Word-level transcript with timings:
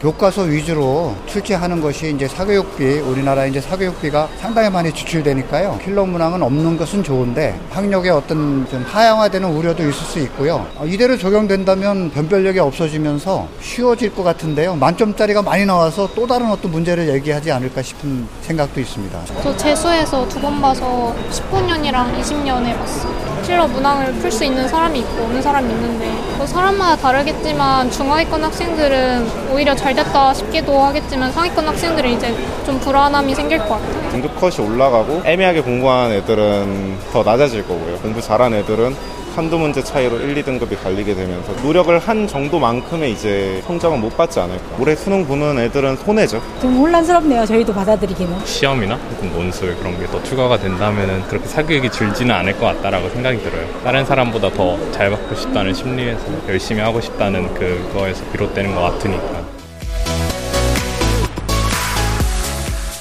교과서 0.00 0.42
위주로 0.44 1.14
출제하는 1.26 1.82
것이 1.82 2.14
이제 2.14 2.26
사교육비, 2.26 3.00
우리나라 3.00 3.44
이제 3.44 3.60
사교육비가 3.60 4.30
상당히 4.40 4.70
많이 4.70 4.90
지출되니까요. 4.94 5.78
필러 5.84 6.06
문항은 6.06 6.42
없는 6.42 6.78
것은 6.78 7.02
좋은데 7.02 7.60
학력의 7.68 8.10
어떤 8.10 8.66
좀 8.70 8.82
하향화되는 8.88 9.46
우려도 9.46 9.82
있을 9.82 9.92
수 9.92 10.18
있고요. 10.20 10.66
어, 10.76 10.86
이대로 10.86 11.18
적용된다면 11.18 12.10
변별력이 12.12 12.58
없어지면서 12.60 13.46
쉬워질 13.60 14.14
것 14.14 14.22
같은데요. 14.22 14.74
만점짜리가 14.76 15.42
많이 15.42 15.66
나와서 15.66 16.08
또 16.14 16.26
다른 16.26 16.50
어떤 16.50 16.70
문제를 16.70 17.06
얘기하지 17.10 17.52
않을까 17.52 17.82
싶은 17.82 18.26
생각도 18.40 18.80
있습니다. 18.80 19.20
저 19.42 19.54
재수해서 19.58 20.26
두 20.28 20.40
번 20.40 20.62
봐서 20.62 21.14
19년이랑 21.30 22.18
20년에 22.18 22.74
봤어요. 22.78 23.29
필러 23.50 23.66
문항을 23.66 24.12
풀 24.14 24.30
수 24.30 24.44
있는 24.44 24.68
사람이 24.68 25.00
있고 25.00 25.24
없는 25.24 25.42
사람이 25.42 25.68
있는데 25.70 26.06
뭐 26.38 26.46
사람마다 26.46 26.94
다르겠지만 26.94 27.90
중하위권 27.90 28.44
학생들은 28.44 29.50
오히려 29.52 29.74
잘 29.74 29.92
됐다 29.92 30.32
싶기도 30.32 30.78
하겠지만 30.78 31.32
상위권 31.32 31.66
학생들은 31.66 32.10
이제 32.10 32.32
좀 32.64 32.78
불안함이 32.78 33.34
생길 33.34 33.58
것 33.58 33.70
같아요. 33.70 34.10
등급 34.12 34.38
컷이 34.40 34.64
올라가고 34.64 35.22
애매하게 35.24 35.62
공부한 35.62 36.12
애들은 36.12 36.96
더 37.12 37.24
낮아질 37.24 37.66
거고요. 37.66 37.96
공부 37.96 38.20
잘한 38.22 38.54
애들은 38.54 38.94
한두 39.40 39.58
문제 39.58 39.82
차이로 39.82 40.18
1, 40.20 40.34
2등급이 40.44 40.78
갈리게 40.82 41.14
되면서 41.14 41.50
노력을 41.62 41.98
한 41.98 42.28
정도만큼의 42.28 43.10
이제 43.12 43.62
성적은 43.66 43.98
못 43.98 44.14
받지 44.14 44.38
않을까. 44.38 44.62
올해 44.78 44.94
수능 44.94 45.24
보는 45.26 45.58
애들은 45.58 45.96
손해죠. 45.96 46.42
좀 46.60 46.76
혼란스럽네요. 46.76 47.46
저희도 47.46 47.72
받아들이기는. 47.72 48.44
시험이나 48.44 48.96
혹은 48.96 49.32
논술 49.32 49.74
그런 49.78 49.98
게 49.98 50.10
더 50.10 50.22
추가가 50.24 50.58
된다면 50.58 51.22
그렇게 51.28 51.46
사교육이 51.46 51.90
줄지는 51.90 52.34
않을 52.34 52.58
것 52.58 52.66
같다라고 52.66 53.08
생각이 53.08 53.40
들어요. 53.42 53.66
다른 53.82 54.04
사람보다 54.04 54.50
더 54.50 54.76
잘 54.92 55.08
받고 55.10 55.34
싶다는 55.34 55.72
심리에서 55.72 56.20
열심히 56.48 56.82
하고 56.82 57.00
싶다는 57.00 57.52
그거에서 57.54 58.22
비롯되는 58.32 58.74
것 58.74 58.80
같으니까. 58.82 59.40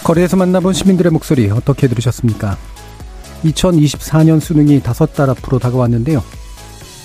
거리에서 0.05 0.37
만나본 0.37 0.71
시민들의 0.73 1.11
목소리 1.11 1.49
어떻게 1.51 1.87
들으셨습니까? 1.89 2.55
2024년 3.43 4.39
수능이 4.39 4.81
다섯 4.81 5.13
달 5.13 5.29
앞으로 5.29 5.59
다가왔는데요. 5.59 6.23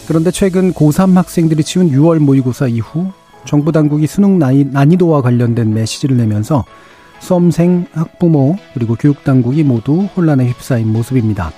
그런데 0.06 0.30
최근 0.30 0.72
고3 0.72 1.14
학생들이 1.14 1.64
치운 1.64 1.90
6월 1.90 2.18
모의고사 2.18 2.68
이후 2.68 3.10
정부 3.44 3.72
당국이 3.72 4.06
수능 4.06 4.38
난이도와 4.38 5.22
관련된 5.22 5.72
메시지를 5.72 6.16
내면서 6.16 6.64
수험생, 7.20 7.86
학부모, 7.92 8.56
그리고 8.74 8.96
교육당국이 8.96 9.62
모두 9.62 10.08
혼란에 10.16 10.46
휩싸인 10.48 10.92
모습입니다. 10.92 11.52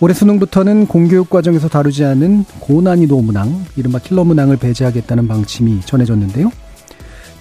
올해 0.00 0.14
수능부터는 0.14 0.86
공교육 0.86 1.28
과정에서 1.28 1.68
다루지 1.68 2.04
않은 2.04 2.44
고난이도 2.60 3.20
문항, 3.20 3.66
이른바 3.76 3.98
킬러 3.98 4.24
문항을 4.24 4.56
배제하겠다는 4.56 5.26
방침이 5.26 5.80
전해졌는데요. 5.80 6.50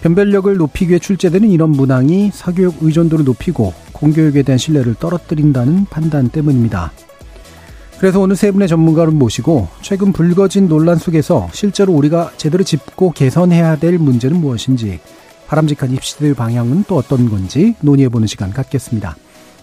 변별력을 0.02 0.56
높이기 0.58 0.90
위해 0.90 1.00
출제되는 1.00 1.50
이런 1.50 1.72
문항이 1.72 2.32
사교육 2.34 2.78
의존도를 2.82 3.26
높이고 3.26 3.74
공교육에 3.94 4.44
대한 4.44 4.58
신뢰를 4.58 4.96
떨어뜨린다는 4.96 5.86
판단 5.86 6.30
때문입니다. 6.30 6.92
그래서 7.98 8.20
오늘 8.20 8.36
세 8.36 8.52
분의 8.52 8.68
전문가를 8.68 9.12
모시고 9.12 9.68
최근 9.82 10.14
불거진 10.14 10.68
논란 10.68 10.98
속에서 10.98 11.50
실제로 11.52 11.94
우리가 11.94 12.32
제대로 12.38 12.64
짚고 12.64 13.12
개선해야 13.12 13.78
될 13.78 13.98
문제는 13.98 14.40
무엇인지 14.40 15.00
바람직한 15.48 15.92
입시될 15.92 16.36
방향은 16.36 16.86
또 16.88 16.96
어떤 16.96 17.30
건지 17.30 17.74
논의해보는 17.82 18.28
시간 18.28 18.52
갖겠습니다. 18.52 19.16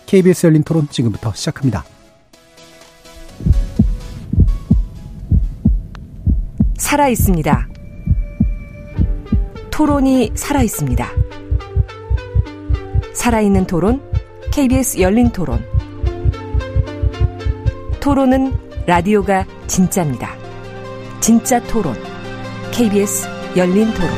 KBS 0.07 0.47
열린 0.47 0.65
토론 0.65 0.89
지금부터 0.91 1.33
시작합니다. 1.33 1.85
살아 6.77 7.09
있습니다. 7.09 7.69
토론이 9.75 10.31
살아 10.37 10.63
있습니다. 10.63 11.05
살아있는 13.13 13.67
토론, 13.67 14.01
KBS 14.53 15.01
열린 15.01 15.31
토론. 15.31 15.65
토론은 17.99 18.53
라디오가 18.87 19.45
진짜입니다. 19.67 20.31
진짜 21.19 21.61
토론, 21.65 21.93
KBS 22.71 23.27
열린 23.57 23.93
토론. 23.95 24.11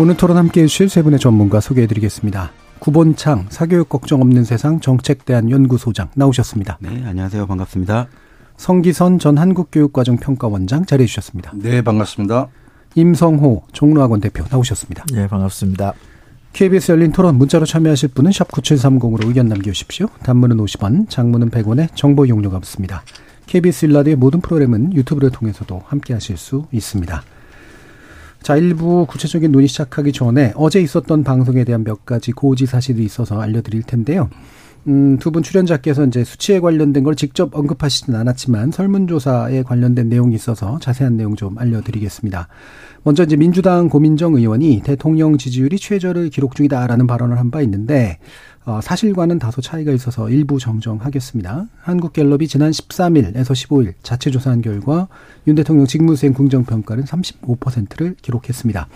오늘 0.00 0.16
토론 0.16 0.36
함께 0.36 0.62
해주실 0.62 0.88
세 0.88 1.04
분의 1.04 1.20
전문가 1.20 1.60
소개해드리겠습니다. 1.60 2.50
구본창 2.80 3.46
사교육 3.50 3.88
걱정 3.88 4.20
없는 4.20 4.42
세상 4.42 4.80
정책대안 4.80 5.48
연구소장 5.48 6.08
나오셨습니다. 6.16 6.78
네, 6.80 7.04
안녕하세요. 7.06 7.46
반갑습니다. 7.46 8.08
성기선 8.58 9.20
전 9.20 9.38
한국교육과정평가원장 9.38 10.84
자리해 10.84 11.06
주셨습니다. 11.06 11.52
네, 11.54 11.80
반갑습니다. 11.80 12.48
임성호 12.96 13.62
종로학원 13.72 14.20
대표 14.20 14.44
나오셨습니다. 14.50 15.04
네, 15.12 15.28
반갑습니다. 15.28 15.94
KBS 16.52 16.92
열린 16.92 17.12
토론 17.12 17.36
문자로 17.36 17.64
참여하실 17.64 18.10
분은 18.10 18.32
샵 18.32 18.48
9730으로 18.48 19.28
의견 19.28 19.46
남겨주십시오. 19.46 20.08
단문은 20.24 20.56
50원, 20.56 21.08
장문은 21.08 21.50
100원에 21.50 21.88
정보 21.94 22.26
이용료가 22.26 22.56
없습니다. 22.56 23.04
KBS 23.46 23.86
일라드의 23.86 24.16
모든 24.16 24.40
프로그램은 24.40 24.92
유튜브를 24.92 25.30
통해서도 25.30 25.82
함께 25.86 26.12
하실 26.12 26.36
수 26.36 26.66
있습니다. 26.72 27.22
자, 28.42 28.56
일부 28.56 29.06
구체적인 29.06 29.52
논의 29.52 29.68
시작하기 29.68 30.12
전에 30.12 30.52
어제 30.56 30.80
있었던 30.80 31.22
방송에 31.22 31.62
대한 31.62 31.84
몇 31.84 32.04
가지 32.04 32.32
고지 32.32 32.66
사실이 32.66 33.04
있어서 33.04 33.40
알려드릴 33.40 33.84
텐데요. 33.84 34.28
음, 34.88 35.18
두 35.18 35.30
분 35.30 35.42
출연자께서 35.42 36.06
이제 36.06 36.24
수치에 36.24 36.60
관련된 36.60 37.04
걸 37.04 37.14
직접 37.14 37.54
언급하시진 37.54 38.14
않았지만 38.14 38.70
설문조사에 38.70 39.62
관련된 39.62 40.08
내용이 40.08 40.34
있어서 40.34 40.78
자세한 40.80 41.16
내용 41.16 41.36
좀 41.36 41.58
알려드리겠습니다. 41.58 42.48
먼저 43.04 43.22
이제 43.22 43.36
민주당 43.36 43.88
고민정 43.90 44.34
의원이 44.34 44.80
대통령 44.84 45.36
지지율이 45.36 45.78
최저를 45.78 46.30
기록 46.30 46.54
중이다라는 46.54 47.06
발언을 47.06 47.38
한 47.38 47.50
바 47.50 47.60
있는데 47.62 48.18
어, 48.64 48.80
사실과는 48.82 49.38
다소 49.38 49.60
차이가 49.62 49.92
있어서 49.92 50.28
일부 50.30 50.58
정정하겠습니다. 50.58 51.66
한국갤럽이 51.80 52.46
지난 52.48 52.70
13일에서 52.70 53.52
15일 53.52 53.94
자체 54.02 54.30
조사한 54.30 54.60
결과 54.62 55.08
윤 55.46 55.54
대통령 55.54 55.86
직무수행 55.86 56.34
긍정평가는 56.34 57.04
35%를 57.04 58.16
기록했습니다. 58.20 58.88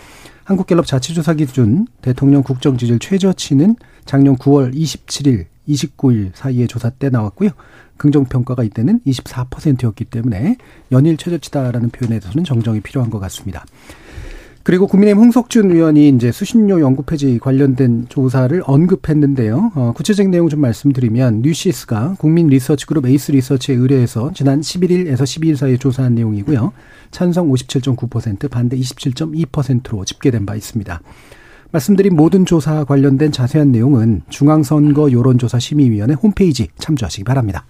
한국갤럽 0.45 0.87
자체조사 0.87 1.35
기준 1.35 1.87
대통령 2.03 2.43
국정 2.43 2.77
지지율 2.77 2.99
최저치는 2.99 3.77
작년 4.05 4.37
9월 4.37 4.75
27일 4.75 5.52
29일 5.69 6.33
사이에 6.35 6.67
조사 6.67 6.91
때 6.91 7.11
나왔고요. 7.11 7.51
긍정평가가 7.97 8.65
이때는 8.65 9.01
24%였기 9.07 10.07
때문에 10.07 10.57
연일 10.91 11.17
최저치다라는 11.17 11.91
표현에 11.91 12.19
대해서는 12.19 12.45
정정이 12.45 12.81
필요한 12.81 13.11
것 13.11 13.19
같습니다. 13.21 13.65
그리고 14.65 14.87
국민의힘 14.87 15.25
홍석준 15.25 15.73
의원이 15.73 16.09
이제 16.11 16.31
수신료 16.31 16.81
연구 16.81 17.03
폐지 17.03 17.41
관련된 17.41 18.07
조사를 18.09 18.63
언급했는데요. 18.65 19.73
어, 19.75 19.93
구체적인 19.97 20.31
내용 20.31 20.49
좀 20.49 20.61
말씀드리면 20.61 21.43
뉴시스가 21.43 22.15
국민 22.19 22.47
리서치 22.47 22.87
그룹 22.87 23.07
에이스 23.07 23.33
리서치에 23.33 23.75
의뢰해서 23.75 24.31
지난 24.35 24.61
11일에서 24.61 25.23
12일 25.23 25.57
사이에 25.57 25.77
조사한 25.79 26.15
내용이고요. 26.15 26.73
찬성 27.11 27.49
57.9%, 27.51 28.49
반대 28.51 28.77
27.2%로 28.77 30.05
집계된 30.05 30.47
바 30.47 30.55
있습니다. 30.55 31.01
말씀드린 31.73 32.15
모든 32.15 32.45
조사 32.45 32.85
관련된 32.85 33.33
자세한 33.33 33.73
내용은 33.73 34.23
중앙선거 34.29 35.11
여론조사 35.11 35.59
심의위원회 35.59 36.15
홈페이지 36.15 36.69
참조하시기 36.79 37.25
바랍니다. 37.25 37.65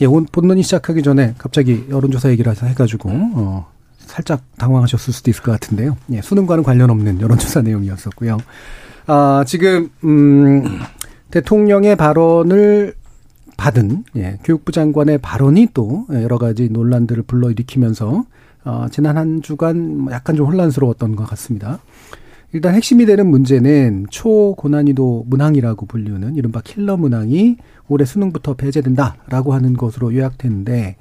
예, 0.00 0.06
본론이 0.06 0.62
시작하기 0.62 1.02
전에 1.02 1.34
갑자기 1.38 1.86
여론조사 1.88 2.30
얘기를 2.30 2.52
해가지고, 2.52 3.10
어, 3.10 3.66
살짝 3.98 4.42
당황하셨을 4.58 5.12
수도 5.12 5.30
있을 5.30 5.42
것 5.42 5.52
같은데요. 5.52 5.96
예, 6.12 6.20
수능과는 6.22 6.64
관련 6.64 6.90
없는 6.90 7.20
여론조사 7.20 7.62
내용이었었고요. 7.62 8.38
아, 9.06 9.44
지금, 9.46 9.90
음, 10.04 10.64
대통령의 11.30 11.96
발언을 11.96 12.94
받은, 13.56 14.04
예, 14.16 14.38
교육부 14.44 14.72
장관의 14.72 15.18
발언이 15.18 15.68
또 15.72 16.06
여러 16.12 16.38
가지 16.38 16.68
논란들을 16.68 17.22
불러일으키면서, 17.24 18.24
어, 18.64 18.86
지난 18.90 19.16
한 19.16 19.42
주간 19.42 19.98
뭐 19.98 20.12
약간 20.12 20.36
좀 20.36 20.46
혼란스러웠던 20.46 21.16
것 21.16 21.24
같습니다. 21.30 21.78
일단 22.52 22.74
핵심이 22.74 23.06
되는 23.06 23.26
문제는 23.26 24.06
초고난이도 24.10 25.24
문항이라고 25.28 25.86
불리는 25.86 26.36
이른바 26.36 26.60
킬러 26.62 26.96
문항이 26.96 27.56
올해 27.88 28.04
수능부터 28.04 28.54
배제된다라고 28.54 29.52
하는 29.52 29.74
것으로 29.74 30.14
요약되는데 30.14 30.96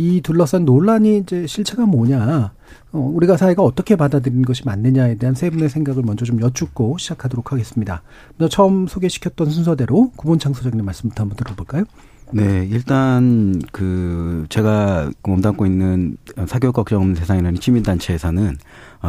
이 0.00 0.22
둘러싼 0.22 0.64
논란이 0.64 1.18
이제 1.18 1.46
실체가 1.46 1.84
뭐냐, 1.84 2.52
어, 2.92 2.98
우리가 2.98 3.36
사회가 3.36 3.62
어떻게 3.62 3.96
받아들이는 3.96 4.44
것이 4.46 4.64
맞느냐에 4.64 5.16
대한 5.16 5.34
세 5.34 5.50
분의 5.50 5.68
생각을 5.68 6.02
먼저 6.02 6.24
좀 6.24 6.40
여쭙고 6.40 6.96
시작하도록 6.96 7.52
하겠습니다. 7.52 8.02
먼저 8.38 8.50
처음 8.50 8.86
소개시켰던 8.86 9.50
순서대로 9.50 10.10
구본창 10.16 10.54
소장님 10.54 10.86
말씀부터 10.86 11.22
한번 11.22 11.36
들어볼까요? 11.36 11.84
네, 12.32 12.66
일단 12.70 13.60
그 13.72 14.46
제가 14.48 15.10
몸담고 15.22 15.66
있는 15.66 16.16
사교육 16.46 16.74
걱정 16.74 17.14
세상이라는 17.14 17.60
시민단체에서는 17.60 18.46
어, 18.46 18.54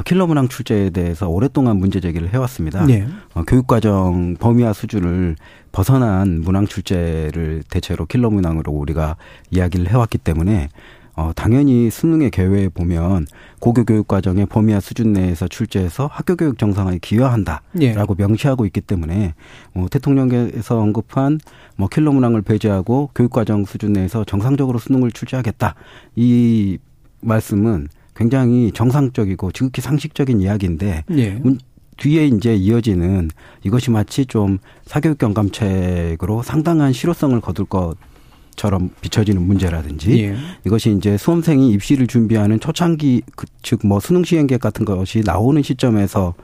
킬러 0.05 0.25
문항 0.25 0.47
출제에 0.47 0.89
대해서 0.91 1.27
오랫동안 1.27 1.77
문제 1.77 1.99
제기를 1.99 2.33
해왔습니다. 2.33 2.85
네. 2.85 3.07
어, 3.33 3.43
교육과정 3.43 4.35
범위와 4.39 4.71
수준을 4.73 5.35
벗어난 5.71 6.41
문항 6.41 6.65
출제를 6.65 7.63
대체로 7.69 8.05
킬러 8.05 8.29
문항으로 8.29 8.71
우리가 8.71 9.17
이야기를 9.51 9.89
해왔기 9.89 10.19
때문에 10.19 10.69
어, 11.13 11.31
당연히 11.35 11.89
수능의 11.89 12.31
계획에 12.31 12.69
보면 12.69 13.27
고교 13.59 13.83
교육 13.83 14.07
과정의 14.07 14.45
범위와 14.45 14.79
수준 14.79 15.11
내에서 15.11 15.47
출제해서 15.47 16.07
학교 16.11 16.35
교육 16.35 16.57
정상화에 16.57 16.99
기여한다라고 17.01 17.71
예. 17.81 17.95
명시하고 18.17 18.65
있기 18.67 18.81
때문에 18.81 19.33
뭐 19.73 19.89
대통령께서 19.89 20.79
언급한 20.79 21.39
뭐 21.75 21.89
킬러 21.89 22.11
문항을 22.13 22.43
배제하고 22.43 23.09
교육 23.13 23.31
과정 23.31 23.65
수준 23.65 23.93
내에서 23.93 24.23
정상적으로 24.23 24.79
수능을 24.79 25.11
출제하겠다 25.11 25.75
이 26.15 26.77
말씀은 27.19 27.89
굉장히 28.21 28.71
정상적이고 28.71 29.51
지극히 29.51 29.81
상식적인 29.81 30.41
이야기인데 30.41 31.03
예. 31.11 31.41
뒤에 31.97 32.27
이제 32.27 32.55
이어지는 32.55 33.29
이것이 33.63 33.89
마치 33.89 34.27
좀 34.27 34.59
사교육 34.85 35.17
경감책으로 35.17 36.43
상당한 36.43 36.93
실효성을 36.93 37.41
거둘 37.41 37.65
것 37.65 37.95
처럼 38.55 38.91
비춰지는 39.01 39.41
문제라든지 39.41 40.23
예. 40.23 40.35
이것이 40.67 40.95
이제 40.95 41.17
수험생이 41.17 41.71
입시를 41.71 42.05
준비하는 42.05 42.59
초창기 42.59 43.23
그, 43.35 43.47
즉뭐 43.63 43.99
수능 43.99 44.23
시행 44.23 44.45
계획 44.45 44.61
같은 44.61 44.85
것이 44.85 45.23
나오는 45.25 45.59
시점에서 45.63 46.35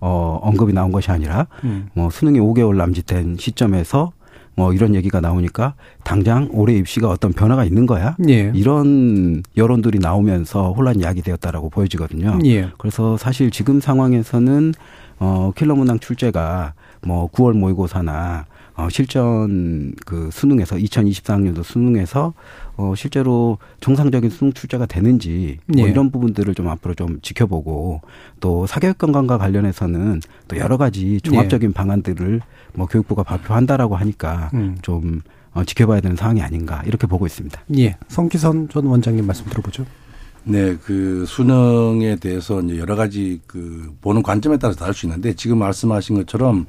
어 0.00 0.38
언급이 0.42 0.74
나온 0.74 0.92
것이 0.92 1.10
아니라 1.10 1.46
음. 1.64 1.88
뭐 1.94 2.10
수능이 2.10 2.38
5개월 2.38 2.76
남짓된 2.76 3.36
시점에서 3.38 4.12
뭐 4.56 4.72
이런 4.72 4.94
얘기가 4.94 5.20
나오니까 5.20 5.74
당장 6.04 6.48
올해 6.52 6.74
입시가 6.74 7.08
어떤 7.08 7.32
변화가 7.32 7.64
있는 7.64 7.86
거야? 7.86 8.16
예. 8.28 8.52
이런 8.54 9.42
여론들이 9.56 9.98
나오면서 9.98 10.72
혼란이 10.72 11.02
야기되었다라고 11.02 11.70
보여지거든요. 11.70 12.38
예. 12.44 12.70
그래서 12.78 13.16
사실 13.16 13.50
지금 13.50 13.80
상황에서는 13.80 14.74
어 15.18 15.52
킬러 15.56 15.74
문항 15.74 15.98
출제가 15.98 16.74
뭐 17.02 17.30
9월 17.30 17.56
모의고사나 17.56 18.46
어, 18.76 18.88
실전 18.90 19.92
그 20.04 20.30
수능에서 20.32 20.76
2024학년도 20.76 21.62
수능에서 21.62 22.34
어, 22.76 22.94
실제로 22.96 23.58
정상적인 23.80 24.30
수능 24.30 24.52
출제가 24.52 24.86
되는지 24.86 25.58
뭐 25.66 25.86
예. 25.86 25.90
이런 25.90 26.10
부분들을 26.10 26.54
좀 26.54 26.68
앞으로 26.68 26.94
좀 26.94 27.20
지켜보고 27.22 28.00
또 28.40 28.66
사교육 28.66 28.98
건강과 28.98 29.38
관련해서는 29.38 30.20
또 30.48 30.56
여러 30.58 30.76
가지 30.76 31.20
종합적인 31.20 31.70
예. 31.70 31.72
방안들을 31.72 32.40
뭐 32.74 32.86
교육부가 32.86 33.22
발표한다라고 33.22 33.96
하니까 33.96 34.50
음. 34.54 34.76
좀 34.82 35.22
어, 35.52 35.64
지켜봐야 35.64 36.00
되는 36.00 36.16
상황이 36.16 36.42
아닌가 36.42 36.82
이렇게 36.84 37.06
보고 37.06 37.26
있습니다. 37.26 37.60
예. 37.78 37.96
성기선 38.08 38.68
전 38.70 38.86
원장님 38.86 39.24
말씀 39.24 39.46
들어보죠. 39.46 39.86
네, 40.46 40.76
그 40.76 41.24
수능에 41.26 42.16
대해서 42.16 42.60
이제 42.60 42.78
여러 42.78 42.96
가지 42.96 43.40
그 43.46 43.94
보는 44.02 44.22
관점에 44.22 44.58
따라서 44.58 44.78
다를 44.78 44.92
수 44.92 45.06
있는데 45.06 45.32
지금 45.34 45.58
말씀하신 45.58 46.16
것처럼 46.16 46.66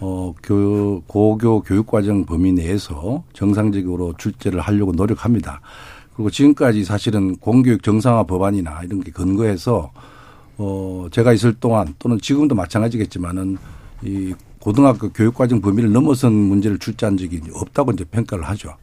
어, 0.00 0.34
교, 0.42 1.00
고교 1.06 1.62
교육과정 1.62 2.24
범위 2.24 2.52
내에서 2.52 3.22
정상적으로 3.32 4.14
출제를 4.18 4.60
하려고 4.60 4.92
노력합니다. 4.92 5.60
그리고 6.14 6.30
지금까지 6.30 6.84
사실은 6.84 7.36
공교육 7.36 7.82
정상화 7.82 8.24
법안이나 8.24 8.82
이런 8.84 9.00
게 9.00 9.10
근거해서 9.10 9.90
어, 10.58 11.06
제가 11.10 11.32
있을 11.32 11.54
동안 11.54 11.94
또는 11.98 12.18
지금도 12.20 12.54
마찬가지겠지만은 12.54 13.56
이 14.02 14.34
고등학교 14.58 15.10
교육과정 15.10 15.60
범위를 15.60 15.92
넘어선 15.92 16.32
문제를 16.32 16.78
출제한 16.78 17.16
적이 17.16 17.40
없다고 17.52 17.92
이제 17.92 18.04
평가를 18.04 18.44
하죠. 18.50 18.76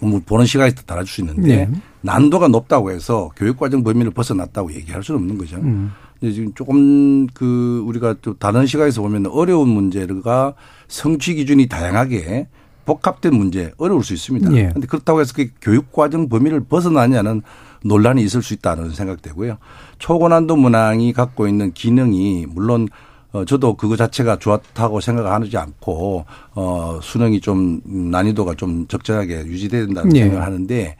뭐 0.00 0.20
보는 0.26 0.46
시각에 0.46 0.72
달라질 0.84 1.08
수 1.12 1.20
있는데 1.20 1.66
네. 1.66 1.70
난도가 2.00 2.48
높다고 2.48 2.90
해서 2.90 3.30
교육과정 3.36 3.84
범위를 3.84 4.10
벗어났다고 4.10 4.72
얘기할 4.74 5.02
수는 5.02 5.20
없는 5.20 5.38
거죠. 5.38 5.56
음. 5.58 5.92
지금 6.30 6.52
조금 6.54 7.26
그 7.28 7.82
우리가 7.86 8.16
또 8.22 8.34
다른 8.34 8.66
시각에서 8.66 9.02
보면 9.02 9.26
어려운 9.26 9.68
문제가 9.68 10.54
성취 10.86 11.34
기준이 11.34 11.68
다양하게 11.68 12.48
복합된 12.84 13.34
문제 13.34 13.72
어려울 13.76 14.04
수 14.04 14.12
있습니다. 14.12 14.48
그런데 14.50 14.80
예. 14.82 14.86
그렇다고 14.86 15.20
해서 15.20 15.32
그 15.34 15.48
교육 15.60 15.92
과정 15.92 16.28
범위를 16.28 16.60
벗어나냐는 16.60 17.42
논란이 17.84 18.22
있을 18.22 18.42
수 18.42 18.54
있다는 18.54 18.90
생각되고요. 18.90 19.58
초고난도 19.98 20.56
문항이 20.56 21.12
갖고 21.12 21.48
있는 21.48 21.72
기능이 21.72 22.46
물론 22.48 22.88
어 23.32 23.44
저도 23.44 23.76
그거 23.76 23.96
자체가 23.96 24.38
좋았다고 24.38 25.00
생각하지 25.00 25.56
않고 25.56 26.26
어 26.54 26.98
수능이 27.02 27.40
좀 27.40 27.80
난이도가 27.84 28.54
좀 28.54 28.86
적절하게 28.86 29.46
유지돼야 29.46 29.86
된다는 29.86 30.14
예. 30.16 30.20
생각을 30.20 30.44
하는데 30.44 30.96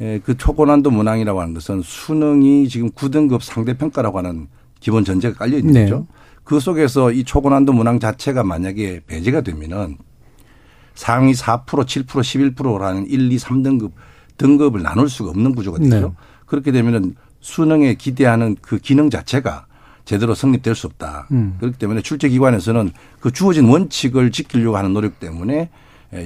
예, 0.00 0.20
그 0.24 0.36
초고난도 0.36 0.90
문항이라고 0.90 1.40
하는 1.40 1.54
것은 1.54 1.82
수능이 1.82 2.68
지금 2.68 2.90
9등급 2.90 3.42
상대평가라고 3.42 4.18
하는 4.18 4.48
기본 4.80 5.04
전제가 5.04 5.36
깔려 5.36 5.58
있는 5.58 5.72
네. 5.72 5.84
거죠. 5.84 6.06
그 6.44 6.60
속에서 6.60 7.12
이 7.12 7.24
초고난도 7.24 7.72
문항 7.72 8.00
자체가 8.00 8.42
만약에 8.42 9.02
배제가 9.06 9.42
되면은 9.42 9.98
상위 10.94 11.32
4% 11.32 11.64
7% 11.64 12.06
11%라는 12.06 13.06
1, 13.06 13.30
2, 13.32 13.36
3등급 13.36 13.92
등급을 14.36 14.82
나눌 14.82 15.08
수가 15.08 15.30
없는 15.30 15.54
구조가 15.54 15.78
되죠. 15.78 16.00
네. 16.00 16.14
그렇게 16.46 16.72
되면은 16.72 17.14
수능에 17.40 17.94
기대하는 17.94 18.56
그 18.60 18.78
기능 18.78 19.10
자체가 19.10 19.66
제대로 20.04 20.34
성립될 20.34 20.74
수 20.74 20.86
없다. 20.86 21.28
음. 21.32 21.56
그렇기 21.60 21.78
때문에 21.78 22.00
출제 22.00 22.30
기관에서는 22.30 22.92
그 23.20 23.30
주어진 23.30 23.68
원칙을 23.68 24.32
지키려고 24.32 24.76
하는 24.78 24.94
노력 24.94 25.20
때문에 25.20 25.68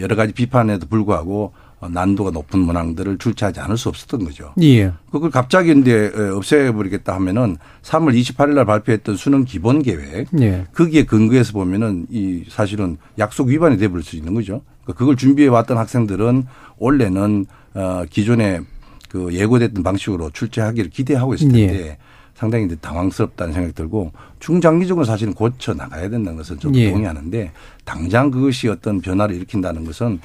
여러 0.01 0.15
가지 0.15 0.33
비판에도 0.33 0.87
불구하고 0.87 1.53
어, 1.53 1.62
난도가 1.89 2.31
높은 2.31 2.61
문항들을 2.61 3.19
출제하지 3.19 3.61
않을 3.61 3.77
수 3.77 3.89
없었던 3.89 4.25
거죠. 4.25 4.53
예. 4.63 4.93
그걸 5.11 5.31
갑자기 5.31 5.73
이제 5.73 6.13
없애버리겠다 6.37 7.15
하면은 7.15 7.57
3월 7.83 8.19
28일 8.19 8.55
날 8.55 8.65
발표했던 8.65 9.17
수능 9.17 9.45
기본 9.45 9.83
계획 9.83 10.29
예. 10.41 10.67
거기에 10.75 11.05
근거해서 11.05 11.53
보면은 11.53 12.07
이 12.11 12.45
사실은 12.49 12.97
약속 13.19 13.49
위반이 13.49 13.79
돼버릴 13.79 14.05
수 14.05 14.17
있는 14.17 14.35
거죠. 14.35 14.63
그러니까 14.83 14.99
그걸 14.99 15.17
준비해 15.17 15.49
왔던 15.49 15.79
학생들은 15.79 16.45
원래는 16.79 17.47
어 17.75 18.05
기존에 18.11 18.61
그 19.09 19.33
예고됐던 19.33 19.83
방식으로 19.83 20.31
출제하기를 20.31 20.91
기대하고 20.91 21.35
있을 21.35 21.49
텐데 21.49 21.87
예. 21.87 21.99
상당히 22.35 22.65
이제 22.65 22.75
당황스럽다는 22.77 23.53
생각이 23.53 23.75
들고 23.75 24.13
중장기적으로 24.41 25.05
사실은 25.05 25.33
고쳐 25.33 25.75
나가야 25.75 26.09
된다는 26.09 26.37
것은 26.37 26.59
좀 26.59 26.75
예. 26.75 26.91
동의하는데 26.91 27.53
당장 27.85 28.31
그것이 28.31 28.69
어떤 28.69 29.01
변화를 29.01 29.37
일으킨다는 29.37 29.85
것은 29.85 30.19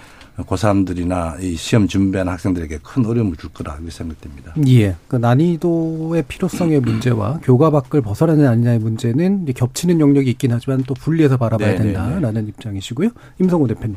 고3들이나 0.44 1.41
이 1.41 1.56
시험 1.56 1.88
준비하는 1.88 2.32
학생들에게 2.32 2.79
큰 2.84 3.06
어려움을 3.06 3.36
줄 3.38 3.50
거라 3.50 3.75
고 3.77 3.89
생각됩니다. 3.89 4.53
예. 4.67 4.96
그 5.08 5.15
난이도의 5.15 6.24
필요성의 6.27 6.82
문제와 6.82 7.39
교과 7.44 7.72
밖을 7.72 8.01
벗어나는 8.01 8.48
아니냐의 8.48 8.79
문제는 8.79 9.46
겹치는 9.53 10.00
영역이 10.00 10.29
있긴 10.32 10.51
하지만 10.51 10.84
또 10.86 10.94
분리해서 10.94 11.38
바라봐야 11.38 11.74
네네네. 11.74 11.86
네, 11.86 11.94
된다라는 11.94 12.44
네. 12.44 12.50
입장이시고요. 12.50 13.10
임성호 13.39 13.67
대표님. 13.67 13.96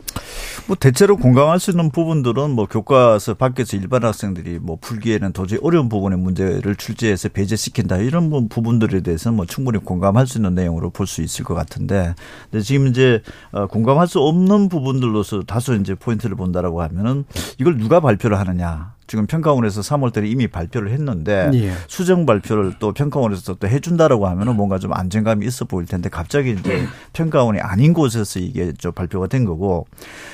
뭐 0.67 0.77
대체로 0.79 1.17
공감할 1.17 1.61
수 1.61 1.73
있는 1.73 1.91
부분들은 1.91 2.51
뭐 2.51 2.67
교과서 2.67 3.35
밖에서 3.35 3.77
일반 3.77 4.05
학생들이 4.05 4.59
뭐 4.61 4.79
풀기에는 4.81 5.33
도저히 5.33 5.59
어려운 5.63 5.89
부분의 5.89 6.19
문제를 6.19 6.77
출제해서 6.77 7.29
배제시킨다 7.31 7.99
이런 7.99 8.49
부분들에 8.49 9.01
대해서는 9.01 9.37
뭐 9.37 9.47
충분히 9.47 9.79
공감할 9.79 10.27
수 10.27 10.39
있는 10.39 10.55
내용으로 10.55 10.89
볼 10.91 11.11
수 11.11 11.23
있을 11.23 11.45
것 11.45 11.55
같은데 11.55 12.15
근데 12.51 12.63
지금 12.63 12.87
이제 12.87 13.21
어, 13.51 13.67
공감할 13.67 14.07
수 14.07 14.21
없는 14.21 14.69
부분들로서 14.69 15.43
다소 15.43 15.75
이제 15.75 15.95
포인트 15.95 16.29
를 16.29 16.30
본다라고 16.37 16.83
하면은 16.83 17.25
이걸 17.59 17.77
누가 17.77 18.01
발표를 18.01 18.39
하느냐. 18.39 18.95
지금 19.11 19.27
평가원에서 19.27 19.81
3월달에 19.81 20.31
이미 20.31 20.47
발표를 20.47 20.93
했는데 20.93 21.51
예. 21.55 21.73
수정 21.89 22.27
발표를 22.27 22.75
또 22.79 22.93
평가원에서 22.93 23.55
또 23.55 23.67
해준다라고 23.67 24.29
하면은 24.29 24.55
뭔가 24.55 24.79
좀 24.79 24.93
안정감이 24.93 25.45
있어 25.47 25.65
보일 25.65 25.89
텐데 25.89 26.09
갑자기 26.09 26.53
이제 26.53 26.87
평가원이 27.13 27.59
아닌 27.59 27.93
곳에서 27.93 28.39
이게 28.39 28.73
좀 28.73 28.93
발표가 28.93 29.27
된 29.27 29.45
거고 29.45 29.89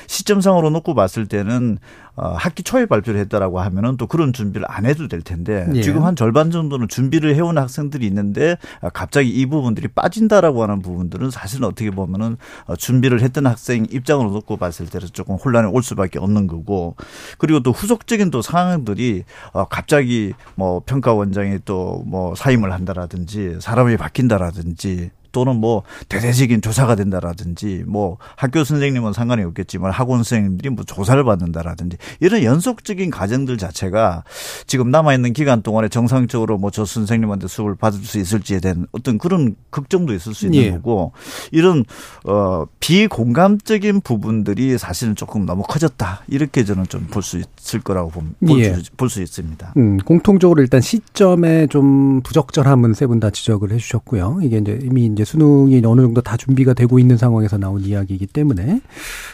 시점상으로 0.05 0.69
놓고 0.69 0.93
봤을 0.93 1.25
때는 1.25 1.79
어, 2.17 2.33
학기 2.33 2.63
초에 2.63 2.87
발표를 2.87 3.19
했다라고 3.21 3.59
하면은 3.59 3.95
또 3.97 4.07
그런 4.07 4.33
준비를 4.33 4.65
안 4.67 4.87
해도 4.87 5.07
될 5.07 5.21
텐데 5.21 5.67
예. 5.73 5.81
지금 5.81 6.03
한 6.03 6.15
절반 6.15 6.49
정도는 6.49 6.87
준비를 6.87 7.35
해온 7.35 7.59
학생들이 7.59 8.07
있는데 8.07 8.57
갑자기 8.93 9.29
이 9.29 9.45
부분들이 9.45 9.87
빠진다라고 9.87 10.63
하는 10.63 10.81
부분들은 10.81 11.29
사실은 11.29 11.67
어떻게 11.67 11.91
보면은 11.91 12.37
어, 12.65 12.75
준비를 12.75 13.21
했던 13.21 13.45
학생 13.45 13.85
입장으로 13.89 14.31
놓고 14.31 14.57
봤을 14.57 14.87
때는 14.87 15.09
조금 15.13 15.35
혼란이 15.35 15.67
올 15.67 15.83
수밖에 15.83 16.17
없는 16.17 16.47
거고 16.47 16.95
그리고 17.37 17.59
또 17.59 17.71
후속적인 17.71 18.31
또 18.31 18.41
상황 18.41 18.66
들이 18.85 19.23
어, 19.53 19.65
갑자기 19.65 20.33
뭐 20.55 20.81
평가 20.85 21.13
원장이 21.13 21.59
또 21.65 21.97
뭐 22.07 22.35
사임을 22.35 22.71
한다라든지 22.71 23.57
사람이 23.59 23.97
바뀐다라든지 23.97 25.11
또는 25.31 25.57
뭐 25.57 25.83
대대적인 26.09 26.61
조사가 26.61 26.95
된다라든지 26.95 27.83
뭐 27.87 28.17
학교 28.35 28.63
선생님은 28.63 29.13
상관이 29.13 29.43
없겠지만 29.43 29.91
학원 29.91 30.19
선생님들이 30.19 30.69
뭐 30.69 30.83
조사를 30.83 31.21
받는다라든지 31.23 31.97
이런 32.19 32.43
연속적인 32.43 33.09
과정들 33.11 33.57
자체가 33.57 34.23
지금 34.67 34.89
남아 34.91 35.13
있는 35.13 35.33
기간 35.33 35.61
동안에 35.61 35.89
정상적으로 35.89 36.57
뭐 36.57 36.71
저 36.77 36.85
선생님한테 36.85 37.47
수업을 37.47 37.75
받을 37.75 37.99
수 37.99 38.19
있을지에 38.19 38.59
대한 38.59 38.85
어떤 38.91 39.17
그런 39.17 39.55
걱정도 39.71 40.13
있을 40.13 40.33
수 40.35 40.45
있는 40.45 40.59
예. 40.59 40.71
거고 40.71 41.11
이런 41.51 41.85
어 42.25 42.65
비공감적인 42.79 44.01
부분들이 44.01 44.77
사실은 44.77 45.15
조금 45.15 45.45
너무 45.45 45.63
커졌다 45.63 46.23
이렇게 46.27 46.63
저는 46.63 46.85
좀 46.87 47.07
볼 47.09 47.23
수 47.23 47.37
있을 47.39 47.79
거라고 47.81 48.11
볼수 48.11 48.59
예. 48.59 48.77
볼 48.97 49.09
수 49.09 49.21
있습니다. 49.21 49.73
음, 49.77 49.97
공통적으로 49.97 50.61
일단 50.61 50.81
시점에 50.81 51.67
좀 51.67 52.21
부적절함은 52.21 52.93
세 52.93 53.07
분 53.07 53.19
다 53.19 53.29
지적을 53.31 53.71
해주셨고요. 53.71 54.39
이게 54.43 54.57
이제 54.57 54.77
이미 54.83 55.05
이제 55.17 55.25
수능이 55.25 55.81
어느 55.85 56.01
정도 56.01 56.21
다 56.21 56.37
준비가 56.37 56.73
되고 56.73 56.99
있는 56.99 57.17
상황에서 57.17 57.57
나온 57.57 57.81
이야기이기 57.81 58.27
때문에 58.27 58.81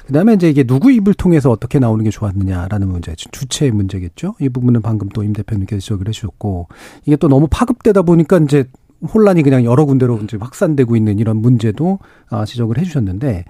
그다음에 0.07 0.33
이제 0.33 0.49
이게 0.49 0.63
누구 0.63 0.91
입을 0.91 1.13
통해서 1.13 1.51
어떻게 1.51 1.79
나오는 1.79 2.03
게 2.03 2.09
좋았느냐라는 2.09 2.87
문제, 2.87 3.13
주체의 3.15 3.71
문제겠죠. 3.71 4.35
이 4.39 4.47
부분은 4.49 4.81
방금 4.81 5.09
또 5.09 5.23
임 5.23 5.33
대표님께서 5.33 5.79
지적을 5.79 6.07
해주셨고 6.07 6.67
이게 7.05 7.15
또 7.15 7.27
너무 7.27 7.47
파급되다 7.49 8.01
보니까 8.03 8.37
이제 8.39 8.65
혼란이 9.13 9.43
그냥 9.43 9.65
여러 9.65 9.83
군데로 9.85 10.19
이제 10.19 10.37
확산되고 10.39 10.95
있는 10.95 11.19
이런 11.19 11.37
문제도 11.37 11.99
아, 12.29 12.45
지적을 12.45 12.77
해주셨는데 12.77 13.43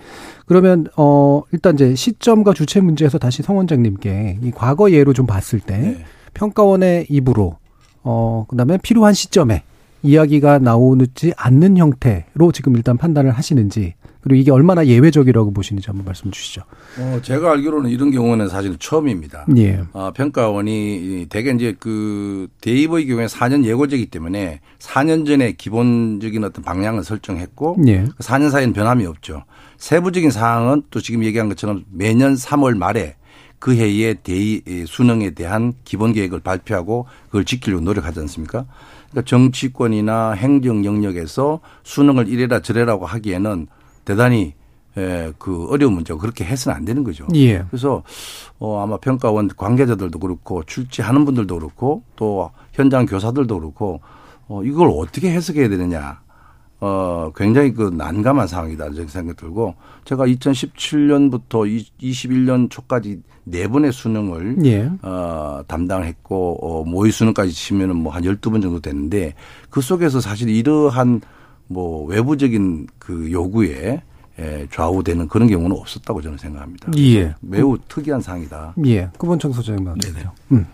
그러면 0.47 0.87
어 0.97 1.43
일단 1.51 1.75
이제 1.75 1.93
시점과 1.93 2.53
주체 2.53 2.81
문제에서 2.81 3.19
다시 3.19 3.43
성 3.43 3.57
원장님께 3.57 4.39
이 4.41 4.51
과거 4.51 4.91
예로 4.91 5.13
좀 5.13 5.27
봤을 5.27 5.59
때 5.59 5.77
네. 5.77 6.05
평가원의 6.33 7.07
입으로 7.09 7.57
어 8.01 8.45
그다음에 8.47 8.77
필요한 8.81 9.13
시점에 9.13 9.63
이야기가 10.03 10.59
나오지 10.59 11.33
않는 11.35 11.77
형태로 11.77 12.51
지금 12.51 12.75
일단 12.75 12.97
판단을 12.97 13.31
하시는지 13.31 13.95
그리고 14.23 14.39
이게 14.39 14.51
얼마나 14.51 14.85
예외적이라고 14.85 15.51
보시는지 15.51 15.87
한번 15.87 16.05
말씀 16.05 16.31
주시죠. 16.31 16.61
어, 16.97 17.19
제가 17.21 17.51
알기로는 17.51 17.89
이런 17.89 18.09
경우는 18.09 18.47
사실 18.47 18.77
처음입니다. 18.77 19.45
예. 19.57 19.83
어, 19.91 20.11
평가원이 20.15 21.27
대개 21.29 21.51
이제 21.51 21.75
그 21.77 22.47
대입의 22.61 23.07
경우에 23.07 23.25
4년 23.25 23.65
예고제이기 23.65 24.05
때문에 24.07 24.61
4년 24.79 25.25
전에 25.25 25.51
기본적인 25.53 26.41
어떤 26.43 26.63
방향을 26.63 27.03
설정했고 27.03 27.77
예. 27.87 28.05
4년 28.19 28.49
사이에는 28.49 28.73
변함이 28.73 29.05
없죠. 29.05 29.43
세부적인 29.77 30.31
사항은 30.31 30.83
또 30.89 31.01
지금 31.01 31.25
얘기한 31.25 31.49
것처럼 31.49 31.83
매년 31.91 32.35
3월 32.35 32.77
말에 32.77 33.15
그 33.59 33.75
해의 33.75 34.15
대의 34.23 34.61
수능에 34.85 35.31
대한 35.31 35.73
기본 35.85 36.13
계획을 36.13 36.41
발표하고 36.41 37.07
그걸 37.27 37.45
지키려고 37.45 37.81
노력하지 37.81 38.19
않습니까? 38.21 38.65
그러니까 39.13 39.21
정치권이나 39.29 40.31
행정 40.31 40.83
영역에서 40.83 41.59
수능을 41.83 42.27
이래라 42.27 42.59
저래라고 42.59 43.05
하기에는 43.05 43.67
대단히 44.03 44.55
예, 44.97 45.33
그 45.39 45.67
어려운 45.69 45.93
문제고 45.93 46.19
그렇게 46.19 46.43
해서는 46.43 46.75
안 46.75 46.85
되는 46.85 47.03
거죠. 47.03 47.25
예. 47.33 47.63
그래서 47.69 48.03
어 48.59 48.83
아마 48.83 48.97
평가원 48.97 49.47
관계자들도 49.47 50.19
그렇고 50.19 50.63
출제하는 50.63 51.25
분들도 51.25 51.55
그렇고 51.55 52.03
또 52.15 52.51
현장 52.73 53.05
교사들도 53.05 53.59
그렇고 53.59 54.01
어 54.47 54.63
이걸 54.63 54.91
어떻게 54.95 55.31
해석해야 55.31 55.69
되느냐. 55.69 56.21
어 56.85 57.31
굉장히 57.35 57.73
그 57.73 57.83
난감한 57.95 58.47
상황이다 58.47 58.87
이렇게 58.87 59.07
생각 59.07 59.37
들고 59.37 59.75
제가 60.03 60.25
2017년부터 60.25 61.81
21년 62.01 62.69
초까지 62.69 63.21
네 63.45 63.67
번의 63.67 63.93
수능을 63.93 64.57
예. 64.65 64.89
어 65.01 65.61
담당했고 65.67 66.57
어 66.61 66.83
모의 66.83 67.11
수능까지 67.13 67.53
치면은 67.53 67.95
뭐 67.95 68.11
한 68.13 68.23
12번 68.23 68.61
정도 68.61 68.79
됐는데 68.79 69.33
그 69.69 69.81
속에서 69.81 70.19
사실 70.19 70.49
이러한 70.49 71.21
뭐 71.67 72.05
외부적인 72.05 72.87
그 72.99 73.31
요구에 73.31 74.01
예, 74.39 74.67
좌우되는 74.71 75.27
그런 75.27 75.47
경우는 75.47 75.77
없었다고 75.77 76.21
저는 76.21 76.37
생각합니다. 76.37 76.91
예. 76.97 77.35
매우 77.39 77.73
음. 77.73 77.77
특이한 77.87 78.19
상이다. 78.19 78.73
예. 78.85 79.07
구본청 79.17 79.53
소장님 79.53 79.85
네네. 79.85 80.25
음. 80.51 80.65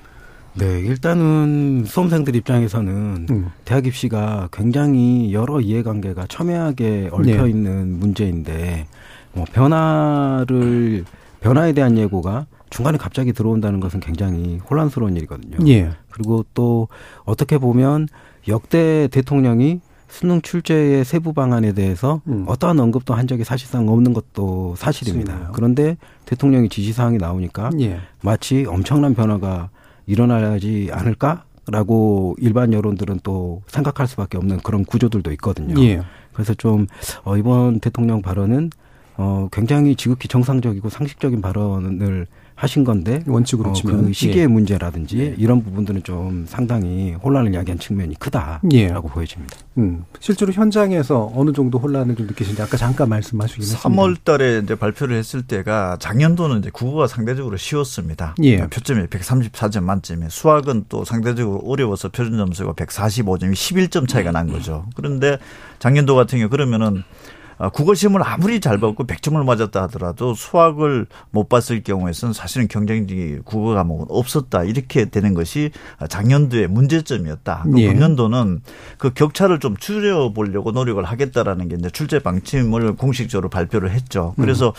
네, 0.56 0.80
일단은 0.80 1.84
수험생들 1.86 2.36
입장에서는 2.36 3.28
음. 3.30 3.52
대학 3.66 3.86
입시가 3.86 4.50
굉장히 4.52 5.34
여러 5.34 5.62
이해관계가 5.62 6.28
첨예하게 6.28 7.10
얽혀 7.12 7.44
네. 7.44 7.50
있는 7.50 8.00
문제인데 8.00 8.88
뭐 9.34 9.46
변화를 9.52 11.06
변화에 11.40 11.74
대한 11.74 11.98
예고가 11.98 12.48
중간에 12.70 12.98
갑자기 12.98 13.34
들어온다는 13.34 13.80
것은 13.80 14.00
굉장히 14.00 14.60
혼란스러운 14.70 15.16
일이거든요. 15.16 15.58
예. 15.68 15.92
그리고 16.12 16.46
또 16.54 16.88
어떻게 17.26 17.58
보면 17.58 18.08
역대 18.48 19.08
대통령이 19.08 19.82
수능 20.08 20.42
출제의 20.42 21.06
세부 21.06 21.34
방안에 21.34 21.74
대해서 21.74 22.22
음. 22.28 22.44
어떠한 22.48 22.80
언급도 22.80 23.14
한 23.14 23.28
적이 23.28 23.44
사실상 23.44 23.88
없는 23.88 24.14
것도 24.14 24.76
사실입니다. 24.76 25.32
맞습니다. 25.32 25.54
그런데 25.56 25.98
대통령이 26.26 26.70
지시사항이 26.70 27.18
나오니까 27.18 27.70
예. 27.80 28.00
마치 28.22 28.66
엄청난 28.68 29.14
변화가 29.14 29.70
일어나지 30.10 30.90
않을까라고 30.92 32.36
일반 32.40 32.74
여론들은 32.74 33.20
또 33.24 33.62
생각할 33.68 34.08
수밖에 34.08 34.38
없는 34.38 34.58
그런 34.62 34.84
구조들도 34.84 35.32
있거든요. 35.34 35.80
예. 35.84 36.02
그래서 36.34 36.54
좀 36.56 36.88
어, 37.24 37.38
이번 37.38 37.80
대통령 37.80 38.22
발언은 38.22 38.72
어, 39.18 39.48
굉장히 39.52 39.96
지극히 39.96 40.28
정상적이고 40.28 40.90
상식적인 40.90 41.42
발언을 41.42 42.26
하신 42.60 42.84
건데 42.84 43.24
원칙으로 43.26 43.70
어, 43.70 43.74
치면 43.74 44.06
그 44.08 44.14
시기의 44.14 44.44
예. 44.44 44.48
문제라든지 44.48 45.18
예. 45.18 45.36
이런 45.38 45.64
부분들은 45.64 46.04
좀 46.04 46.46
상당히 46.46 47.14
혼란을 47.14 47.54
야기한 47.54 47.80
측면이 47.80 48.16
크다라고 48.20 48.70
예. 48.74 48.90
보여집니다. 48.90 49.56
음. 49.78 50.04
실제로 50.20 50.52
현장에서 50.52 51.32
어느 51.34 51.54
정도 51.54 51.78
혼란을 51.80 52.18
좀 52.18 52.28
느끼시는데 52.28 52.62
아까 52.62 52.76
잠깐 52.76 53.08
말씀하시긴 53.08 53.62
했습니다. 53.62 53.90
3월 53.90 54.18
달에 54.26 54.60
이제 54.62 54.76
발표를 54.76 55.16
했을 55.16 55.42
때가 55.42 55.96
작년도는 56.02 56.60
이제 56.60 56.70
국어가 56.70 57.08
상대적으로 57.08 57.56
쉬웠습니다. 57.56 58.36
예. 58.44 58.68
표점이 58.68 59.06
134점 59.08 59.84
만점에 59.84 60.28
수학은 60.30 60.86
또 60.90 61.06
상대적으로 61.06 61.62
어려워서 61.66 62.10
표준 62.10 62.36
점수가 62.36 62.74
145점이 62.74 63.54
11점 63.54 64.06
차이가 64.06 64.34
난 64.34 64.52
거죠. 64.52 64.86
그런데 64.96 65.38
작년도 65.80 66.14
같은 66.14 66.40
경우 66.40 66.50
그러면은 66.50 66.98
아, 66.98 67.39
국어 67.74 67.94
시험을 67.94 68.22
아무리 68.24 68.62
잘 68.62 68.80
받고 68.80 69.06
100점을 69.06 69.44
맞았다 69.44 69.84
하더라도 69.84 70.34
수학을 70.34 71.08
못 71.32 71.50
봤을 71.50 71.84
경우에는 71.84 72.34
사실은 72.34 72.70
경쟁력이 72.70 73.40
국어 73.44 73.74
과목은 73.74 74.06
없었다. 74.08 74.64
이렇게 74.64 75.06
되는 75.06 75.34
것이 75.34 75.72
작년도의 76.08 76.70
문제점이었다. 76.70 77.66
그 77.72 77.82
예. 77.82 77.88
금년도는 77.88 78.62
그 78.98 79.14
격차를 79.14 79.60
좀 79.60 79.76
줄여 79.76 80.32
보려고 80.34 80.72
노력을 80.72 81.04
하겠다라는 81.04 81.68
게 81.68 81.76
이제 81.78 81.90
출제 81.90 82.20
방침을 82.20 82.96
공식적으로 82.96 83.50
발표를 83.50 83.92
했죠. 83.92 84.34
그래서 84.38 84.74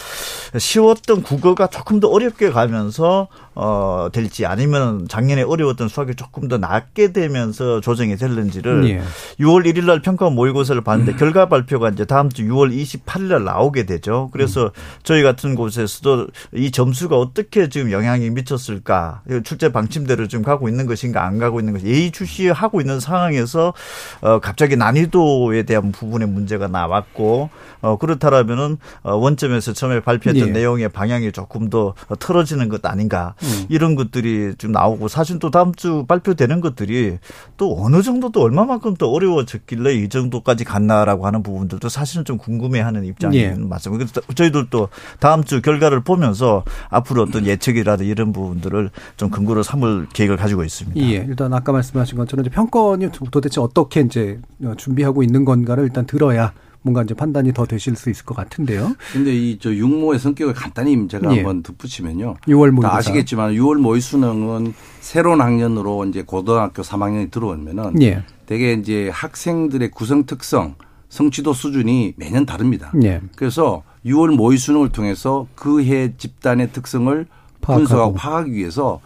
음. 0.54 0.58
쉬웠던 0.58 1.22
국어가 1.22 1.66
조금 1.66 2.00
더 2.00 2.08
어렵게 2.08 2.50
가면서 2.50 3.28
어 3.54 4.08
될지 4.12 4.46
아니면 4.46 5.06
작년에 5.08 5.42
어려웠던 5.42 5.88
수학이 5.88 6.14
조금 6.14 6.48
더 6.48 6.56
낮게 6.56 7.12
되면서 7.12 7.80
조정이 7.82 8.16
될는지를 8.16 8.88
예. 8.88 9.02
6월 9.38 9.66
1일 9.66 9.84
날 9.84 10.00
평가 10.00 10.30
모의고사를 10.30 10.80
봤는데 10.80 11.12
음. 11.12 11.16
결과 11.18 11.48
발표가 11.48 11.90
이제 11.90 12.04
다음 12.06 12.30
주 12.30 12.44
6월 12.44 12.69
28일 12.70 13.22
날 13.28 13.44
나오게 13.44 13.86
되죠. 13.86 14.28
그래서 14.32 14.64
음. 14.64 14.70
저희 15.02 15.22
같은 15.22 15.54
곳에서도 15.54 16.28
이 16.54 16.70
점수가 16.70 17.16
어떻게 17.16 17.68
지금 17.68 17.90
영향이 17.90 18.30
미쳤을까? 18.30 19.22
출제 19.44 19.72
방침대로 19.72 20.28
지금 20.28 20.44
가고 20.44 20.68
있는 20.68 20.86
것인가 20.86 21.24
안 21.24 21.38
가고 21.38 21.60
있는 21.60 21.72
것이 21.72 21.86
예의주시하고 21.86 22.80
있는 22.80 23.00
상황에서 23.00 23.72
어 24.20 24.38
갑자기 24.40 24.76
난이도에 24.76 25.64
대한 25.64 25.92
부분의 25.92 26.28
문제가 26.28 26.68
나왔고 26.68 27.50
어 27.80 27.96
그렇다라면은 27.98 28.78
어 29.02 29.14
원점에서 29.14 29.72
처음에 29.72 30.00
발표했던 30.00 30.48
예. 30.48 30.52
내용의 30.52 30.90
방향이 30.90 31.32
조금 31.32 31.70
더 31.70 31.94
틀어지는 32.18 32.68
것 32.68 32.84
아닌가? 32.84 33.34
음. 33.42 33.66
이런 33.68 33.94
것들이 33.94 34.54
좀 34.58 34.72
나오고 34.72 35.08
사실 35.08 35.38
또 35.38 35.50
다음 35.50 35.74
주 35.74 36.04
발표되는 36.06 36.60
것들이 36.60 37.18
또 37.56 37.76
어느 37.82 38.02
정도 38.02 38.30
또 38.30 38.42
얼마만큼 38.42 38.94
또 38.96 39.10
어려워졌길래 39.12 39.94
이 39.94 40.08
정도까지 40.08 40.64
갔나라고 40.64 41.26
하는 41.26 41.42
부분들도 41.42 41.88
사실은 41.88 42.24
좀 42.24 42.36
궁금 42.36 42.59
해하는 42.74 43.04
입장이 43.04 43.36
예. 43.38 43.50
맞습니다. 43.58 44.04
그래서 44.04 44.20
저희들도 44.34 44.88
다음 45.18 45.42
주 45.44 45.60
결과를 45.62 46.00
보면서 46.00 46.64
앞으로 46.88 47.22
어떤 47.22 47.46
예측이라든 47.46 48.06
이런 48.06 48.32
부분들을 48.32 48.90
좀 49.16 49.30
근거로 49.30 49.62
삼을 49.62 50.08
계획을 50.12 50.36
가지고 50.36 50.64
있습니다. 50.64 51.00
예. 51.00 51.24
일단 51.28 51.52
아까 51.54 51.72
말씀하신 51.72 52.16
것처럼 52.18 52.44
이제 52.44 52.54
평가원이 52.54 53.08
도대체 53.30 53.60
어떻게 53.60 54.00
이제 54.00 54.38
준비하고 54.76 55.22
있는 55.22 55.44
건가를 55.44 55.84
일단 55.84 56.06
들어야 56.06 56.52
뭔가 56.82 57.02
이제 57.02 57.12
판단이 57.12 57.52
더 57.52 57.66
되실 57.66 57.94
수 57.94 58.08
있을 58.08 58.24
것 58.24 58.34
같은데요. 58.34 58.94
근데 59.12 59.34
이 59.34 59.58
저 59.60 59.70
육모의 59.74 60.18
성격을 60.18 60.54
간단히 60.54 61.06
제가 61.08 61.30
예. 61.32 61.36
한번 61.36 61.62
덧붙이면요. 61.62 62.36
6월 62.46 62.70
모의 62.70 62.90
아시겠지만 62.90 63.52
6월 63.52 63.78
모의 63.78 64.00
수능은 64.00 64.72
새로운 65.00 65.42
학년으로 65.42 66.06
이제 66.06 66.22
고등학교 66.22 66.80
3학년이 66.80 67.30
들어오면은 67.30 68.00
예. 68.02 68.22
대개 68.46 68.72
이제 68.72 69.10
학생들의 69.12 69.90
구성 69.90 70.24
특성, 70.24 70.74
성취도 71.10 71.52
수준이 71.52 72.14
매년 72.16 72.46
다릅니다. 72.46 72.92
예. 73.02 73.20
그래서 73.36 73.82
6월 74.06 74.34
모의 74.34 74.56
수능을 74.56 74.88
통해서 74.90 75.46
그 75.54 75.82
해 75.84 76.12
집단의 76.16 76.72
특성을 76.72 77.26
파악하고. 77.60 77.78
분석하고 77.86 78.14
파악하기 78.14 78.52
위해서 78.52 79.00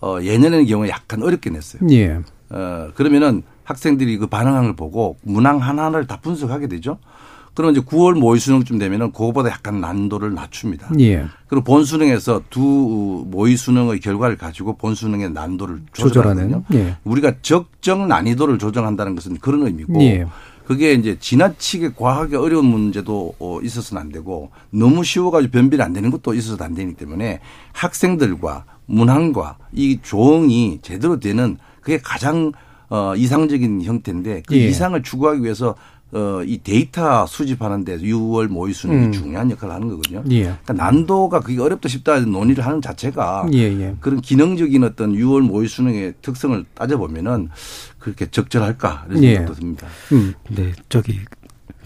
어 0.00 0.16
예년에는 0.22 0.64
경우에 0.66 0.88
약간 0.88 1.22
어렵게 1.22 1.50
냈어요. 1.50 1.82
예. 1.90 2.20
어 2.48 2.88
그러면은 2.94 3.42
학생들이 3.64 4.16
그 4.16 4.26
반응을 4.26 4.56
한 4.58 4.76
보고 4.76 5.16
문항 5.22 5.58
하나하나를 5.58 6.06
다 6.06 6.18
분석하게 6.22 6.68
되죠. 6.68 6.98
그럼 7.54 7.72
이제 7.72 7.80
9월 7.80 8.18
모의 8.18 8.40
수능쯤 8.40 8.78
되면은 8.78 9.10
그거보다 9.12 9.50
약간 9.50 9.80
난도를 9.80 10.32
낮춥니다. 10.34 10.90
예. 11.00 11.26
그리고 11.48 11.64
본 11.64 11.84
수능에서 11.84 12.42
두 12.48 13.26
모의 13.28 13.56
수능의 13.56 14.00
결과를 14.00 14.36
가지고 14.36 14.76
본 14.76 14.94
수능의 14.94 15.32
난도를 15.32 15.82
조절하거든요. 15.92 16.62
예. 16.74 16.96
우리가 17.04 17.34
적정 17.42 18.06
난이도를 18.08 18.58
조정한다는 18.58 19.16
것은 19.16 19.38
그런 19.38 19.66
의미고 19.66 20.00
예. 20.02 20.26
그게 20.66 20.92
이제 20.92 21.18
지나치게 21.18 21.92
과하게 21.96 22.36
어려운 22.36 22.66
문제도 22.66 23.34
어, 23.38 23.60
있어서는 23.62 24.00
안 24.00 24.08
되고 24.10 24.50
너무 24.70 25.02
쉬워가지고 25.02 25.50
변비를 25.50 25.84
안 25.84 25.92
되는 25.92 26.10
것도 26.10 26.34
있어서 26.34 26.62
안 26.64 26.74
되기 26.74 26.94
때문에 26.94 27.40
학생들과 27.72 28.64
문항과 28.86 29.58
이 29.72 29.98
조응이 30.02 30.80
제대로 30.82 31.18
되는 31.18 31.58
그게 31.80 31.98
가장 31.98 32.52
어, 32.88 33.14
이상적인 33.16 33.82
형태인데 33.82 34.42
그 34.46 34.56
예. 34.56 34.66
이상을 34.66 35.00
추구하기 35.02 35.42
위해서 35.42 35.76
어, 36.12 36.42
이 36.44 36.58
데이터 36.58 37.24
수집하는 37.26 37.84
데 37.84 37.96
6월 37.96 38.48
모의 38.48 38.74
수능이 38.74 39.06
음. 39.06 39.12
중요한 39.12 39.50
역할을 39.50 39.74
하는 39.74 39.88
거거든요. 39.88 40.24
예. 40.30 40.42
그러니까 40.42 40.72
난도가 40.72 41.40
그게 41.40 41.60
어렵다 41.60 41.88
싶다 41.88 42.18
논의를 42.20 42.66
하는 42.66 42.82
자체가 42.82 43.46
예, 43.52 43.58
예. 43.58 43.94
그런 44.00 44.20
기능적인 44.20 44.82
어떤 44.82 45.12
6월 45.12 45.42
모의 45.42 45.68
수능의 45.68 46.14
특성을 46.20 46.64
따져보면은 46.74 47.48
그렇게 47.98 48.26
적절할까 48.26 49.06
이런 49.08 49.24
예. 49.24 49.34
생각도 49.34 49.54
듭니다. 49.54 49.86
음. 50.12 50.34
네, 50.48 50.72
저기 50.88 51.20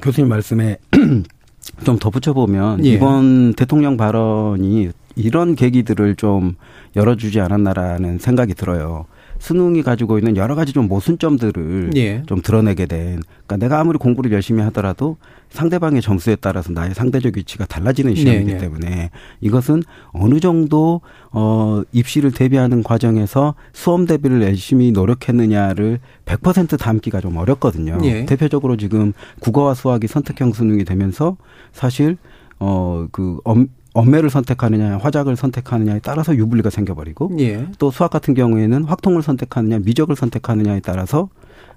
교수님 0.01 0.29
말씀에 0.29 0.79
좀 1.85 1.99
덧붙여 1.99 2.33
보면 2.33 2.85
예. 2.87 2.91
이번 2.91 3.53
대통령 3.53 3.99
발언이 3.99 4.91
이런 5.17 5.55
계기들을 5.55 6.17
좀 6.17 6.55
열어주지 6.97 7.41
않았나라는 7.41 8.19
생각이 8.19 8.55
들어요. 8.55 9.07
수능이 9.45 9.83
가지고 9.83 10.17
있는 10.17 10.39
여러 10.39 10.55
가지 10.55 10.73
좀 10.73 10.89
모순점들을 10.89 11.91
예. 11.97 12.23
좀 12.25 12.41
드러내게 12.41 12.87
된. 12.87 13.21
그러니까 13.47 13.59
내가 13.59 13.79
아무리 13.79 13.99
공부를 13.99 14.33
열심히 14.33 14.63
하더라도 14.63 15.19
상대방의 15.51 16.01
점수에 16.01 16.37
따라서 16.37 16.73
나의 16.73 16.95
상대적 16.95 17.37
위치가 17.37 17.67
달라지는 17.67 18.15
시험이기 18.15 18.47
네, 18.47 18.53
네. 18.55 18.59
때문에 18.59 19.11
이것은 19.43 19.83
어느 20.13 20.41
정도 20.41 21.03
어 21.31 21.83
입시를 21.93 22.33
대비하는 22.33 22.83
과정에서 22.83 23.55
수험 23.75 24.07
대비를 24.07 24.41
열심히 24.41 24.93
노력했느냐를 24.93 26.01
100% 26.25 26.79
담기가 26.79 27.21
좀 27.21 27.37
어렵거든요. 27.37 27.99
예. 28.03 28.25
대표적으로 28.25 28.79
지금 28.79 29.13
국어와 29.41 29.75
수학이 29.75 30.07
선택형 30.07 30.55
수능이 30.55 30.85
되면서 30.85 31.37
사실 31.71 32.17
어그 32.61 33.41
엄매를 33.95 34.29
선택하느냐, 34.29 34.99
화작을 34.99 35.37
선택하느냐에 35.37 36.01
따라서 36.03 36.35
유불리가 36.35 36.69
생겨버리고 36.69 37.31
예. 37.39 37.67
또 37.79 37.91
수학 37.91 38.11
같은 38.11 38.35
경우에는 38.35 38.85
확통을 38.85 39.23
선택하느냐, 39.23 39.79
미적을 39.79 40.17
선택하느냐에 40.17 40.81
따라서 40.81 41.29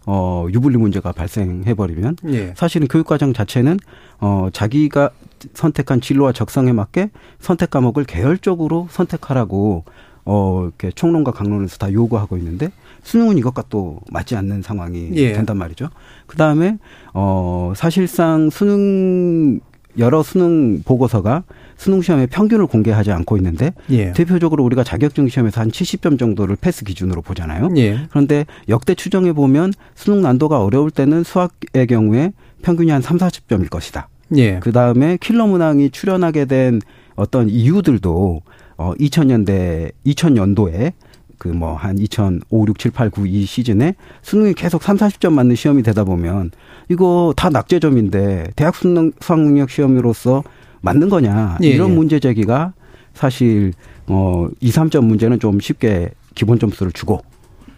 어 0.08 0.48
유불리 0.52 0.78
문제가 0.78 1.12
발생해버리면 1.12 2.18
예. 2.30 2.54
사실은 2.56 2.88
교육과정 2.88 3.34
자체는 3.34 3.78
어 4.20 4.50
자기가 4.52 5.12
선택한 5.54 6.02
진로와 6.02 6.32
적성에 6.32 6.72
맞게 6.72 7.12
선택 7.40 7.70
과목을 7.70 8.06
계열적으로 8.06 8.88
선택하라고 8.90 9.84
어 10.26 10.64
이렇게 10.64 10.92
총론과 10.92 11.32
강론에서 11.32 11.78
다 11.78 11.94
요구하고 11.94 12.36
있는데 12.38 12.70
수능은 13.04 13.38
이것과 13.38 13.66
또 13.70 14.00
맞지 14.12 14.36
않는 14.36 14.64
상황이 14.64 15.12
예. 15.14 15.34
된단 15.34 15.58
말이죠. 15.58 15.90
그 16.26 16.36
다음에 16.36 16.80
어 17.14 17.74
사실상 17.76 18.50
수능 18.50 19.60
여러 20.00 20.24
수능 20.24 20.82
보고서가 20.84 21.44
수능 21.78 22.02
시험의 22.02 22.28
평균을 22.28 22.68
공개하지 22.68 23.12
않고 23.12 23.38
있는데 23.38 23.74
예. 23.90 24.12
대표적으로 24.14 24.64
우리가 24.64 24.84
자격증 24.84 25.28
시험에서 25.28 25.62
한 25.62 25.70
70점 25.70 26.18
정도를 26.20 26.58
패스 26.60 26.84
기준으로 26.84 27.22
보잖아요. 27.22 27.70
예. 27.78 28.00
그런데 28.10 28.46
역대 28.68 28.96
추정해 28.96 29.32
보면 29.34 29.74
수능 29.96 30.22
난도가 30.22 30.64
어려울 30.64 30.92
때는 30.92 31.24
수학의 31.24 31.88
경우에 31.88 32.34
평균이 32.64 32.92
한 32.92 33.02
3, 33.02 33.18
40점일 33.18 33.70
것이다. 33.70 34.10
예. 34.36 34.60
그 34.60 34.72
다음에 34.72 35.18
킬러 35.22 35.46
문항이 35.48 35.92
출연하게 35.92 36.46
된 36.46 36.82
어떤 37.16 37.48
이유들도 37.50 38.42
어 38.78 38.94
2000년대 39.00 39.92
2000년도에 40.06 40.94
그 41.38 41.50
뭐 41.50 41.76
한 41.76 41.98
2005, 42.00 42.66
6, 42.68 42.80
7, 42.80 42.92
8, 42.92 43.10
9 43.12 43.28
이 43.28 43.46
시즌에 43.46 43.94
수능이 44.24 44.54
계속 44.56 44.82
3, 44.84 44.98
40점 44.98 45.34
맞는 45.34 45.56
시험이 45.56 45.84
되다 45.84 46.04
보면 46.04 46.50
이거 46.90 47.34
다 47.38 47.50
낙제점인데 47.50 48.52
대학 48.56 48.76
수능 48.76 49.12
수학 49.22 49.42
능력 49.42 49.70
시험으로서 49.70 50.44
맞는 50.88 51.10
거냐 51.10 51.58
예, 51.64 51.68
이런 51.68 51.92
예. 51.92 51.96
문제 51.96 52.20
제기가 52.20 52.74
사실 53.14 53.74
어 54.08 54.48
2, 54.60 54.70
3점 54.70 55.06
문제는 55.06 55.40
좀 55.40 55.60
쉽게 55.60 56.12
기본 56.36 56.60
점수를 56.60 56.92
주고 56.92 57.22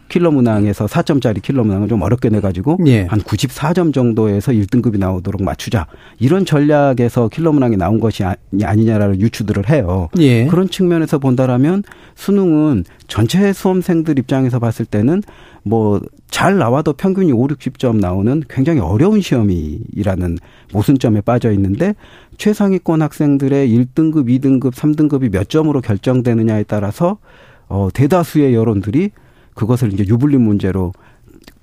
킬러 0.10 0.32
문항에서 0.32 0.88
4점짜리 0.88 1.41
킬러 1.41 1.63
문항을 1.63 1.88
좀 1.88 2.02
어렵게 2.02 2.30
내가지고 2.30 2.80
예. 2.88 3.04
한 3.04 3.19
94점 3.22 3.93
정도에서 3.93 4.52
1등급이 4.52 5.00
나오도록 5.00 5.43
맞추자. 5.43 5.88
이런 6.19 6.45
전략에서 6.45 7.30
킬러 7.30 7.52
문항이 7.54 7.78
나온 7.78 8.00
것이 8.00 8.24
아니냐라는 8.24 9.22
유추들을 9.22 9.69
해요. 9.69 10.10
예. 10.19 10.48
그런 10.48 10.69
측면에서 10.69 11.19
본다라면 11.19 11.84
수능은 12.15 12.84
전체 13.08 13.54
수험생들 13.54 14.19
입장에서 14.19 14.60
봤을 14.60 14.86
때는 14.86 15.24
뭐 15.63 16.02
잘 16.30 16.58
나와도 16.58 16.93
평균이 16.93 17.32
5, 17.32 17.48
60점 17.48 18.00
나오는 18.00 18.43
굉장히 18.48 18.80
어려운 18.80 19.19
시험이라는 19.19 20.38
모순점에 20.72 21.22
빠져 21.22 21.52
있는데 21.52 21.95
최상위권 22.38 23.02
학생들의 23.02 23.67
1등급, 23.67 24.30
2등급, 24.30 24.74
3등급이 24.74 25.32
몇 25.32 25.50
점으로 25.50 25.82
결정되느냐에 25.82 26.63
따라서 26.63 27.17
어 27.67 27.89
대다수의 27.93 28.54
여론들이 28.54 29.12
그것을 29.60 29.91
이제 29.91 30.06
유불리 30.08 30.38
문제로 30.38 30.93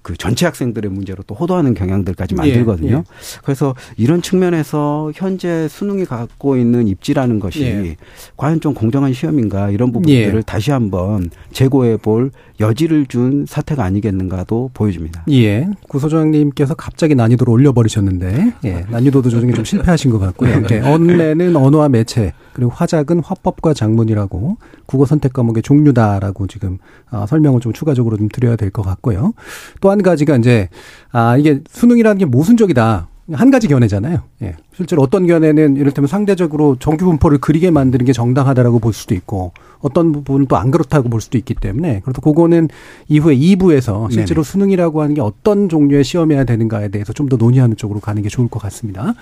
그 0.06 0.16
전체 0.16 0.46
학생들의 0.46 0.88
문제로 0.88 1.24
또 1.26 1.34
호도하는 1.34 1.74
경향들까지 1.74 2.34
예, 2.34 2.36
만들거든요. 2.36 2.90
예, 2.90 2.94
예. 2.94 3.02
그래서 3.42 3.74
이런 3.96 4.22
측면에서 4.22 5.10
현재 5.16 5.66
수능이 5.66 6.04
갖고 6.04 6.56
있는 6.56 6.86
입지라는 6.86 7.40
것이 7.40 7.64
예. 7.64 7.96
과연 8.36 8.60
좀 8.60 8.72
공정한 8.72 9.12
시험인가 9.12 9.70
이런 9.70 9.90
부분들을 9.90 10.36
예. 10.36 10.42
다시 10.42 10.70
한번 10.70 11.28
재고해 11.50 11.96
볼 11.96 12.30
여지를 12.60 13.06
준 13.06 13.46
사태가 13.48 13.82
아니겠는가도 13.82 14.70
보여집니다. 14.74 15.24
예. 15.32 15.68
구소장님께서 15.88 16.74
갑자기 16.74 17.16
난이도를 17.16 17.52
올려버리셨는데 17.52 18.54
예. 18.64 18.86
난이도도 18.88 19.28
조정에 19.28 19.52
좀 19.54 19.64
실패하신 19.64 20.12
것 20.12 20.20
같고요. 20.20 20.62
네. 20.68 20.80
언내는 20.88 21.56
언어와 21.56 21.88
매체 21.88 22.32
그리고 22.52 22.70
화작은 22.70 23.20
화법과 23.20 23.74
작문이라고 23.74 24.56
국어 24.86 25.04
선택 25.04 25.32
과목의 25.32 25.62
종류다라고 25.62 26.46
지금 26.46 26.78
어, 27.10 27.26
설명을 27.28 27.60
좀 27.60 27.72
추가적으로 27.72 28.16
좀 28.16 28.28
드려야 28.28 28.54
될 28.54 28.70
것 28.70 28.82
같고요. 28.82 29.32
또한 29.80 29.95
가지가 30.02 30.36
이제 30.36 30.68
아 31.12 31.36
이게 31.36 31.60
수능이라는 31.70 32.18
게 32.18 32.24
모순적이다. 32.24 33.08
한 33.32 33.50
가지 33.50 33.66
견해잖아요. 33.66 34.20
예. 34.42 34.54
실제로 34.72 35.02
어떤 35.02 35.26
견해는 35.26 35.74
이를테면 35.76 36.06
상대적으로 36.06 36.76
정규 36.78 37.06
분포를 37.06 37.38
그리게 37.38 37.72
만드는 37.72 38.04
게 38.06 38.12
정당하다라고 38.12 38.78
볼 38.78 38.92
수도 38.92 39.16
있고 39.16 39.50
어떤 39.80 40.12
부분은 40.12 40.46
또 40.46 40.54
안 40.54 40.70
그렇다고 40.70 41.08
볼 41.08 41.20
수도 41.20 41.36
있기 41.36 41.54
때문에 41.54 42.02
그래서 42.04 42.20
그거는 42.20 42.68
이후에 43.08 43.36
2부에서 43.36 44.12
실제로 44.12 44.44
네네. 44.44 44.52
수능이라고 44.52 45.02
하는 45.02 45.16
게 45.16 45.20
어떤 45.22 45.68
종류의 45.68 46.04
시험이어야 46.04 46.44
되는가에 46.44 46.88
대해서 46.90 47.12
좀 47.12 47.28
더 47.28 47.36
논의하는 47.36 47.76
쪽으로 47.76 47.98
가는 47.98 48.22
게 48.22 48.28
좋을 48.28 48.46
것 48.46 48.60
같습니다. 48.62 49.14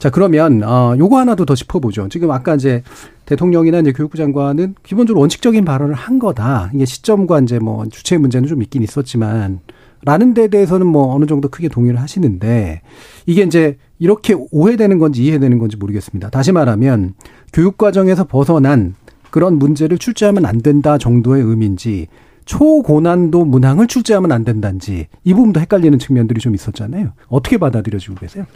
자, 0.00 0.10
그러면 0.10 0.64
어 0.64 0.96
요거 0.98 1.16
하나도 1.16 1.44
더 1.44 1.54
짚어 1.54 1.78
보죠. 1.78 2.08
지금 2.08 2.32
아까 2.32 2.56
이제 2.56 2.82
대통령이나 3.26 3.78
이제 3.78 3.92
교육부 3.92 4.16
장관은 4.16 4.74
기본적으로 4.82 5.20
원칙적인 5.20 5.64
발언을 5.64 5.94
한 5.94 6.18
거다. 6.18 6.72
이게 6.74 6.84
시점과 6.84 7.38
이제 7.42 7.60
뭐 7.60 7.86
주체 7.86 8.18
문제는 8.18 8.48
좀 8.48 8.60
있긴 8.62 8.82
있었지만 8.82 9.60
라는 10.06 10.34
데 10.34 10.46
대해서는 10.46 10.86
뭐 10.86 11.12
어느 11.12 11.26
정도 11.26 11.48
크게 11.48 11.68
동의를 11.68 12.00
하시는데 12.00 12.80
이게 13.26 13.42
이제 13.42 13.76
이렇게 13.98 14.36
오해되는 14.52 14.98
건지 14.98 15.24
이해되는 15.24 15.58
건지 15.58 15.76
모르겠습니다. 15.76 16.30
다시 16.30 16.52
말하면 16.52 17.14
교육 17.52 17.76
과정에서 17.76 18.24
벗어난 18.24 18.94
그런 19.30 19.58
문제를 19.58 19.98
출제하면 19.98 20.46
안 20.46 20.62
된다 20.62 20.96
정도의 20.96 21.42
의미인지 21.42 22.06
초고난도 22.44 23.44
문항을 23.46 23.88
출제하면 23.88 24.30
안 24.30 24.44
된다는지 24.44 25.08
이 25.24 25.34
부분도 25.34 25.58
헷갈리는 25.58 25.98
측면들이 25.98 26.38
좀 26.40 26.54
있었잖아요. 26.54 27.10
어떻게 27.26 27.58
받아들여지고 27.58 28.14
계세요? 28.14 28.46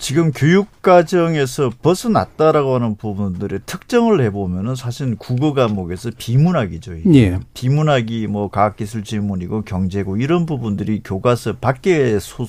지금 0.00 0.32
교육 0.32 0.80
과정에서 0.80 1.70
벗어났다라고 1.82 2.74
하는 2.74 2.96
부분들의 2.96 3.60
특정을 3.66 4.22
해보면은 4.22 4.74
사실 4.74 5.14
국어 5.16 5.52
과목에서 5.52 6.10
비문학이죠. 6.16 6.96
예. 7.14 7.38
비문학이 7.52 8.26
뭐 8.26 8.48
과학기술 8.48 9.04
지문이고 9.04 9.62
경제고 9.62 10.16
이런 10.16 10.46
부분들이 10.46 11.02
교과서 11.04 11.56
밖에 11.56 12.18
소, 12.18 12.46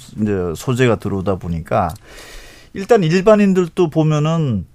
소재가 0.55 0.95
들어오다 0.95 1.35
보니까 1.35 1.93
일단 2.73 3.03
일반인들도 3.03 3.89
보면은 3.89 4.65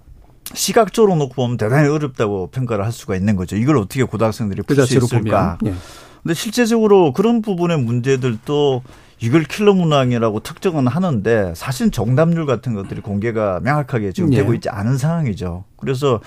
시각적으로 0.53 1.15
놓고 1.15 1.33
보면 1.33 1.57
대단히 1.57 1.89
어렵다고 1.89 2.51
평가를 2.51 2.85
할 2.85 2.91
수가 2.91 3.15
있는 3.15 3.35
거죠. 3.35 3.55
이걸 3.57 3.77
어떻게 3.77 4.03
고등학생들이 4.03 4.61
풀 4.61 4.77
수 4.85 4.97
있을까? 4.97 5.57
예. 5.65 5.73
근데 6.21 6.33
실제적으로 6.35 7.11
그런 7.11 7.41
부분의 7.41 7.79
문제들도 7.79 8.83
이걸 9.19 9.43
킬러 9.43 9.73
문항이라고 9.73 10.41
특정은 10.41 10.87
하는데 10.87 11.53
사실 11.55 11.89
정답률 11.89 12.45
같은 12.45 12.73
것들이 12.75 13.01
공개가 13.01 13.59
명확하게 13.63 14.11
지금 14.11 14.31
예. 14.33 14.37
되고 14.37 14.53
있지 14.53 14.69
않은 14.69 14.97
상황이죠. 14.97 15.63
그래서 15.77 16.19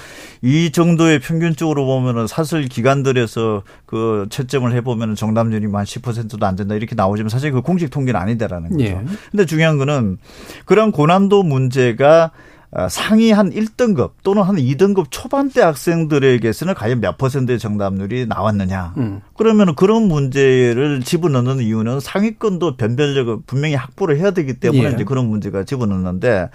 이 0.43 0.73
정도의 0.73 1.21
평균적으로 1.21 1.87
보면은 1.87 2.27
사설 2.27 2.65
기관들에서 2.65 3.63
그 3.87 4.27
채점을 4.31 4.73
해보면은 4.73 5.15
정답률이 5.15 5.67
만 5.69 5.85
10%도 5.85 6.45
안 6.45 6.57
된다 6.57 6.75
이렇게 6.75 6.95
나오지만 6.95 7.29
사실 7.29 7.53
그 7.53 7.61
공식 7.61 7.91
통계는 7.91 8.19
아니다라는 8.19 8.71
거죠. 8.71 8.85
예. 8.85 9.01
근데 9.31 9.47
중요한 9.47 9.79
거는 9.79 10.19
그런 10.65 10.91
고난도 10.91 11.43
문제가 11.45 12.33
아, 12.73 12.89
상위 12.89 13.33
한 13.33 13.51
1등급 13.51 14.13
또는 14.23 14.45
한 14.45 14.55
2등급 14.55 15.07
초반대 15.11 15.61
학생들에게서는 15.61 16.75
과연 16.75 17.01
몇 17.01 17.19
퍼센트의 17.19 17.59
정답률이 17.59 18.27
나왔느냐. 18.27 18.95
음. 18.97 19.21
그러면 19.41 19.75
그런 19.75 20.03
문제를 20.03 21.01
집어넣는 21.01 21.61
이유는 21.61 22.01
상위권도 22.01 22.77
변별력을 22.77 23.39
분명히 23.47 23.75
확보를 23.75 24.19
해야 24.19 24.33
되기 24.33 24.61
때문에 24.61 24.85
예. 24.85 24.93
이제 24.93 25.05
그런 25.05 25.31
문제가 25.31 25.65
집어넣는데 25.65 26.51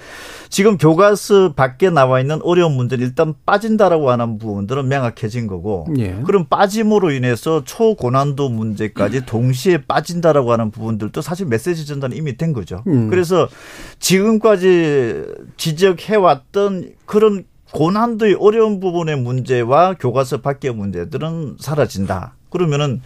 지금 0.50 0.78
교과서 0.78 1.54
밖에 1.54 1.90
나와 1.90 2.20
있는 2.20 2.40
어려운 2.44 2.74
문제는 2.74 3.04
일단 3.04 3.34
빠진다라고 3.44 4.12
하는 4.12 4.38
부분들은 4.38 4.88
명확해진 4.88 5.48
거고 5.48 5.88
예. 5.98 6.22
그럼 6.28 6.46
빠짐으로 6.46 7.10
인해서 7.10 7.64
초고난도 7.64 8.50
문제까지 8.50 9.26
동시에 9.26 9.80
빠진다라고 9.88 10.52
하는 10.52 10.70
부분들도 10.70 11.24
사실 11.24 11.48
메시지 11.48 11.88
전달은 11.88 12.16
이미 12.16 12.38
된 12.38 12.54
거죠. 12.54 12.84
음. 12.86 13.10
그래서 13.10 13.50
지금까지 13.98 15.24
지적 15.58 16.08
해왔던 16.08 16.92
그런 17.08 17.46
고난도의 17.72 18.36
어려운 18.40 18.80
부분의 18.80 19.18
문제와 19.18 19.96
교과서 19.96 20.42
밖의 20.42 20.76
문제들은 20.76 21.58
사라진다. 21.60 22.35
그러면은 22.56 23.02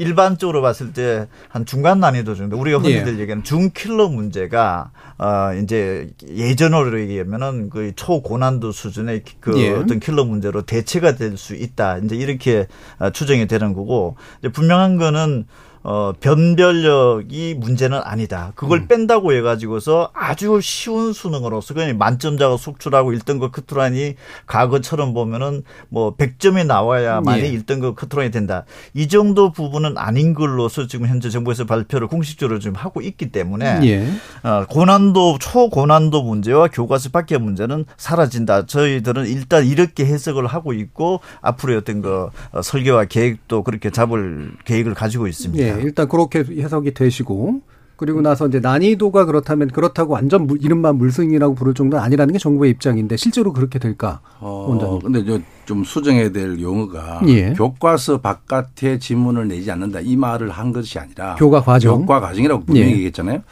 일반적으로 0.00 0.62
봤을 0.62 0.92
때 0.92 1.26
한 1.48 1.66
중간 1.66 1.98
난이도 2.00 2.34
정도 2.36 2.56
우리가 2.56 2.78
흔히들 2.78 3.16
예. 3.16 3.20
얘기하는 3.22 3.42
중킬러 3.42 4.08
문제가 4.08 4.90
어 5.18 5.52
이제 5.60 6.10
예전으로 6.28 7.00
얘기하면은 7.00 7.68
그 7.70 7.92
초고난도 7.96 8.70
수준의 8.72 9.22
그 9.40 9.58
예. 9.60 9.70
어떤 9.70 9.98
킬러 9.98 10.24
문제로 10.24 10.62
대체가 10.62 11.16
될 11.16 11.36
수 11.36 11.54
있다. 11.54 11.98
이제 11.98 12.14
이렇게 12.16 12.66
어, 12.98 13.10
추정이 13.10 13.46
되는 13.48 13.72
거고 13.72 14.16
이제 14.40 14.50
분명한 14.50 14.98
거는 14.98 15.46
어, 15.82 16.12
변별력이 16.20 17.56
문제는 17.58 18.00
아니다. 18.02 18.52
그걸 18.54 18.80
음. 18.80 18.88
뺀다고 18.88 19.32
해가지고서 19.32 20.10
아주 20.12 20.60
쉬운 20.62 21.12
수능으로서 21.12 21.74
그냥 21.74 21.96
만점자가 21.98 22.56
속출하고 22.56 23.12
1등급 23.12 23.52
커트라인이 23.52 24.14
과거처럼 24.46 25.14
보면은 25.14 25.62
뭐 25.88 26.16
100점이 26.16 26.66
나와야만이 26.66 27.42
예. 27.42 27.52
1등급 27.52 27.96
커트라인이 27.96 28.32
된다. 28.32 28.64
이 28.94 29.08
정도 29.08 29.52
부분은 29.52 29.96
아닌 29.96 30.34
걸로서 30.34 30.86
지금 30.86 31.06
현재 31.06 31.30
정부에서 31.30 31.64
발표를 31.64 32.08
공식적으로 32.08 32.58
지금 32.58 32.76
하고 32.76 33.00
있기 33.00 33.30
때문에 33.30 33.80
예. 33.84 34.08
어, 34.42 34.66
고난도 34.68 35.38
초고난도 35.40 36.22
문제와 36.22 36.68
교과서 36.68 37.10
밖의 37.10 37.38
문제는 37.38 37.84
사라진다. 37.96 38.66
저희들은 38.66 39.26
일단 39.26 39.64
이렇게 39.66 40.04
해석을 40.04 40.46
하고 40.46 40.72
있고 40.72 41.20
앞으로의 41.40 41.78
어떤 41.78 42.02
그 42.02 42.28
어, 42.52 42.62
설계와 42.62 43.04
계획도 43.04 43.62
그렇게 43.62 43.90
잡을 43.90 44.52
계획을 44.64 44.94
가지고 44.94 45.26
있습니다. 45.26 45.64
예. 45.64 45.67
일단 45.68 46.08
그렇게 46.08 46.40
해석이 46.40 46.94
되시고 46.94 47.62
그리고 47.98 48.20
나서 48.20 48.46
이제 48.46 48.60
난이도가 48.60 49.24
그렇다면 49.24 49.68
그렇다고 49.68 50.12
완전 50.14 50.46
물, 50.46 50.62
이른바 50.62 50.92
물승이라고 50.92 51.56
부를 51.56 51.74
정도는 51.74 52.02
아니라는 52.02 52.32
게 52.32 52.38
정부의 52.38 52.70
입장인데 52.70 53.16
실제로 53.16 53.52
그렇게 53.52 53.80
될까? 53.80 54.20
어, 54.38 54.66
원장님. 54.68 55.00
근데 55.00 55.42
좀 55.66 55.82
수정해야 55.82 56.30
될 56.30 56.60
용어가 56.60 57.20
예. 57.26 57.52
교과서 57.54 58.20
바깥에 58.20 59.00
지문을 59.00 59.48
내지 59.48 59.72
않는다 59.72 59.98
이 59.98 60.14
말을 60.14 60.50
한 60.50 60.72
것이 60.72 60.96
아니라 61.00 61.34
교과 61.34 61.60
과정 61.60 62.02
교과 62.02 62.20
과정이라고 62.20 62.66
분명히 62.66 62.86
예. 62.86 62.92
얘기했잖아요. 62.92 63.42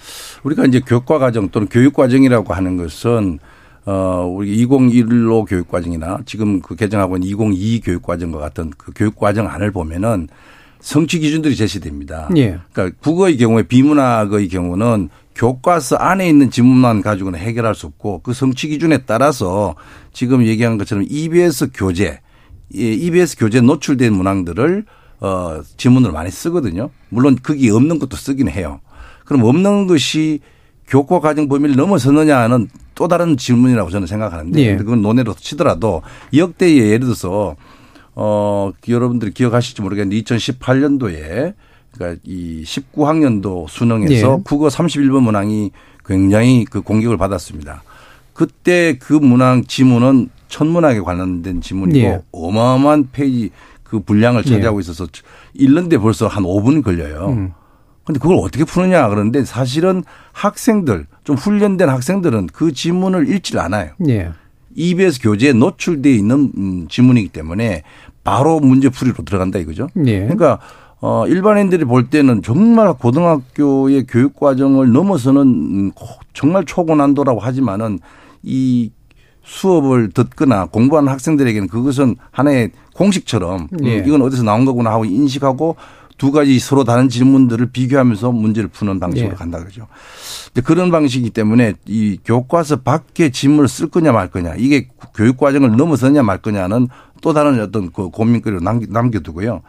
우리가 0.44 0.64
이제 0.66 0.78
교과 0.78 1.18
과정 1.18 1.48
또는 1.48 1.66
교육 1.68 1.92
과정이라고 1.94 2.54
하는 2.54 2.76
것은 2.76 3.40
어, 3.84 4.32
우리 4.32 4.54
2015 4.58 5.44
교육과정이나 5.44 6.18
지금 6.24 6.60
그 6.60 6.76
개정하고 6.76 7.16
있는 7.16 7.28
2022 7.28 7.80
교육과정과 7.80 8.38
같은 8.38 8.70
그 8.78 8.92
교육과정 8.94 9.48
안을 9.48 9.72
보면은 9.72 10.28
성취 10.86 11.18
기준들이 11.18 11.56
제시됩니다. 11.56 12.28
예. 12.36 12.60
그러니까 12.72 12.96
국어의 13.02 13.38
경우에 13.38 13.64
비문학의 13.64 14.48
경우는 14.48 15.08
교과서 15.34 15.96
안에 15.96 16.28
있는 16.28 16.48
지문만 16.48 17.02
가지고는 17.02 17.40
해결할 17.40 17.74
수 17.74 17.86
없고 17.86 18.20
그 18.22 18.32
성취 18.32 18.68
기준에 18.68 18.98
따라서 18.98 19.74
지금 20.12 20.46
얘기한 20.46 20.78
것처럼 20.78 21.04
EBS 21.08 21.70
교재, 21.74 22.20
EBS 22.72 23.36
교재 23.36 23.60
노출된 23.60 24.12
문항들을 24.12 24.84
어, 25.22 25.60
지문을 25.76 26.12
많이 26.12 26.30
쓰거든요. 26.30 26.90
물론 27.08 27.36
거기 27.42 27.68
없는 27.68 27.98
것도 27.98 28.16
쓰긴 28.16 28.48
해요. 28.48 28.78
그럼 29.24 29.42
없는 29.42 29.88
것이 29.88 30.38
교과 30.86 31.18
과정 31.18 31.48
범위를 31.48 31.74
넘어서느냐는 31.74 32.68
또 32.94 33.08
다른 33.08 33.36
질문이라고 33.36 33.90
저는 33.90 34.06
생각하는데 34.06 34.60
예. 34.62 34.76
그건 34.76 35.02
논의로 35.02 35.34
치더라도 35.34 36.02
역대에 36.32 36.76
예를 36.76 37.00
들어서 37.00 37.56
어, 38.16 38.72
여러분들이 38.88 39.32
기억하실지 39.32 39.82
모르겠는데 39.82 40.20
2018년도에 40.22 41.54
그러니까 41.92 42.20
이 42.24 42.62
19학년도 42.64 43.68
수능에서 43.68 44.36
네. 44.36 44.42
국어 44.44 44.68
31번 44.68 45.22
문항이 45.22 45.70
굉장히 46.04 46.64
그 46.64 46.80
공격을 46.80 47.16
받았습니다. 47.16 47.82
그때 48.32 48.98
그 48.98 49.12
문항 49.12 49.64
지문은 49.64 50.30
천문학에 50.48 51.00
관련된 51.00 51.60
지문이고 51.60 52.08
네. 52.08 52.22
어마어마한 52.32 53.10
페이지 53.12 53.50
그 53.82 54.00
분량을 54.00 54.42
네. 54.42 54.50
차지하고 54.50 54.80
있어서 54.80 55.06
읽는데 55.54 55.98
벌써 55.98 56.26
한 56.26 56.44
5분 56.44 56.82
걸려요. 56.82 57.28
음. 57.28 57.52
근데 58.04 58.20
그걸 58.20 58.36
어떻게 58.38 58.64
푸느냐 58.64 59.08
그러는데 59.08 59.44
사실은 59.44 60.04
학생들 60.32 61.06
좀 61.24 61.36
훈련된 61.36 61.88
학생들은 61.88 62.48
그 62.52 62.72
지문을 62.72 63.28
읽질 63.28 63.58
않아요. 63.58 63.92
네. 63.98 64.30
EBS 64.76 65.20
교재에 65.20 65.52
노출되어 65.52 66.12
있는 66.12 66.52
음, 66.56 66.86
지문이기 66.88 67.30
때문에 67.30 67.82
바로 68.22 68.60
문제풀이로 68.60 69.24
들어간다 69.24 69.58
이거죠. 69.58 69.88
네. 69.94 70.20
그러니까 70.20 70.60
어 71.00 71.26
일반인들이 71.26 71.84
볼 71.84 72.08
때는 72.08 72.42
정말 72.42 72.92
고등학교의 72.94 74.06
교육 74.08 74.34
과정을 74.36 74.92
넘어서는 74.92 75.42
음, 75.42 75.92
정말 76.32 76.64
초고난도라고 76.64 77.40
하지만은 77.40 77.98
이 78.42 78.90
수업을 79.42 80.10
듣거나 80.10 80.66
공부하는 80.66 81.10
학생들에게는 81.10 81.68
그것은 81.68 82.16
하나의 82.30 82.70
공식처럼 82.94 83.68
네. 83.70 84.02
이건 84.04 84.22
어디서 84.22 84.42
나온 84.42 84.64
거구나 84.64 84.90
하고 84.90 85.04
인식하고 85.04 85.76
두 86.16 86.32
가지 86.32 86.58
서로 86.58 86.84
다른 86.84 87.08
질문들을 87.08 87.70
비교하면서 87.72 88.32
문제를 88.32 88.68
푸는 88.68 89.00
방식으로 89.00 89.30
네. 89.30 89.36
간다 89.36 89.58
그러죠. 89.58 89.86
그런 90.64 90.90
방식이기 90.90 91.30
때문에 91.30 91.74
이 91.86 92.18
교과서 92.24 92.76
밖에 92.76 93.30
질문을 93.30 93.68
쓸 93.68 93.88
거냐 93.88 94.12
말 94.12 94.30
거냐 94.30 94.54
이게 94.56 94.88
교육 95.14 95.36
과정을 95.36 95.76
넘어서냐 95.76 96.22
말 96.22 96.38
거냐는 96.38 96.88
또 97.20 97.32
다른 97.32 97.60
어떤 97.60 97.92
그 97.92 98.08
고민거리로 98.08 98.60
남겨두고요. 98.60 99.62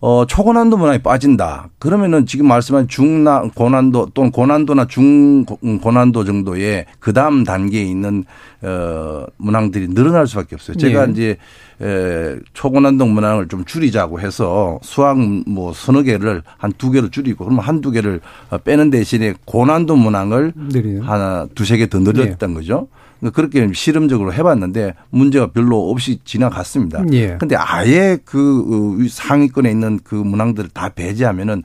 어, 0.00 0.26
초고난도 0.26 0.76
문항이 0.76 0.98
빠진다. 0.98 1.68
그러면은 1.78 2.26
지금 2.26 2.46
말씀한 2.48 2.86
중나 2.88 3.42
고난도 3.54 4.10
또는 4.14 4.30
고난도나 4.30 4.86
중 4.86 5.44
고난도 5.44 6.24
정도의 6.24 6.84
그 7.00 7.12
다음 7.12 7.44
단계에 7.44 7.82
있는 7.82 8.24
어, 8.62 9.24
문항들이 9.38 9.88
늘어날 9.88 10.26
수밖에 10.26 10.54
없어요. 10.56 10.76
제가 10.76 11.06
네. 11.06 11.12
이제 11.12 11.36
에, 11.80 12.36
초고난도 12.54 13.06
문항을 13.06 13.48
좀 13.48 13.64
줄이자고 13.64 14.20
해서 14.20 14.78
수학 14.82 15.18
뭐 15.46 15.72
서너 15.72 16.02
개를 16.02 16.42
한 16.58 16.72
두 16.76 16.90
개로 16.90 17.08
줄이고 17.10 17.44
그러면 17.44 17.64
한 17.64 17.80
두 17.80 17.90
개를 17.90 18.20
빼는 18.64 18.90
대신에 18.90 19.34
고난도 19.44 19.96
문항을 19.96 20.52
네. 20.72 20.98
하나 21.00 21.46
두세 21.54 21.76
개 21.78 21.86
더 21.86 21.98
늘렸던 22.00 22.50
네. 22.50 22.54
거죠. 22.54 22.88
그러니까 23.20 23.34
그렇게 23.34 23.72
실험적으로 23.72 24.32
해봤는데 24.32 24.94
문제가 25.10 25.50
별로 25.50 25.90
없이 25.90 26.18
지나갔습니다. 26.24 27.04
예. 27.12 27.36
근데 27.38 27.56
아예 27.56 28.18
그 28.24 28.98
어, 29.02 29.08
상위권에 29.08 29.70
있는 29.70 29.98
그 30.04 30.14
문항들을 30.14 30.70
다 30.70 30.90
배제하면은 30.90 31.62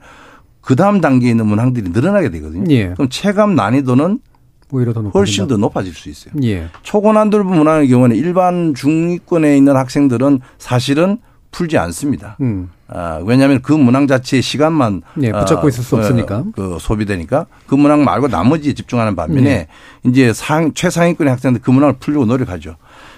그 0.60 0.76
다음 0.76 1.00
단계에 1.00 1.30
있는 1.30 1.46
문항들이 1.46 1.90
늘어나게 1.90 2.30
되거든요. 2.30 2.64
예. 2.70 2.94
그럼 2.94 3.08
체감 3.10 3.54
난이도는 3.54 4.20
오히려 4.70 4.94
더 4.94 5.02
훨씬 5.02 5.46
더 5.46 5.56
높아질 5.58 5.92
수 5.92 6.08
있어요. 6.08 6.32
예. 6.42 6.68
초고난도 6.82 7.44
문항의 7.44 7.88
경우는 7.88 8.16
일반 8.16 8.72
중위권에 8.74 9.56
있는 9.56 9.76
학생들은 9.76 10.40
사실은 10.58 11.18
풀지 11.52 11.78
않습니다. 11.78 12.36
음. 12.40 12.70
아, 12.88 13.20
왜냐하면 13.24 13.62
그 13.62 13.72
문항 13.72 14.06
자체의 14.06 14.42
시간만 14.42 15.02
네, 15.14 15.30
붙잡고 15.30 15.68
있을 15.68 15.84
수 15.84 15.96
어, 15.96 15.98
없으니까 16.00 16.44
그 16.54 16.78
소비되니까 16.80 17.46
그 17.66 17.74
문항 17.74 18.04
말고 18.04 18.28
나머지에 18.28 18.72
집중하는 18.72 19.14
반면에 19.14 19.42
네. 19.44 19.68
이제 20.04 20.32
상 20.32 20.74
최상위권의 20.74 21.30
학생들 21.30 21.62
그 21.62 21.70
문항을 21.70 21.96
풀려고 22.00 22.26
노력하죠. 22.26 22.76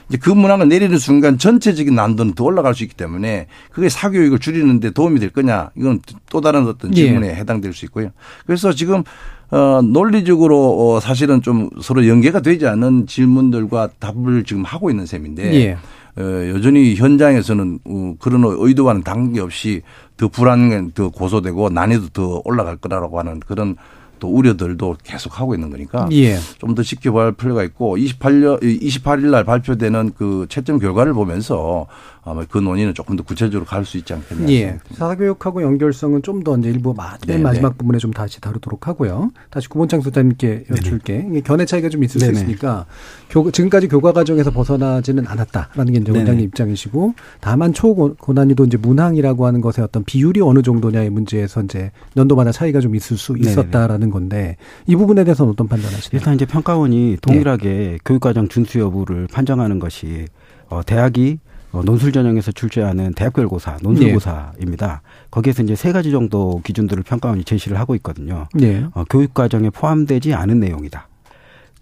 이제 0.08 0.18
그 0.18 0.30
문항을 0.30 0.68
내리는 0.68 0.96
순간 0.98 1.38
전체적인 1.38 1.94
난도는 1.94 2.34
더 2.34 2.44
올라갈 2.44 2.74
수 2.74 2.82
있기 2.82 2.94
때문에 2.94 3.46
그게 3.72 3.88
사교육을 3.88 4.38
줄이는데 4.38 4.90
도움이 4.90 5.18
될 5.18 5.30
거냐 5.30 5.70
이건 5.76 6.00
또 6.28 6.40
다른 6.40 6.66
어떤 6.66 6.90
예. 6.92 6.96
질문에 6.96 7.28
네. 7.28 7.34
해당될 7.34 7.72
수 7.72 7.84
있고요. 7.86 8.10
그래서 8.46 8.72
지금 8.72 9.02
어, 9.50 9.80
논리적으로 9.82 10.94
어, 10.94 11.00
사실은 11.00 11.40
좀 11.40 11.70
서로 11.80 12.06
연계가 12.06 12.40
되지 12.40 12.66
않은 12.66 13.06
질문들과 13.06 13.90
답을 13.98 14.44
지금 14.44 14.64
하고 14.64 14.90
있는 14.90 15.06
셈인데 15.06 15.54
예. 15.54 15.78
어, 16.16 16.22
여전히 16.22 16.94
현장에서는 16.94 17.78
어, 17.84 18.14
그런 18.20 18.42
의도와는 18.44 19.02
관계없이 19.02 19.82
더 20.16 20.28
불안감 20.28 20.92
더 20.92 21.10
고소되고 21.10 21.70
난이도 21.70 22.08
더 22.10 22.42
올라갈 22.44 22.76
거라고 22.76 23.18
하는 23.18 23.40
그런 23.40 23.76
또 24.20 24.28
우려들도 24.28 24.96
계속 25.02 25.40
하고 25.40 25.54
있는 25.54 25.70
거니까 25.70 26.08
예. 26.12 26.36
좀더 26.58 26.82
지켜봐야 26.82 27.26
할 27.26 27.32
필요가 27.32 27.62
있고 27.64 27.96
28년 27.96 28.62
28일 28.62 29.30
날 29.30 29.44
발표되는 29.44 30.12
그 30.16 30.46
채점 30.48 30.78
결과를 30.78 31.12
보면서 31.12 31.86
아마 32.26 32.44
그 32.48 32.58
논의는 32.58 32.94
조금 32.94 33.16
더 33.16 33.22
구체적으로 33.22 33.64
갈 33.66 33.84
수 33.84 33.98
있지 33.98 34.14
않겠냐. 34.14 34.50
예. 34.50 34.78
사교육하고 34.92 35.62
연결성은 35.62 36.22
좀 36.22 36.42
더 36.44 36.56
이제 36.58 36.68
일부 36.70 36.94
맨 37.26 37.42
마지막 37.42 37.76
부분에 37.78 37.98
좀 37.98 38.12
다시 38.12 38.40
다루도록 38.40 38.88
하고요. 38.88 39.30
다시 39.50 39.68
구본창 39.68 40.00
소장님께 40.00 40.64
여쭐게. 40.70 41.26
이게 41.30 41.40
견해 41.40 41.64
차이가 41.66 41.88
좀 41.88 42.02
있을 42.04 42.20
네네. 42.20 42.34
수 42.34 42.40
있으니까 42.40 42.86
교, 43.30 43.50
지금까지 43.50 43.88
교과 43.88 44.12
과정에서 44.12 44.50
벗어나지는 44.50 45.26
않았다라는 45.26 45.92
게 45.92 45.98
이제 46.00 46.12
원장님 46.12 46.44
입장이시고 46.46 47.14
다만 47.40 47.72
초고난이도 47.72 48.64
이제 48.64 48.76
문항이라고 48.78 49.46
하는 49.46 49.60
것의 49.60 49.84
어떤 49.84 50.02
비율이 50.04 50.40
어느 50.40 50.62
정도냐의 50.62 51.10
문제에서 51.10 51.62
이제 51.62 51.90
연도마다 52.16 52.52
차이가 52.52 52.80
좀 52.80 52.94
있을 52.94 53.16
수 53.16 53.36
있었다라는 53.38 54.00
네네. 54.00 54.12
건데 54.12 54.56
이 54.86 54.96
부분에 54.96 55.24
대해서는 55.24 55.52
어떤 55.52 55.68
판단하시나요? 55.68 56.10
일단 56.18 56.34
이제 56.34 56.46
평가원이 56.46 57.18
동일하게 57.22 57.68
네. 57.68 57.98
교육과정 58.04 58.48
준수 58.48 58.78
여부를 58.80 59.28
판정하는 59.32 59.78
것이 59.78 60.26
어, 60.68 60.82
대학이 60.84 61.38
어, 61.74 61.82
논술 61.84 62.12
전형에서 62.12 62.52
출제하는 62.52 63.14
대학별 63.14 63.48
고사, 63.48 63.76
논술고사입니다. 63.82 64.86
네. 65.04 65.26
거기에서 65.30 65.62
이제 65.64 65.74
세 65.74 65.90
가지 65.92 66.12
정도 66.12 66.60
기준들을 66.64 67.02
평가원이 67.02 67.42
제시를 67.44 67.78
하고 67.78 67.94
있거든요. 67.96 68.46
네. 68.54 68.86
어, 68.94 69.04
교육 69.10 69.34
과정에 69.34 69.70
포함되지 69.70 70.34
않은 70.34 70.60
내용이다. 70.60 71.08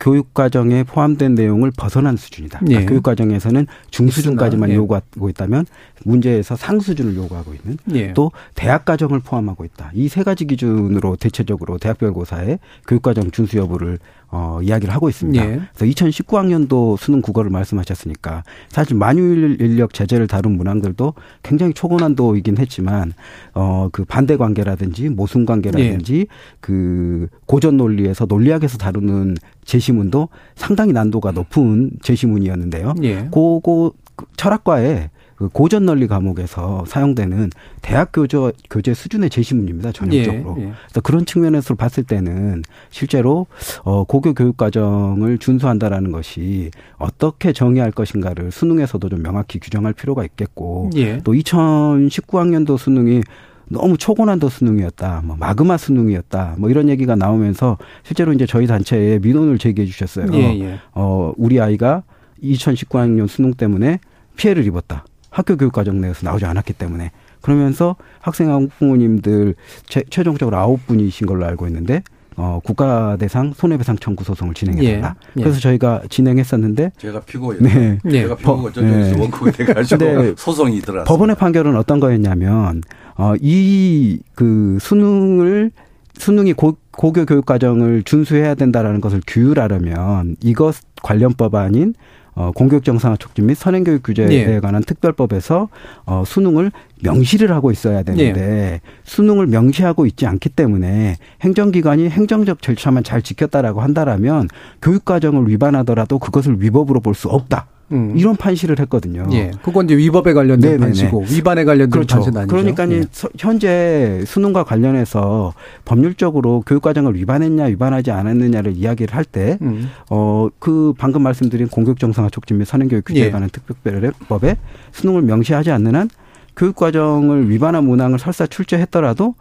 교육 0.00 0.35
과정에 0.35 0.83
포함된 0.83 1.37
내용을 1.37 1.70
벗어난 1.76 2.16
수준이다. 2.16 2.59
그러니까 2.61 2.83
예. 2.83 2.87
교육 2.87 3.05
과정에서는 3.05 3.68
중수준까지만 3.92 4.70
예. 4.70 4.74
요구하고 4.74 5.28
있다면 5.28 5.64
문제에서 6.05 6.57
상수준을 6.57 7.14
요구하고 7.14 7.55
있는 7.55 7.76
예. 7.94 8.12
또 8.12 8.33
대학 8.57 8.85
과정을 8.85 9.20
포함하고 9.20 9.64
있다. 9.64 9.92
이 9.94 10.09
세 10.09 10.24
가지 10.24 10.46
기준으로 10.46 11.14
대체적으로 11.16 11.78
대학별 11.78 12.12
고사의 12.14 12.59
교육 12.88 13.02
과정 13.02 13.31
준수 13.31 13.59
여부를 13.59 14.00
어, 14.35 14.61
이야기를 14.62 14.92
하고 14.95 15.11
있습니다. 15.11 15.45
예. 15.45 15.61
그래서 15.75 15.95
2019학년도 15.95 16.97
수능 16.97 17.21
국어를 17.21 17.51
말씀하셨으니까 17.51 18.45
사실 18.71 18.97
만유 18.97 19.57
인력 19.61 19.92
제재를 19.92 20.27
다룬 20.27 20.57
문항들도 20.57 21.12
굉장히 21.42 21.75
초고난도이긴 21.75 22.57
했지만 22.57 23.12
어, 23.53 23.90
그 23.92 24.07
반대 24.07 24.38
관계라든지 24.38 25.11
모순 25.11 25.45
관계라든지 25.45 26.21
예. 26.21 26.27
그 26.61 27.29
고전 27.45 27.77
논리에서 27.77 28.25
논리학에서 28.25 28.79
다루는 28.79 29.37
제시문도 29.66 30.31
상당히 30.57 30.95
난도가 30.95 31.33
높은 31.33 31.90
제시문이었는데요. 32.01 32.95
예. 33.03 33.29
고고 33.31 33.95
철학과에 34.37 35.11
그 35.42 35.48
고전 35.48 35.87
논리 35.87 36.07
과목에서 36.07 36.85
사용되는 36.87 37.50
대학 37.81 38.12
교재 38.12 38.52
교재 38.70 38.94
수준의 38.94 39.28
제시문입니다 39.28 39.90
전형적으로. 39.90 40.57
예, 40.59 40.62
예. 40.62 40.72
그래서 40.85 41.00
그런 41.02 41.26
측면에서 41.26 41.74
봤을 41.74 42.05
때는 42.05 42.62
실제로 42.90 43.46
어 43.83 44.05
고교 44.05 44.35
교육 44.35 44.57
과정을 44.57 45.38
준수한다라는 45.38 46.12
것이 46.12 46.70
어떻게 46.96 47.52
정의할 47.52 47.90
것인가를 47.90 48.52
수능에서도 48.52 49.09
좀 49.09 49.22
명확히 49.22 49.59
규정할 49.59 49.92
필요가 49.92 50.22
있겠고 50.24 50.90
예. 50.94 51.18
또 51.24 51.33
2019학년도 51.33 52.78
수능이 52.78 53.22
너무 53.68 53.96
초고난도 53.96 54.48
수능이었다, 54.48 55.22
뭐 55.24 55.37
마그마 55.37 55.76
수능이었다, 55.78 56.57
뭐 56.59 56.68
이런 56.68 56.88
얘기가 56.88 57.16
나오면서 57.16 57.78
실제로 58.05 58.33
이제 58.33 58.44
저희 58.44 58.66
단체에 58.66 59.18
민원을 59.20 59.59
제기해 59.59 59.87
주셨어요. 59.87 60.26
예, 60.35 60.61
예. 60.61 60.78
어, 60.92 61.33
우리 61.37 61.59
아이가 61.59 62.02
2019학년 62.42 63.26
수능 63.28 63.55
때문에 63.55 63.98
피해를 64.37 64.66
입었다. 64.66 65.05
학교 65.33 65.57
교육 65.57 65.73
과정 65.73 66.01
내에서 66.01 66.21
나오지 66.25 66.45
않았기 66.45 66.75
때문에 66.75 67.11
그러면서 67.40 67.97
학생하고 68.21 68.68
부모님들 68.79 69.57
최, 69.88 70.05
최종적으로 70.09 70.57
아홉 70.57 70.87
분이신 70.87 71.27
걸로 71.27 71.45
알고 71.47 71.66
있는데 71.66 72.05
어, 72.37 72.61
국가 72.64 73.16
대상 73.18 73.53
손해배상 73.55 73.97
청구 73.99 74.25
소송을 74.25 74.55
진행했다. 74.55 75.16
예. 75.18 75.40
예. 75.40 75.42
그래서 75.42 75.59
저희가 75.61 76.03
진행했었는데 76.09 76.92
제가 76.97 77.21
피고였 77.21 77.61
네. 77.61 77.99
제가 78.11 78.37
피고가 78.37 78.73
저쪽에서 78.73 79.14
네. 79.16 79.21
원고가 79.21 79.51
돼가지고 79.51 80.35
소송이 80.38 80.81
들어왔습니다. 80.81 81.05
법원의 81.05 81.37
판결은 81.37 81.77
어떤 81.77 81.99
거였냐면 82.01 82.81
어, 83.16 83.35
이 83.40 84.21
그 84.35 84.79
수능을 84.81 85.73
수능이 86.14 86.53
고, 86.53 86.77
고교 86.90 87.25
교육 87.27 87.47
과정을 87.47 88.03
준수해야 88.05 88.55
된다라는 88.55 89.01
것을 89.01 89.21
규율하려면 89.27 90.37
이것 90.42 90.77
관련 91.03 91.33
법안인 91.35 91.95
어, 92.35 92.51
공교육 92.53 92.85
정상화 92.85 93.16
촉진 93.16 93.47
및 93.47 93.55
선행교육 93.57 94.03
규제에 94.03 94.55
예. 94.55 94.61
관한 94.61 94.83
특별법에서 94.83 95.68
어, 96.07 96.23
수능을 96.27 96.73
명시를 97.03 97.51
하고 97.53 97.71
있어야 97.71 98.03
되는데 98.03 98.40
예. 98.40 98.81
수능을 99.05 99.47
명시하고 99.49 100.07
있지 100.07 100.27
않기 100.27 100.49
때문에 100.51 101.16
행정기관이 101.42 102.09
행정적 102.09 102.62
절차만 102.62 103.05
잘 103.05 103.21
지켰다라고 103.23 103.83
한다라면 103.83 104.49
교육 104.81 105.05
과정을 105.05 105.49
위반하더라도 105.49 106.18
그것을 106.18 106.62
위법으로 106.62 107.01
볼 107.01 107.12
수 107.14 107.29
없다. 107.29 107.66
음. 107.92 108.14
이런 108.16 108.37
판시를 108.37 108.78
했거든요. 108.81 109.26
예. 109.33 109.50
그건 109.62 109.85
이제 109.85 109.96
위법에 109.96 110.33
관련된 110.33 110.72
네네네. 110.72 110.87
판시고 110.87 111.24
위반에 111.31 111.64
관련된 111.64 111.90
그렇죠. 111.90 112.16
판시는 112.16 112.38
아니죠. 112.38 112.57
그러니까 112.57 112.90
예. 112.90 113.05
현재 113.38 114.22
수능과 114.26 114.64
관련해서 114.64 115.52
법률적으로 115.85 116.62
교육과정을 116.66 117.14
위반했냐 117.14 117.64
위반하지 117.66 118.11
않았느냐를 118.11 118.76
이야기를 118.76 119.14
할 119.14 119.24
때, 119.24 119.59
음. 119.62 119.90
어, 120.11 120.48
그 120.59 120.94
방금 120.96 121.22
말씀드린 121.22 121.68
공격정상화 121.68 122.31
촉진 122.31 122.59
및 122.59 122.64
선행교육 122.64 123.05
규제에 123.05 123.26
예. 123.26 123.31
관한 123.31 123.50
특별법에 123.50 124.57
수능을 124.92 125.22
명시하지 125.22 125.70
않는 125.70 125.94
한 125.94 126.09
교육과정을 126.57 127.50
위반한 127.50 127.85
문항을 127.85 128.18
설사 128.18 128.46
출제했더라도 128.46 129.35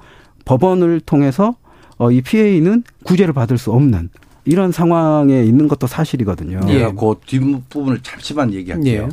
법원을 0.45 1.01
통해서 1.01 1.55
어, 1.97 2.11
이 2.11 2.21
피해인은 2.21 2.83
구제를 3.03 3.33
받을 3.33 3.57
수 3.57 3.71
없는 3.71 4.09
이런 4.45 4.71
상황에 4.71 5.43
있는 5.43 5.67
것도 5.67 5.87
사실이거든요. 5.87 6.61
예. 6.69 6.91
그 6.91 7.15
뒷부분을 7.25 8.01
잠시만 8.01 8.53
얘기할게요. 8.53 9.03
예. 9.03 9.09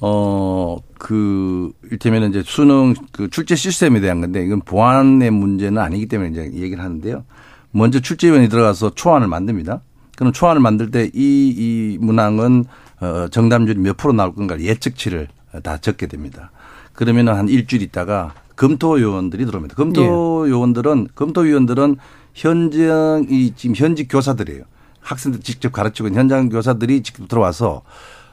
어, 0.00 0.78
그, 0.98 1.70
일테면 1.90 2.30
이제 2.30 2.42
수능 2.44 2.94
그 3.12 3.30
출제 3.30 3.54
시스템에 3.54 4.00
대한 4.00 4.20
건데 4.20 4.44
이건 4.44 4.60
보안의 4.60 5.30
문제는 5.30 5.80
아니기 5.80 6.06
때문에 6.06 6.30
이제 6.30 6.42
얘기를 6.60 6.82
하는데요. 6.82 7.24
먼저 7.70 8.00
출제위원이 8.00 8.48
들어가서 8.48 8.94
초안을 8.94 9.28
만듭니다. 9.28 9.80
그럼 10.16 10.32
초안을 10.32 10.60
만들 10.60 10.90
때 10.90 11.10
이, 11.14 11.54
이 11.56 11.98
문항은 12.00 12.64
어, 13.00 13.28
정답률이 13.30 13.78
몇 13.78 13.96
프로 13.96 14.12
나올 14.12 14.34
건가 14.34 14.60
예측치를 14.60 15.28
다 15.62 15.76
적게 15.78 16.06
됩니다. 16.06 16.50
그러면 16.92 17.28
한 17.28 17.48
일주일 17.48 17.82
있다가 17.82 18.34
검토 18.56 19.00
요원들이 19.00 19.46
들어옵니다. 19.46 19.74
검토요원들은, 19.74 21.08
검토 21.14 21.40
위원들은 21.42 21.96
현장, 22.34 23.26
이 23.28 23.52
지금 23.56 23.74
현직 23.76 24.08
교사들이에요. 24.08 24.64
학생들 25.00 25.40
직접 25.40 25.72
가르치고 25.72 26.08
있는 26.08 26.20
현장 26.20 26.48
교사들이 26.48 27.02
직접 27.02 27.28
들어와서 27.28 27.82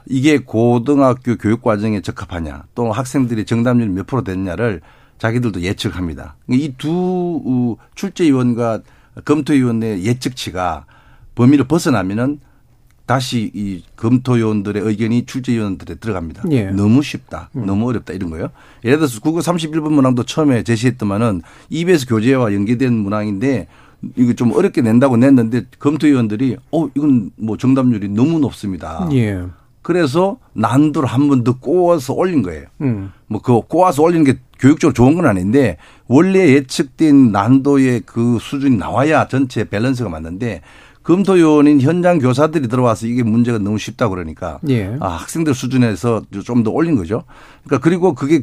이게 0.06 0.38
고등학교 0.38 1.36
교육 1.36 1.62
과정에 1.62 2.00
적합하냐 2.00 2.64
또 2.74 2.92
학생들이 2.92 3.44
정답률이 3.44 3.90
몇 3.90 4.06
프로 4.06 4.22
됐냐를 4.22 4.80
자기들도 5.18 5.60
예측합니다. 5.62 6.36
이 6.48 6.72
두 6.78 7.76
출제위원과 7.94 8.80
검토위원의 9.24 10.04
예측치가 10.04 10.86
범위를 11.34 11.66
벗어나면은 11.66 12.40
다시 13.04 13.50
이 13.52 13.82
검토위원들의 13.96 14.80
의견이 14.82 15.26
출제위원들에 15.26 15.96
들어갑니다. 15.96 16.44
예. 16.52 16.66
너무 16.70 17.02
쉽다. 17.02 17.50
음. 17.56 17.66
너무 17.66 17.88
어렵다. 17.88 18.12
이런 18.12 18.30
거예요. 18.30 18.50
예를 18.84 18.98
들어서 18.98 19.20
국어 19.20 19.40
31번 19.40 19.90
문항도 19.90 20.22
처음에 20.22 20.62
제시했더만은 20.62 21.42
EBS 21.70 22.06
교재와 22.06 22.54
연계된 22.54 22.92
문항인데 22.94 23.66
이거 24.16 24.32
좀 24.32 24.52
어렵게 24.52 24.80
낸다고 24.82 25.16
냈는데 25.16 25.66
검토위원들이 25.78 26.56
어 26.72 26.88
이건 26.94 27.30
뭐 27.36 27.56
정답률이 27.56 28.08
너무 28.08 28.38
높습니다. 28.38 29.08
예. 29.12 29.42
그래서 29.82 30.38
난도를 30.52 31.08
한 31.08 31.28
번 31.28 31.42
더 31.44 31.58
꼬아서 31.58 32.12
올린 32.12 32.42
거예요. 32.42 32.66
음. 32.82 33.12
뭐그 33.28 33.62
꼬아서 33.68 34.02
올리는 34.02 34.24
게 34.24 34.38
교육적으로 34.58 34.92
좋은 34.92 35.14
건 35.14 35.26
아닌데 35.26 35.78
원래 36.06 36.48
예측된 36.52 37.32
난도의 37.32 38.02
그 38.04 38.38
수준이 38.40 38.76
나와야 38.76 39.26
전체 39.28 39.64
밸런스가 39.64 40.10
맞는데 40.10 40.60
검토위원인 41.02 41.80
현장 41.80 42.18
교사들이 42.18 42.68
들어와서 42.68 43.06
이게 43.06 43.22
문제가 43.22 43.58
너무 43.58 43.78
쉽다 43.78 44.08
그러니까 44.08 44.58
예. 44.68 44.96
아, 45.00 45.08
학생들 45.08 45.54
수준에서 45.54 46.22
좀 46.44 46.62
더 46.62 46.70
올린 46.70 46.94
거죠. 46.96 47.24
그러니까 47.64 47.82
그리고 47.82 48.14
그게 48.14 48.42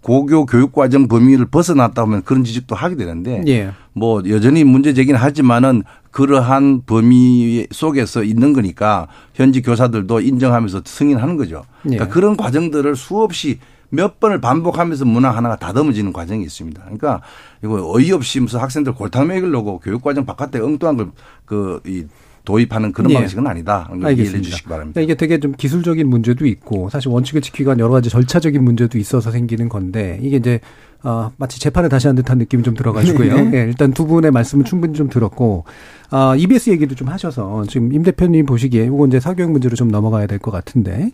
고교 0.00 0.46
교육 0.46 0.72
과정 0.72 1.08
범위를 1.08 1.44
벗어났다 1.46 2.00
하면 2.02 2.22
그런 2.22 2.42
지적도 2.42 2.74
하게 2.74 2.96
되는데 2.96 3.42
예. 3.48 3.72
뭐 3.92 4.22
여전히 4.28 4.64
문제 4.64 4.94
제기는 4.94 5.20
하지만은 5.20 5.82
그러한 6.10 6.82
범위 6.86 7.66
속에서 7.70 8.22
있는 8.24 8.54
거니까 8.54 9.08
현지 9.34 9.60
교사들도 9.60 10.20
인정하면서 10.20 10.82
승인하는 10.86 11.36
거죠. 11.36 11.64
그러니까 11.82 12.06
예. 12.06 12.08
그런 12.08 12.36
과정들을 12.36 12.96
수없이 12.96 13.58
몇 13.90 14.20
번을 14.20 14.40
반복하면서 14.40 15.04
문화 15.04 15.30
하나가 15.30 15.56
다듬어지는 15.56 16.12
과정이 16.12 16.42
있습니다. 16.44 16.80
그러니까 16.82 17.20
이거 17.62 17.92
어이없이 17.92 18.40
무슨 18.40 18.60
학생들 18.60 18.94
골탕 18.94 19.26
먹이려고 19.28 19.78
교육과정 19.80 20.24
바깥에 20.24 20.60
엉뚱한 20.60 20.96
걸 20.96 21.10
그 21.44 21.80
이 21.86 22.04
도입하는 22.44 22.92
그런 22.92 23.10
예. 23.10 23.14
방식은 23.16 23.46
아니다. 23.46 23.90
이해해 23.94 24.40
주시기 24.40 24.68
바랍니다. 24.68 24.94
그러니까 24.94 25.00
이게 25.02 25.14
되게 25.14 25.38
좀 25.38 25.52
기술적인 25.52 26.08
문제도 26.08 26.46
있고 26.46 26.88
사실 26.88 27.10
원칙을 27.10 27.42
지키기 27.42 27.64
위한 27.64 27.78
여러 27.78 27.90
가지 27.90 28.08
절차적인 28.08 28.64
문제도 28.64 28.96
있어서 28.96 29.30
생기는 29.30 29.68
건데 29.68 30.18
이게 30.22 30.36
이제 30.38 30.58
어, 31.02 31.30
마치 31.38 31.58
재판을 31.58 31.88
다시 31.88 32.06
한 32.06 32.16
듯한 32.16 32.38
느낌이 32.38 32.62
좀 32.62 32.74
들어가지고요. 32.74 33.34
네. 33.50 33.58
예, 33.58 33.62
일단 33.64 33.92
두 33.92 34.06
분의 34.06 34.30
말씀은 34.30 34.64
충분히 34.64 34.92
좀 34.94 35.08
들었고, 35.08 35.64
아, 36.10 36.34
EBS 36.36 36.70
얘기도 36.70 36.94
좀 36.94 37.08
하셔서 37.08 37.64
지금 37.68 37.92
임 37.92 38.02
대표님 38.02 38.44
보시기에 38.44 38.84
이건 38.84 39.08
이제 39.08 39.20
사교육 39.20 39.50
문제로 39.50 39.76
좀 39.76 39.88
넘어가야 39.88 40.26
될 40.26 40.38
것 40.38 40.50
같은데, 40.50 41.12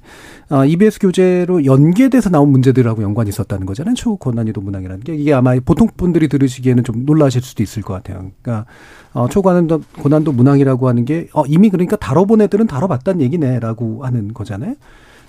아, 0.49 0.65
EBS 0.65 0.99
교재로 1.01 1.65
연계돼서 1.67 2.31
나온 2.31 2.51
문제들하고 2.51 3.03
연관이 3.03 3.29
있었다는 3.29 3.67
거잖아요. 3.67 3.95
초고난이도 3.95 4.61
문항이라는 4.61 5.05
게 5.05 5.15
이게 5.15 5.33
아마 5.33 5.55
보통 5.65 5.89
분들이 5.97 6.29
들으시기에는 6.29 6.83
좀 6.85 7.05
놀라실 7.05 7.43
수도 7.43 7.63
있을 7.63 7.83
것 7.83 7.95
같아요. 7.95 8.31
그러니까 8.43 8.67
어, 9.13 9.29
초고난도 9.29 9.83
고난도 10.01 10.33
문항이라고 10.33 10.89
하는 10.89 11.05
게 11.05 11.29
어, 11.33 11.45
이미 11.47 11.71
그러니까 11.71 11.97
다뤄본 11.97 12.41
애들은 12.41 12.67
다뤄봤다는 12.67 13.21
얘기네라고 13.23 14.05
하는 14.05 14.33
거잖아요. 14.35 14.75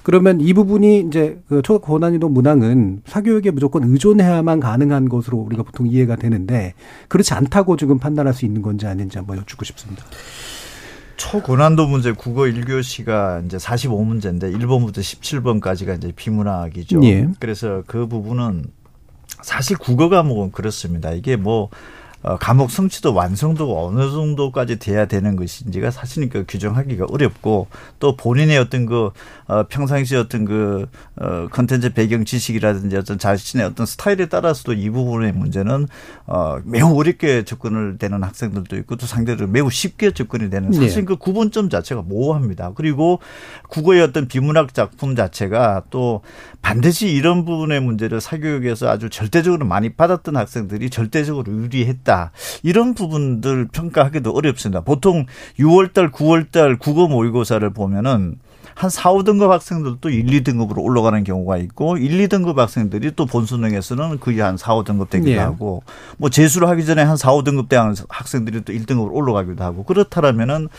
그러면 0.08 0.39
이 0.39 0.54
부분이 0.54 1.02
이제 1.02 1.38
그 1.50 1.62
초고난이도 1.62 2.30
문항은 2.30 3.02
사교육에 3.08 3.52
무조건 3.52 3.84
의존해야만 3.84 4.62
가능한 4.62 5.10
것으로 5.10 5.38
우리가 5.38 5.63
보통 5.63 5.86
이해가 5.86 6.15
되는데 6.15 6.76
그렇지 7.10 7.34
않다고 7.34 7.76
지금 7.76 8.00
판단할 8.00 8.34
수 8.34 8.46
있는 8.46 8.62
건지 8.62 8.88
아닌지 8.88 9.17
한번 9.17 9.39
여쭙고 9.39 9.65
싶습니다. 9.65 10.06
초고난도 11.17 11.88
문제 11.88 12.13
국어 12.13 12.43
1교시가 12.43 13.46
이제 13.46 13.58
45문제인데 13.58 14.58
1번부터 14.58 15.00
17번까지가 15.00 15.98
이제 15.98 16.13
비문학이죠. 16.15 17.04
예. 17.04 17.28
그래서 17.41 17.84
그 17.86 18.08
부분은 18.08 18.63
사실 19.41 19.76
국어 19.76 20.08
과목은 20.08 20.54
그렇습니다. 20.54 21.12
이게 21.12 21.36
뭐 21.36 21.63
어, 21.63 21.70
감옥 22.39 22.71
성취도 22.71 23.13
완성도가 23.13 23.82
어느 23.82 24.12
정도까지 24.12 24.80
돼야 24.80 25.06
되는 25.06 25.36
것인지가 25.36 25.91
사실 25.91 26.27
그 26.30 26.45
규정하기가 26.47 27.06
어렵고 27.10 27.67
또 27.99 28.17
본인의 28.17 28.58
어떤 28.58 28.86
그 28.86 29.12
어, 29.45 29.63
평상시 29.69 30.15
어떤 30.15 30.45
그 30.45 30.88
어, 31.15 31.47
컨텐츠 31.51 31.93
배경 31.93 32.25
지식이라든지 32.25 32.97
어떤 32.97 33.19
자신의 33.19 33.67
어떤 33.67 33.86
스타일에 33.86 34.25
따라서도 34.25 34.73
이 34.73 34.89
부분의 34.89 35.34
문제는 35.34 35.88
어, 36.25 36.58
매우 36.65 36.97
어렵게 36.97 37.43
접근을 37.43 37.97
되는 37.97 38.23
학생들도 38.23 38.75
있고 38.77 38.95
또 38.95 39.06
상대적으로 39.06 39.47
매우 39.47 39.69
쉽게 39.69 40.12
접근이 40.12 40.49
되는 40.49 40.73
사실 40.73 41.01
네. 41.01 41.06
그 41.06 41.17
구분점 41.17 41.69
자체가 41.69 42.01
모호합니다. 42.01 42.73
그리고 42.75 43.19
국어의 43.69 44.01
어떤 44.01 44.27
비문학 44.27 44.73
작품 44.73 45.15
자체가 45.15 45.84
또 45.91 46.21
반드시 46.62 47.10
이런 47.10 47.45
부분의 47.45 47.80
문제를 47.80 48.19
사교육에서 48.19 48.89
아주 48.89 49.10
절대적으로 49.10 49.65
많이 49.65 49.89
받았던 49.89 50.36
학생들이 50.36 50.89
절대적으로 50.89 51.51
유리했 51.51 52.07
다. 52.08 52.32
이런 52.63 52.93
부분들 52.93 53.67
평가하기도 53.67 54.32
어렵습니다. 54.32 54.82
보통 54.82 55.26
6월달, 55.60 56.12
9월달 56.12 56.80
국어 56.80 57.08
모의고사를 57.08 57.70
보면은 57.74 58.39
한 58.74 58.89
4, 58.91 59.12
5등급 59.12 59.50
학생들도 59.50 60.10
1, 60.10 60.26
2등급으로 60.43 60.84
올라가는 60.84 61.24
경우가 61.24 61.58
있고 61.58 61.98
1, 61.98 62.28
2등급 62.28 62.56
학생들이 62.56 63.13
또 63.15 63.26
본수능에서는 63.26 64.20
거의 64.20 64.39
한 64.39 64.56
4, 64.56 64.76
5등급 64.76 65.10
되기도 65.10 65.32
네. 65.32 65.38
하고 65.38 65.84
뭐 66.17 66.30
재수를 66.30 66.70
하기 66.70 66.86
전에 66.86 67.02
한 67.02 67.17
4, 67.17 67.32
5등급 67.32 67.70
대 67.70 67.76
학생들이 67.76 68.62
또 68.63 68.74
1등급으로 68.74 69.13
올라가기도 69.13 69.63
하고 69.63 69.84
그렇다라면은 69.84 70.70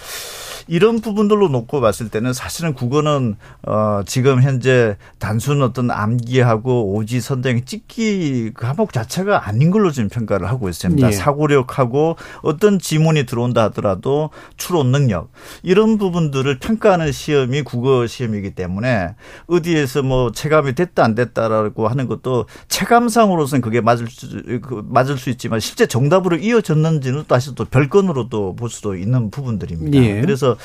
이런 0.69 1.01
부분들로 1.01 1.49
놓고 1.49 1.81
봤을 1.81 2.11
때는 2.11 2.33
사실은 2.35 2.75
국어는 2.75 3.37
어 3.63 4.03
지금 4.07 4.43
현재 4.43 4.97
단순 5.19 5.63
어떤 5.63 5.91
암기하고 5.91 6.95
오지 6.95 7.21
선정 7.21 7.65
찍기 7.65 8.53
그 8.55 8.63
과목 8.69 8.93
자체가 8.93 9.49
아닌 9.49 9.71
걸로 9.71 9.91
지금 9.91 10.11
평가를 10.11 10.49
하고 10.49 10.69
있습니다. 10.69 11.09
예. 11.09 11.13
사고력하고 11.13 12.17
어떤 12.43 12.79
지문이 12.79 13.25
들어온다 13.25 13.65
하더라도 13.65 14.31
추론 14.59 14.93
능력 14.93 15.31
이런 15.63 15.97
부분들을 15.97 16.59
평가하는 16.59 17.13
시험이 17.13 17.63
국어 17.63 18.07
시험이기 18.07 18.51
때문에 18.51 19.15
어디에서 19.47 20.03
뭐 20.03 20.33
체감이 20.33 20.75
됐다 20.75 21.03
안 21.03 21.15
됐다라고 21.15 21.89
하는 21.89 22.07
것도 22.07 22.45
체감상으로서는 22.69 23.63
그게 23.63 23.81
맞을 23.81 24.07
수그 24.09 24.85
맞을 24.89 25.17
수 25.17 25.31
있지만 25.31 25.61
실제 25.61 25.87
정답으로 25.87 26.37
이어졌는지는 26.37 27.25
다시 27.27 27.55
또 27.55 27.65
별건으로 27.65 28.29
또볼 28.29 28.69
수도 28.69 28.95
있는 28.95 29.31
부분들입니다. 29.31 29.99
예. 29.99 30.21
그래서 30.21 30.58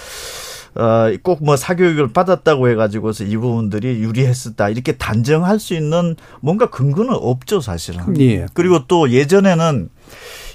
어, 0.75 1.11
꼭뭐 1.21 1.55
사교육을 1.55 2.13
받았다고 2.13 2.69
해가지고서 2.69 3.25
이 3.25 3.37
부분들이 3.37 4.01
유리했었다 4.01 4.69
이렇게 4.69 4.93
단정할 4.93 5.59
수 5.59 5.75
있는 5.75 6.15
뭔가 6.41 6.69
근거는 6.69 7.13
없죠 7.13 7.61
사실은. 7.61 8.19
예. 8.19 8.47
그리고 8.53 8.87
또 8.87 9.11
예전에는 9.11 9.89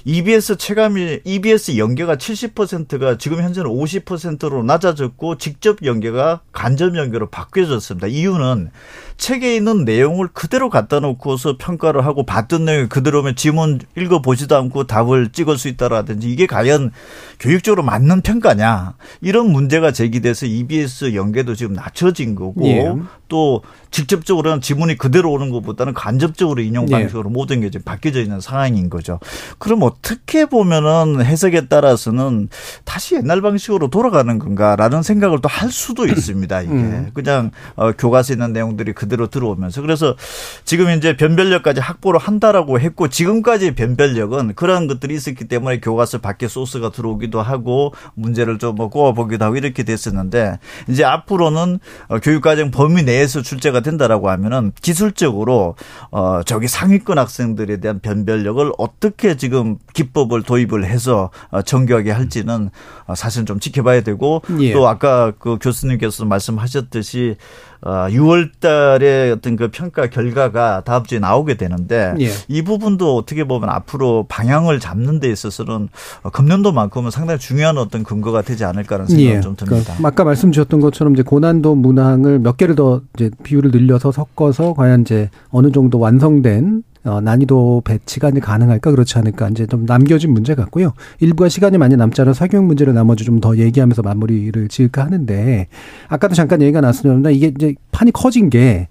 EBS 0.05 0.57
체감이 0.57 1.19
EBS 1.23 1.77
연계가 1.77 2.15
70%가 2.15 3.17
지금 3.17 3.41
현재는 3.41 3.69
50%로 3.69 4.63
낮아졌고 4.63 5.37
직접 5.37 5.83
연계가 5.83 6.41
간접 6.51 6.95
연계로 6.95 7.29
바뀌어졌습니다. 7.29 8.07
이유는 8.07 8.71
책에 9.19 9.55
있는 9.55 9.83
내용을 9.83 10.29
그대로 10.33 10.69
갖다 10.69 10.99
놓고서 11.01 11.57
평가를 11.57 12.05
하고 12.05 12.25
봤던 12.25 12.65
내용이 12.65 12.87
그대로면 12.87 13.35
지문 13.35 13.79
읽어 13.95 14.21
보지도 14.21 14.55
않고 14.55 14.85
답을 14.87 15.29
찍을 15.33 15.57
수 15.57 15.67
있다라든지 15.67 16.29
이게 16.29 16.47
과연 16.47 16.91
교육적으로 17.39 17.83
맞는 17.83 18.21
평가냐 18.21 18.95
이런 19.21 19.51
문제가 19.51 19.91
제기돼서 19.91 20.45
EBS 20.45 21.13
연계도 21.13 21.55
지금 21.55 21.73
낮춰진 21.73 22.33
거고 22.33 22.65
예. 22.65 22.95
또 23.27 23.61
직접적으로는 23.91 24.61
지문이 24.61 24.97
그대로 24.97 25.31
오는 25.31 25.51
것보다는 25.51 25.93
간접적으로 25.93 26.61
인용 26.61 26.87
예. 26.87 26.91
방식으로 26.91 27.29
예. 27.29 27.33
모든 27.33 27.59
게 27.61 27.69
지금 27.69 27.83
바뀌어져 27.83 28.21
있는 28.21 28.39
상황인 28.39 28.89
거죠. 28.89 29.19
그럼 29.57 29.83
어떻게 29.83 30.45
보면은 30.45 31.23
해석에 31.23 31.67
따라서는 31.67 32.47
다시 32.85 33.15
옛날 33.15 33.41
방식으로 33.41 33.89
돌아가는 33.89 34.39
건가라는 34.39 35.03
생각을 35.03 35.41
또 35.41 35.49
할 35.49 35.71
수도 35.71 36.05
있습니다. 36.05 36.61
이게 36.61 36.71
음. 36.71 37.09
그냥 37.13 37.51
어, 37.75 37.91
교과서에 37.91 38.35
있는 38.35 38.53
내용들이 38.53 38.93
그 38.93 39.08
그대로 39.09 39.27
들어오면서 39.27 39.81
그래서 39.81 40.15
지금 40.63 40.89
이제 40.89 41.17
변별력까지 41.17 41.81
확보를 41.81 42.19
한다라고 42.19 42.79
했고 42.79 43.09
지금까지 43.09 43.75
변별력은 43.75 44.55
그런 44.55 44.87
것들이 44.87 45.15
있었기 45.15 45.45
때문에 45.45 45.79
교과서 45.79 46.19
밖에 46.19 46.47
소스가 46.47 46.91
들어오기도 46.91 47.41
하고 47.41 47.93
문제를 48.15 48.57
좀 48.57 48.69
뭐 48.79 48.87
꼬아보기도 48.89 49.43
하고 49.43 49.57
이렇게 49.57 49.83
됐었는데 49.83 50.59
이제 50.87 51.03
앞으로는 51.03 51.79
어, 52.07 52.19
교육과정 52.19 52.71
범위 52.71 53.03
내에서 53.03 53.41
출제가 53.41 53.81
된다라고 53.81 54.29
하면은 54.29 54.71
기술적으로 54.81 55.75
어 56.11 56.41
저기 56.45 56.67
상위권 56.67 57.17
학생들에 57.17 57.77
대한 57.81 57.99
변별력을 57.99 58.71
어떻게 58.77 59.35
지금 59.35 59.77
기법을 59.93 60.43
도입을 60.43 60.85
해서 60.85 61.29
어, 61.49 61.61
정교하게 61.61 62.11
할지는 62.11 62.69
어, 63.05 63.15
사실 63.15 63.45
좀 63.45 63.59
지켜봐야 63.59 64.01
되고 64.01 64.41
예. 64.61 64.71
또 64.71 64.87
아까 64.87 65.31
그 65.37 65.57
교수님께서 65.59 66.23
말씀하셨듯이 66.23 67.35
어 67.81 68.07
6월 68.09 68.49
달에 68.59 69.31
어떤 69.31 69.55
그 69.55 69.69
평가 69.71 70.07
결과가 70.07 70.81
다음 70.85 71.05
주에 71.05 71.19
나오게 71.19 71.55
되는데 71.55 72.13
예. 72.19 72.29
이 72.47 72.61
부분도 72.61 73.15
어떻게 73.15 73.45
보면 73.45 73.69
앞으로 73.69 74.25
방향을 74.27 74.79
잡는 74.79 75.19
데 75.19 75.29
있어서는 75.31 75.87
금년도만큼은 76.33 77.11
상당히 77.11 77.39
중요한 77.39 77.77
어떤 77.77 78.03
근거가 78.03 78.41
되지 78.41 78.65
않을까라는 78.65 79.07
생각이 79.07 79.29
예. 79.29 79.41
좀 79.41 79.55
듭니다. 79.55 79.93
그러니까 79.93 80.07
아까 80.07 80.23
말씀 80.25 80.51
주셨던 80.51 80.81
것처럼 80.81 81.13
이제 81.13 81.23
고난도 81.23 81.75
문항을 81.75 82.39
몇 82.39 82.57
개를 82.57 82.75
더 82.75 83.01
이제 83.15 83.31
비율을 83.43 83.71
늘려서 83.71 84.11
섞어서 84.11 84.73
과연 84.73 85.01
이제 85.01 85.29
어느 85.49 85.71
정도 85.71 85.99
완성된 85.99 86.83
어, 87.05 87.21
난이도 87.21 87.81
배치가 87.85 88.29
이제 88.29 88.39
가능할까 88.39 88.91
그렇지 88.91 89.17
않을까 89.17 89.49
이제 89.49 89.65
좀 89.65 89.85
남겨진 89.85 90.33
문제 90.33 90.53
같고요. 90.53 90.93
일부가 91.19 91.49
시간이 91.49 91.77
많이 91.77 91.95
남지 91.95 92.21
않아 92.21 92.33
사교육 92.33 92.65
문제를 92.65 92.93
나머지 92.93 93.23
좀 93.25 93.39
더 93.39 93.55
얘기하면서 93.55 94.01
마무리를 94.01 94.67
지을까 94.67 95.05
하는데 95.05 95.67
아까도 96.09 96.35
잠깐 96.35 96.61
얘기가 96.61 96.81
나왔습니다. 96.81 97.29
이게 97.29 97.47
이제 97.55 97.75
판이 97.91 98.11
커진 98.11 98.49
게 98.49 98.89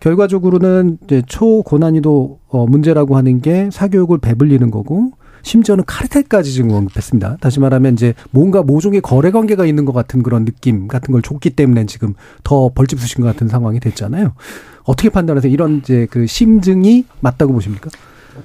결과적으로는 0.00 0.98
이제 1.04 1.22
초고난이도 1.26 2.40
어, 2.48 2.66
문제라고 2.66 3.16
하는 3.16 3.40
게 3.40 3.68
사교육을 3.72 4.18
배불리는 4.18 4.70
거고 4.70 5.12
심지어는 5.42 5.84
카르텔까지 5.86 6.52
지금 6.52 6.72
언급했습니다. 6.72 7.36
다시 7.40 7.60
말하면 7.60 7.92
이제 7.92 8.14
뭔가 8.32 8.62
모종의 8.62 9.00
거래 9.00 9.30
관계가 9.30 9.64
있는 9.66 9.84
것 9.84 9.92
같은 9.92 10.24
그런 10.24 10.44
느낌 10.44 10.88
같은 10.88 11.12
걸 11.12 11.22
줬기 11.22 11.50
때문에 11.50 11.86
지금 11.86 12.14
더 12.42 12.68
벌집 12.74 12.98
수신 12.98 13.22
것 13.22 13.28
같은 13.28 13.46
상황이 13.46 13.78
됐잖아요. 13.78 14.32
어떻게 14.86 15.08
판단하세요? 15.10 15.52
이런 15.52 15.78
이제 15.78 16.06
그 16.10 16.26
심증이 16.26 17.04
맞다고 17.20 17.52
보십니까? 17.52 17.90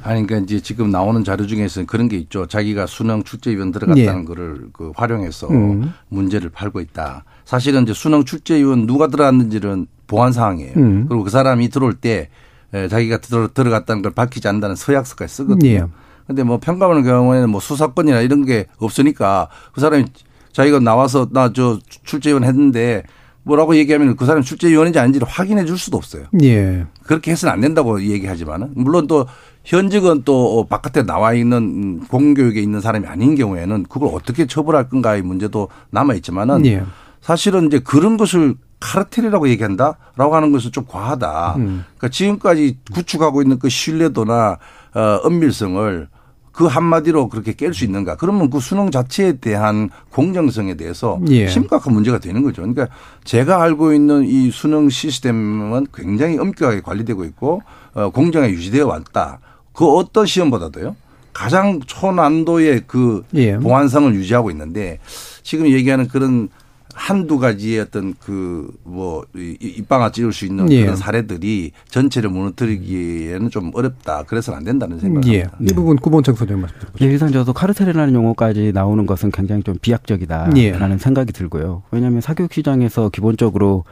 아니, 0.04 0.26
그러니까 0.26 0.38
이제 0.46 0.60
지금 0.62 0.90
나오는 0.90 1.24
자료 1.24 1.46
중에서는 1.46 1.86
그런 1.86 2.08
게 2.08 2.18
있죠. 2.18 2.46
자기가 2.46 2.86
수능 2.88 3.24
출제위원 3.24 3.72
들어갔다는 3.72 4.22
예. 4.22 4.26
거를 4.26 4.70
그 4.74 4.92
활용해서 4.96 5.50
음. 5.50 5.94
문제를 6.10 6.50
팔고 6.50 6.80
있다. 6.80 7.26
사실은 7.46 7.84
이제 7.84 7.94
수능 7.94 8.24
출제위원 8.24 8.86
누가 8.88 9.08
들어갔는지는 9.08 9.88
보안 10.08 10.32
사항이에요. 10.32 10.74
음. 10.78 11.06
그리고 11.08 11.24
그 11.26 11.30
사람이 11.30 11.70
들어올 11.70 11.94
때 11.94 12.30
자기가 12.74 13.18
들어, 13.20 13.50
들어갔다는 13.54 14.02
걸 14.02 14.12
밝히지 14.14 14.48
않는다는 14.48 14.76
서약서까지 14.78 15.34
쓰거든요. 15.34 15.70
예. 15.70 15.84
근데 16.26 16.44
뭐 16.44 16.58
평가하는 16.60 17.04
경우에는 17.04 17.50
뭐 17.50 17.60
수사권이나 17.60 18.22
이런 18.22 18.46
게 18.46 18.68
없으니까 18.78 19.50
그 19.74 19.82
사람이 19.82 20.06
자기가 20.54 20.80
나와서 20.80 21.28
나 21.32 21.52
저 21.54 21.80
출제위원 22.06 22.46
했는데 22.46 23.04
뭐라고 23.44 23.76
얘기하면 23.76 24.16
그 24.16 24.26
사람이 24.26 24.44
출제위원인지 24.46 25.00
아닌지를 25.00 25.28
확인해 25.28 25.66
줄 25.66 25.78
수도 25.78 25.98
없어요. 25.98 26.26
예. 26.44 26.86
그렇게 27.04 27.32
해서는 27.32 27.54
안 27.54 27.62
된다고 27.62 28.02
얘기하지만은 28.02 28.72
물론 28.76 29.08
또 29.08 29.26
현직은 29.66 30.24
또 30.26 30.66
바깥에 30.70 31.04
나와 31.04 31.34
있는 31.34 32.00
공교육에 32.08 32.62
있는 32.62 32.82
사람이 32.82 33.08
아닌 33.08 33.36
경우에는 33.36 33.84
그걸 33.90 34.10
어떻게 34.14 34.46
처벌할 34.46 34.90
건가의 34.90 35.22
문제도 35.22 35.70
남아 35.90 36.16
있지만은 36.16 36.66
예. 36.66 36.84
사실은 37.22 37.68
이제 37.68 37.80
그런 37.80 38.18
것을 38.18 38.56
카르텔이라고 38.80 39.48
얘기한다라고 39.50 40.36
하는 40.36 40.52
것은 40.52 40.72
좀 40.72 40.86
과하다. 40.88 41.56
음. 41.58 41.86
그러니까 41.98 42.10
지금까지 42.10 42.80
구축하고 42.92 43.42
있는 43.44 43.60
그 43.60 43.70
신뢰도나 43.70 44.58
어, 44.94 45.22
은밀성을 45.26 46.08
그 46.52 46.66
한마디로 46.66 47.30
그렇게 47.30 47.54
깰 47.54 47.74
수 47.74 47.86
있는가? 47.86 48.16
그러면 48.16 48.50
그 48.50 48.60
수능 48.60 48.92
자체에 48.92 49.34
대한 49.34 49.90
공정성에 50.10 50.76
대해서 50.76 51.20
예. 51.30 51.48
심각한 51.48 51.94
문제가 51.94 52.20
되는 52.20 52.44
거죠. 52.44 52.62
그러니까 52.62 52.88
제가 53.24 53.62
알고 53.62 53.94
있는 53.94 54.26
이 54.26 54.52
수능 54.52 54.90
시스템은 54.90 55.88
굉장히 55.94 56.38
엄격하게 56.38 56.82
관리되고 56.82 57.24
있고 57.26 57.62
어, 57.94 58.10
공정하게 58.10 58.54
유지되어 58.54 58.86
왔다. 58.86 59.40
그 59.74 59.86
어떤 59.86 60.26
시험보다도요. 60.26 60.96
가장 61.34 61.80
초난도의 61.86 62.84
그 62.88 63.24
예. 63.34 63.58
보안성을 63.58 64.14
유지하고 64.16 64.52
있는데 64.52 65.00
지금 65.44 65.68
얘기하는 65.68 66.08
그런 66.10 66.50
한두 66.94 67.40
가지의 67.40 67.80
어떤 67.80 68.14
그뭐 68.16 69.26
입방아 69.36 70.12
찍을 70.12 70.34
수 70.34 70.46
있는 70.46 70.72
예. 70.72 70.82
그런 70.82 70.96
사례들이 70.96 71.72
전체를 71.90 72.30
무너뜨리기에는 72.30 73.50
좀 73.50 73.72
어렵다. 73.74 74.24
그래서는 74.24 74.58
안 74.58 74.64
된다는 74.64 75.00
생각입니다. 75.00 75.58
예. 75.62 75.66
이 75.66 75.74
부분 75.74 75.98
구본창 75.98 76.36
소장님 76.36 76.62
말씀 76.62 76.80
드리죠. 76.80 77.06
예, 77.06 77.12
일단 77.12 77.32
저도 77.32 77.54
카르텔이라는 77.54 78.14
용어까지 78.14 78.72
나오는 78.74 79.06
것은 79.06 79.32
굉장히 79.32 79.64
좀 79.64 79.78
비약적이다라는 79.82 80.58
예. 80.58 80.98
생각이 80.98 81.32
들고요. 81.34 81.84
왜냐하면 81.92 82.22
사교육 82.22 82.54
시장에서 82.54 83.10
기본적으로 83.10 83.84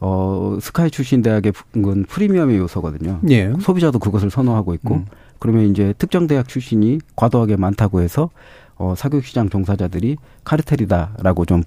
어 0.00 0.58
스카이 0.60 0.90
출신 0.90 1.22
대학의 1.22 1.52
프리미엄의 2.08 2.58
요소거든요. 2.58 3.20
예. 3.30 3.52
소비자도 3.60 3.98
그것을 4.00 4.30
선호하고 4.30 4.74
있고 4.74 4.96
음. 4.96 5.04
그러면 5.38 5.70
이제 5.70 5.94
특정 5.96 6.26
대학 6.26 6.48
출신이 6.48 6.98
과도하게 7.14 7.56
많다고 7.56 8.00
해서 8.00 8.30
어 8.76 8.94
사교육 8.96 9.24
시장 9.24 9.48
종사자들이 9.48 10.16
카르텔이다라고 10.44 11.44
좀 11.44 11.62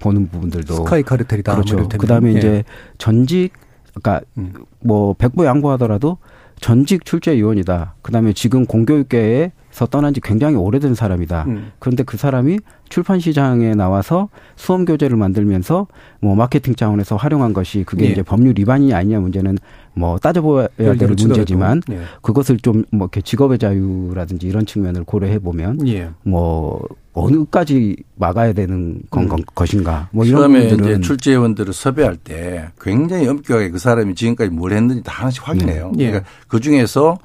보는 0.00 0.28
부분들도 0.28 0.74
스카이 0.74 1.02
카르텔이다. 1.04 1.52
그렇죠. 1.52 1.88
그다음에 1.88 2.34
예. 2.34 2.38
이제 2.38 2.64
전직 2.98 3.52
그러니까 3.94 4.24
음. 4.38 4.52
뭐 4.80 5.14
백보 5.14 5.44
양보하더라도 5.44 6.18
전직 6.60 7.04
출제 7.04 7.36
위원이다. 7.36 7.94
그다음에 8.02 8.32
지금 8.32 8.66
공교육계에 8.66 9.52
서 9.70 9.86
떠난 9.86 10.12
지 10.12 10.20
굉장히 10.20 10.56
오래된 10.56 10.94
사람이다. 10.94 11.44
음. 11.46 11.72
그런데 11.78 12.02
그 12.02 12.16
사람이 12.16 12.58
출판 12.88 13.20
시장에 13.20 13.74
나와서 13.74 14.28
수험 14.56 14.84
교재를 14.84 15.16
만들면서 15.16 15.86
뭐 16.20 16.34
마케팅 16.34 16.74
차원에서 16.74 17.16
활용한 17.16 17.52
것이 17.52 17.84
그게 17.84 18.06
예. 18.06 18.10
이제 18.10 18.22
법률 18.22 18.54
위반이 18.58 18.92
아니냐 18.92 19.20
문제는 19.20 19.58
뭐 19.94 20.18
따져봐야 20.18 20.68
될 20.76 21.08
문제지만 21.08 21.82
예. 21.90 22.00
그것을 22.20 22.58
좀 22.58 22.84
뭐 22.90 23.06
이렇게 23.06 23.20
직업의 23.20 23.58
자유라든지 23.58 24.46
이런 24.46 24.66
측면을 24.66 25.04
고려해 25.04 25.38
보면 25.38 25.86
예. 25.88 26.10
뭐 26.22 26.82
어느까지 27.12 27.96
막아야 28.16 28.52
되는 28.52 29.00
건 29.10 29.30
음. 29.30 29.36
것인가 29.54 30.08
뭐 30.12 30.24
이런 30.24 30.42
처음에 30.42 30.66
이제 30.66 31.00
출제위원들을 31.00 31.72
섭외할 31.72 32.16
때 32.16 32.68
굉장히 32.80 33.26
엄격하게 33.28 33.70
그 33.70 33.78
사람이 33.78 34.14
지금까지 34.14 34.50
뭘 34.50 34.72
했는지 34.72 35.02
다 35.02 35.12
하나씩 35.12 35.46
확인해요. 35.46 35.92
네. 35.96 36.06
그러니까 36.06 36.30
그 36.48 36.60
중에서 36.60 37.18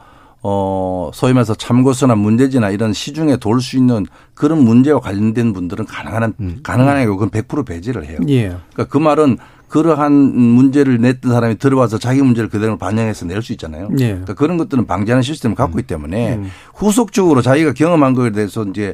어, 0.47 1.09
소위 1.11 1.33
말해서 1.33 1.55
참고서나 1.55 2.13
문제지나 2.13 2.69
이런 2.69 2.93
시중에 2.93 3.37
돌 3.37 3.61
수 3.61 3.77
있는 3.77 4.05
그런 4.35 4.63
문제와 4.63 4.99
관련된 4.99 5.53
분들은 5.53 5.85
가능한, 5.85 6.33
음. 6.39 6.59
가능한 6.61 7.03
그건 7.07 7.31
100% 7.31 7.65
배제를 7.65 8.05
해요. 8.05 8.19
예. 8.27 8.49
그러니까 8.49 8.83
그 8.83 8.99
말은 8.99 9.39
그러한 9.69 10.11
문제를 10.13 11.01
냈던 11.01 11.31
사람이 11.31 11.57
들어와서 11.57 11.97
자기 11.97 12.21
문제를 12.21 12.49
그대로 12.51 12.77
반영해서 12.77 13.25
낼 13.25 13.41
수 13.41 13.53
있잖아요. 13.53 13.89
예. 13.97 14.09
그러니까 14.09 14.35
그런 14.35 14.57
것들은 14.57 14.85
방지하는 14.85 15.23
시스템을 15.23 15.55
갖고 15.55 15.79
있기 15.79 15.87
때문에 15.87 16.35
음. 16.35 16.51
후속적으로 16.75 17.41
자기가 17.41 17.73
경험한 17.73 18.13
것에 18.13 18.29
대해서 18.31 18.63
이제 18.65 18.93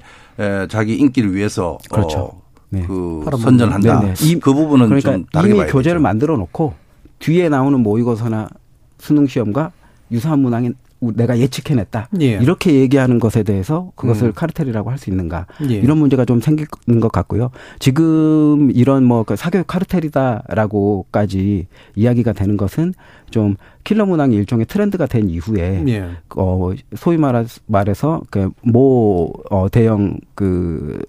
자기 0.69 0.95
인기를 0.95 1.35
위해서 1.35 1.77
그렇죠. 1.91 2.19
어, 2.19 2.41
네. 2.69 2.85
그 2.87 3.25
선전한다. 3.29 3.99
네네. 3.99 4.13
이, 4.21 4.39
그 4.39 4.53
부분은 4.53 4.85
그러니까 4.85 5.11
좀 5.11 5.25
다르게 5.33 5.53
이미 5.55 5.65
교재를 5.65 5.99
만들어 5.99 6.37
놓고 6.37 6.75
뒤에 7.19 7.49
나오는 7.49 7.77
모의고사나 7.77 8.47
수능 8.99 9.27
시험과 9.27 9.73
유사한 10.11 10.39
문항이 10.39 10.71
내가 11.01 11.39
예측해냈다. 11.39 12.09
예. 12.21 12.33
이렇게 12.33 12.75
얘기하는 12.75 13.19
것에 13.19 13.41
대해서 13.43 13.91
그것을 13.95 14.27
음. 14.27 14.33
카르텔이라고 14.33 14.91
할 14.91 15.01
수 15.01 15.09
있는가. 15.09 15.47
예. 15.67 15.75
이런 15.75 15.97
문제가 15.97 16.25
좀 16.25 16.41
생기는 16.41 16.99
것 17.01 17.11
같고요. 17.11 17.49
지금 17.79 18.69
이런 18.73 19.03
뭐그 19.03 19.35
사교육 19.35 19.65
카르텔이다라고까지 19.65 21.65
이야기가 21.95 22.33
되는 22.33 22.55
것은 22.55 22.93
좀 23.31 23.55
킬러 23.83 24.05
문항이 24.05 24.35
일종의 24.35 24.67
트렌드가 24.67 25.07
된 25.07 25.29
이후에 25.29 25.83
예. 25.87 26.09
어 26.35 26.71
소위 26.95 27.17
말해서 27.17 28.21
그모 28.29 29.33
어 29.49 29.69
대형 29.69 30.19
그 30.35 30.99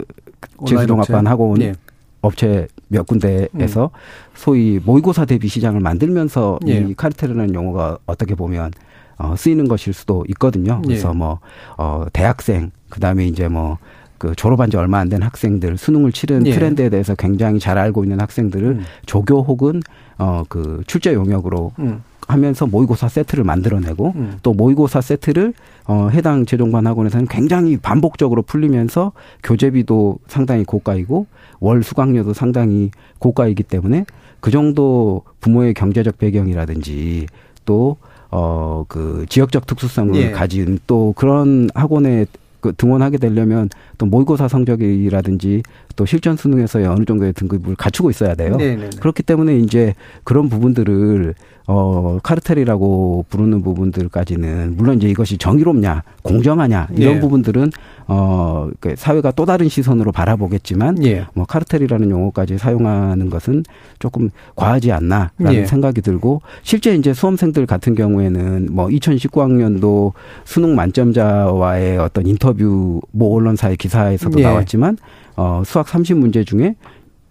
재수종합반 0.65 1.27
학원 1.27 1.61
예. 1.61 1.73
업체 2.21 2.67
몇 2.87 3.05
군데에서 3.05 3.91
음. 3.93 3.97
소위 4.33 4.79
모의고사 4.83 5.25
대비 5.25 5.47
시장을 5.47 5.81
만들면서 5.81 6.59
예. 6.67 6.77
이 6.77 6.95
카르텔이라는 6.95 7.53
용어가 7.53 7.99
어떻게 8.05 8.33
보면 8.33 8.71
어, 9.17 9.35
쓰이는 9.37 9.67
것일 9.67 9.93
수도 9.93 10.23
있거든요. 10.29 10.81
그래서 10.83 11.09
예. 11.09 11.13
뭐, 11.13 11.39
어, 11.77 12.05
대학생, 12.13 12.71
그 12.89 12.99
다음에 12.99 13.25
이제 13.25 13.47
뭐, 13.47 13.77
그 14.17 14.33
졸업한 14.35 14.69
지 14.69 14.77
얼마 14.77 14.99
안 14.99 15.09
된 15.09 15.21
학생들 15.21 15.77
수능을 15.77 16.13
치른 16.13 16.47
예. 16.47 16.53
트렌드에 16.53 16.89
대해서 16.89 17.13
굉장히 17.15 17.59
잘 17.59 17.77
알고 17.77 18.03
있는 18.05 18.21
학생들을 18.21 18.67
음. 18.67 18.83
조교 19.05 19.43
혹은 19.43 19.81
어 20.17 20.43
그 20.47 20.81
출제 20.87 21.13
용역으로 21.13 21.73
음. 21.79 22.03
하면서 22.25 22.65
모의고사 22.65 23.09
세트를 23.09 23.43
만들어내고 23.43 24.13
음. 24.15 24.37
또 24.41 24.53
모의고사 24.53 25.01
세트를 25.01 25.53
어 25.87 26.07
해당 26.09 26.45
재종반 26.45 26.87
학원에서는 26.87 27.27
굉장히 27.27 27.75
반복적으로 27.75 28.43
풀리면서 28.43 29.11
교재비도 29.43 30.19
상당히 30.27 30.63
고가이고 30.63 31.25
월 31.59 31.83
수강료도 31.83 32.33
상당히 32.33 32.91
고가이기 33.19 33.63
때문에 33.63 34.05
그 34.39 34.51
정도 34.51 35.23
부모의 35.41 35.73
경제적 35.73 36.17
배경이라든지 36.17 37.25
또 37.65 37.97
어, 38.35 38.83
그 38.87 39.27
지역적 39.29 39.67
특수성을 39.67 40.15
예. 40.15 40.31
가진 40.31 40.79
또 40.87 41.13
그런 41.15 41.69
학원에 41.75 42.25
그 42.61 42.73
등원하게 42.75 43.19
되려면 43.19 43.69
또 43.99 44.07
모의고사 44.07 44.47
성적이라든지 44.47 45.61
또 45.95 46.05
실전 46.07 46.35
수능에서의 46.35 46.87
어느 46.87 47.05
정도의 47.05 47.33
등급을 47.33 47.75
갖추고 47.75 48.09
있어야 48.09 48.33
돼요. 48.33 48.57
네네네. 48.57 48.81
네, 48.81 48.89
네. 48.89 48.97
그렇기 48.99 49.21
때문에 49.21 49.57
이제 49.57 49.93
그런 50.23 50.49
부분들을 50.49 51.35
어 51.65 52.19
카르텔이라고 52.23 53.25
부르는 53.29 53.63
부분들까지는 53.63 54.75
물론 54.75 54.97
이제 54.97 55.07
이것이 55.07 55.37
정의롭냐 55.37 56.03
공정하냐 56.21 56.89
이런 56.95 57.15
네. 57.15 57.19
부분들은 57.19 57.71
어 58.07 58.53
그 58.79 58.95
사회가 58.97 59.31
또 59.31 59.45
다른 59.45 59.69
시선으로 59.69 60.11
바라보겠지만 60.11 61.03
예. 61.05 61.25
뭐 61.33 61.45
카르텔이라는 61.45 62.09
용어까지 62.09 62.57
사용하는 62.57 63.29
것은 63.29 63.63
조금 63.99 64.29
과하지 64.55 64.91
않나라는 64.91 65.53
예. 65.53 65.65
생각이 65.65 66.01
들고 66.01 66.41
실제 66.63 66.95
이제 66.95 67.13
수험생들 67.13 67.65
같은 67.65 67.95
경우에는 67.95 68.69
뭐 68.71 68.87
2019학년도 68.87 70.13
수능 70.45 70.75
만점자와의 70.75 71.97
어떤 71.97 72.27
인터뷰 72.27 73.01
모 73.11 73.35
언론사의 73.35 73.77
기사에서도 73.77 74.39
예. 74.39 74.43
나왔지만 74.43 74.97
어 75.35 75.63
수학 75.65 75.87
30문제 75.87 76.45
중에 76.45 76.75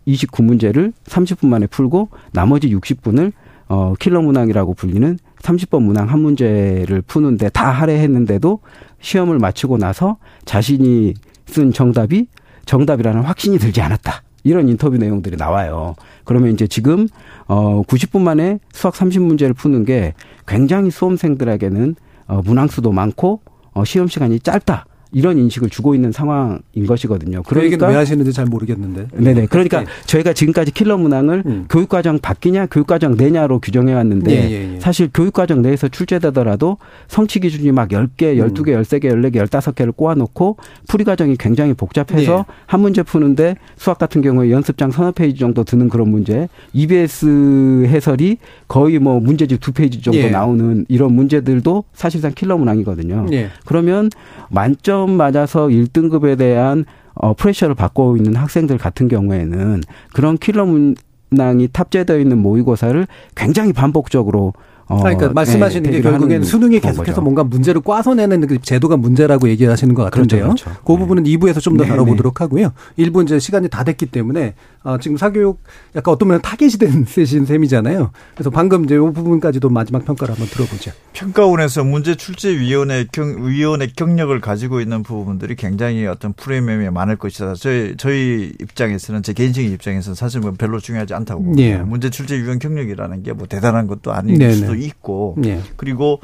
29문제를 0.07 0.93
30분 1.05 1.47
만에 1.47 1.67
풀고 1.67 2.09
나머지 2.33 2.75
60분을 2.75 3.33
어, 3.69 3.95
킬러 3.99 4.23
문항이라고 4.23 4.75
불리는 4.75 5.19
30번 5.41 5.83
문항 5.83 6.09
한 6.09 6.21
문제를 6.21 7.03
푸는데 7.03 7.49
다 7.49 7.71
할애했는데도 7.71 8.61
시험을 9.01 9.39
마치고 9.39 9.79
나서 9.79 10.17
자신이 10.45 11.15
쓴 11.47 11.73
정답이 11.73 12.27
정답이라는 12.65 13.23
확신이 13.23 13.59
들지 13.59 13.81
않았다. 13.81 14.23
이런 14.45 14.69
인터뷰 14.69 14.97
내용들이 14.97 15.37
나와요. 15.37 15.95
그러면 16.25 16.53
이제 16.53 16.67
지금 16.67 17.09
어 17.47 17.83
90분 17.83 18.21
만에 18.23 18.59
수학 18.73 18.95
30문제를 18.95 19.57
푸는 19.57 19.85
게 19.85 20.15
굉장히 20.47 20.91
수험생들에게는 20.91 21.95
어 22.27 22.43
문항 22.45 22.69
수도 22.69 22.93
많고 22.93 23.41
어 23.73 23.85
시험 23.85 24.09
시간이 24.09 24.41
짧다. 24.41 24.87
이런 25.13 25.39
인식을 25.39 25.69
주고 25.69 25.95
있는 25.95 26.11
상황인 26.11 26.87
것이거든요. 26.87 27.43
그 27.43 27.55
그러니까 27.55 27.89
왜 27.89 27.95
하시는지 27.95 28.33
잘 28.33 28.47
모르겠는데. 28.47 29.09
네네. 29.13 29.47
그러니까 29.47 29.81
네. 29.81 29.87
저희가 30.07 30.33
지금까지 30.33 30.73
킬러 30.73 30.97
문항을 30.97 31.43
음. 31.45 31.67
교육과정 31.69 32.19
밖이냐, 32.19 32.67
교육과정 32.67 33.17
내냐로 33.17 33.61
규정해 33.61 33.93
왔는데 33.93 34.31
예, 34.31 34.51
예, 34.51 34.75
예. 34.75 34.81
사실 34.81 35.11
교육과정 35.13 35.61
내에서 35.61 35.89
출제되더라도 35.89 36.79
성취 37.09 37.41
기준이 37.41 37.73
막 37.73 37.91
10개, 37.91 38.37
12개, 38.39 38.69
음. 38.69 38.83
13개, 38.83 39.05
14개, 39.05 39.47
15개를 39.47 39.95
꼬아놓고 39.95 40.57
풀이 40.89 41.05
과정이 41.05 41.37
굉장히 41.37 41.75
복잡해서 41.75 42.47
예. 42.49 42.55
한 42.67 42.81
문제 42.81 43.03
푸는데 43.03 43.57
수학 43.77 43.99
같은 43.99 44.23
경우에 44.23 44.51
연습장 44.51 44.91
서너 44.91 45.13
페이지 45.13 45.39
정도 45.39 45.63
드는 45.63 45.91
그런 45.91 46.09
문제, 46.09 46.49
EBS 46.73 47.85
해설이 47.87 48.39
거의 48.67 48.99
뭐 48.99 49.21
문제집 49.21 49.61
두 49.61 49.73
페이지 49.73 50.01
정도 50.01 50.19
예. 50.19 50.31
나오는 50.31 50.87
이런 50.89 51.13
문제들도 51.13 51.85
사실상 51.93 52.33
킬러 52.35 52.57
문항이거든요. 52.57 53.27
예. 53.33 53.51
그러면 53.67 54.09
만점 54.49 55.02
맞아서 55.11 55.67
1등급에 55.69 56.39
대한 56.39 56.85
어, 57.15 57.35
pressure를 57.35 57.75
받고 57.75 58.17
있는 58.17 58.37
학생들 58.37 58.79
같은 58.79 59.09
경우에는 59.09 59.83
그런 60.15 60.39
킬러 60.39 60.67
문항이 60.67 61.69
탑재되어 61.73 62.19
있는 62.19 62.39
모의고사를 62.39 63.07
굉장히 63.35 63.73
반복적으로 63.73 64.55
어, 64.87 64.99
그러니까 64.99 65.31
말씀하시는 65.33 65.91
네, 65.91 65.97
게 65.99 66.03
결국엔 66.03 66.43
수능이 66.43 66.81
계속해서 66.81 67.21
뭔가 67.21 67.45
문제를 67.45 67.81
꽈서 67.81 68.15
내는 68.15 68.47
그 68.47 68.61
제도가 68.61 68.97
문제라고 68.97 69.49
얘기하시는 69.49 69.95
것 69.95 70.05
같은데요. 70.05 70.45
그렇죠, 70.45 70.65
그렇죠. 70.65 70.81
그 70.85 70.97
부분은 70.97 71.23
네. 71.23 71.31
2부에서 71.31 71.61
좀 71.61 71.77
더 71.77 71.85
다뤄보도록 71.85 72.41
하고요. 72.43 72.73
1부 72.99 73.23
이제 73.23 73.39
시간이 73.39 73.69
다 73.69 73.85
됐기 73.85 74.07
때문에 74.07 74.55
어, 74.85 74.99
지금 74.99 75.17
사교육 75.17 75.63
약간 75.97 76.15
어떤 76.15 76.29
면에 76.29 76.41
타겟이 76.41 76.73
된 76.73 77.05
셋인 77.09 77.45
셈이잖아요. 77.45 78.11
그래서 78.35 78.51
방금 78.51 78.85
이제 78.85 78.95
이 78.95 78.99
부분까지도 78.99 79.69
마지막 79.69 80.05
평가를 80.05 80.35
한번 80.35 80.49
들어보죠. 80.49 80.93
평가원에서 81.13 81.85
문제 81.85 82.15
출제위원회 82.15 83.07
경, 83.13 83.47
위원회 83.47 83.89
경력을 83.95 84.39
가지고 84.41 84.81
있는 84.81 85.03
부분들이 85.03 85.57
굉장히 85.57 86.07
어떤 86.07 86.33
프레임에 86.33 86.89
많을 86.91 87.17
것이다. 87.17 87.55
저희, 87.55 87.95
저희 87.97 88.53
입장에서는 88.61 89.23
제 89.23 89.33
개인적인 89.33 89.73
입장에서는 89.73 90.15
사실 90.15 90.41
뭐 90.41 90.53
별로 90.57 90.79
중요하지 90.79 91.13
않다고. 91.15 91.55
예. 91.59 91.77
문제 91.79 92.09
출제위원 92.09 92.59
경력이라는 92.61 93.23
게 93.25 93.33
뭐 93.33 93.47
대단한 93.47 93.87
것도 93.87 94.13
아닐 94.13 94.39
네네. 94.39 94.53
수도 94.53 94.75
있고 94.75 95.37
예. 95.45 95.61
그리고 95.77 96.21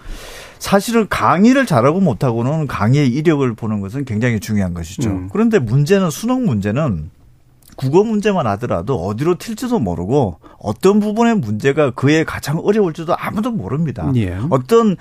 사실은 0.58 1.06
강의를 1.08 1.66
잘하고 1.66 2.00
못하고는 2.00 2.66
강의의 2.66 3.08
이력을 3.08 3.50
보는 3.54 3.80
것은 3.80 4.04
굉장히 4.04 4.40
중요한 4.40 4.74
것이죠. 4.74 5.08
음. 5.10 5.28
그런데 5.32 5.58
문제는 5.58 6.10
수능 6.10 6.44
문제는 6.44 7.10
국어 7.78 8.02
문제만 8.02 8.46
하더라도 8.48 8.96
어디로 9.06 9.36
튈지도 9.36 9.78
모르고 9.78 10.40
어떤 10.58 10.98
부분의 10.98 11.36
문제가 11.36 11.92
그에 11.92 12.24
가장 12.24 12.58
어려울지도 12.58 13.14
아무도 13.16 13.52
모릅니다. 13.52 14.10
예. 14.16 14.36
어떤 14.50 14.96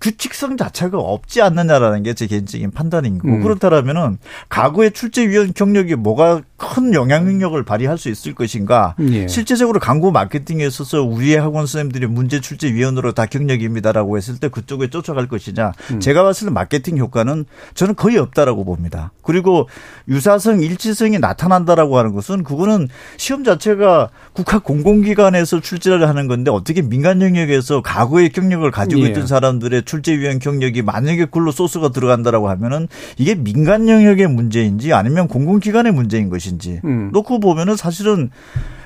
규칙성 0.00 0.56
자체가 0.56 0.98
없지 0.98 1.42
않느냐라는 1.42 2.02
게 2.02 2.14
제 2.14 2.26
개인적인 2.26 2.70
판단인 2.70 3.18
거고 3.18 3.34
음. 3.34 3.42
그렇다면은 3.42 4.16
과거의 4.48 4.92
출제위원 4.92 5.52
경력이 5.52 5.96
뭐가 5.96 6.40
큰 6.56 6.94
영향력을 6.94 7.62
발휘할 7.64 7.98
수 7.98 8.08
있을 8.08 8.34
것인가 8.34 8.94
예. 9.10 9.28
실제적으로 9.28 9.78
광고 9.78 10.10
마케팅에 10.10 10.66
있어서 10.66 11.02
우리의 11.02 11.36
학원 11.38 11.66
선생님들이 11.66 12.06
문제 12.06 12.40
출제 12.40 12.72
위원으로 12.72 13.12
다 13.12 13.26
경력입니다라고 13.26 14.16
했을 14.16 14.38
때 14.38 14.48
그쪽에 14.48 14.88
쫓아갈 14.88 15.28
것이냐 15.28 15.72
음. 15.92 16.00
제가 16.00 16.22
봤을 16.22 16.46
때 16.46 16.52
마케팅 16.52 16.96
효과는 16.96 17.44
저는 17.74 17.94
거의 17.94 18.16
없다라고 18.16 18.64
봅니다 18.64 19.12
그리고 19.22 19.68
유사성 20.08 20.62
일치성이 20.62 21.18
나타난다라고 21.18 21.98
하는 21.98 22.14
것은 22.14 22.42
그거는 22.42 22.88
시험 23.18 23.44
자체가 23.44 24.08
국가 24.32 24.58
공공기관에서 24.58 25.60
출제를 25.60 26.08
하는 26.08 26.26
건데 26.26 26.50
어떻게 26.50 26.80
민간 26.80 27.20
영역에서 27.20 27.82
과거의 27.82 28.30
경력을 28.30 28.68
가지고 28.70 29.02
예. 29.02 29.08
있던 29.08 29.26
사람들의 29.26 29.82
출제 29.84 30.18
위원 30.18 30.38
경력이 30.38 30.80
만약에 30.80 31.26
글로 31.26 31.50
소스가 31.50 31.90
들어간다라고 31.90 32.48
하면은 32.48 32.88
이게 33.18 33.34
민간 33.34 33.88
영역의 33.88 34.28
문제인지 34.28 34.94
아니면 34.94 35.28
공공기관의 35.28 35.92
문제인 35.92 36.30
것 36.30 36.45
인지 36.46 36.80
음. 36.84 37.10
놓고 37.12 37.40
보면은 37.40 37.76
사실은 37.76 38.30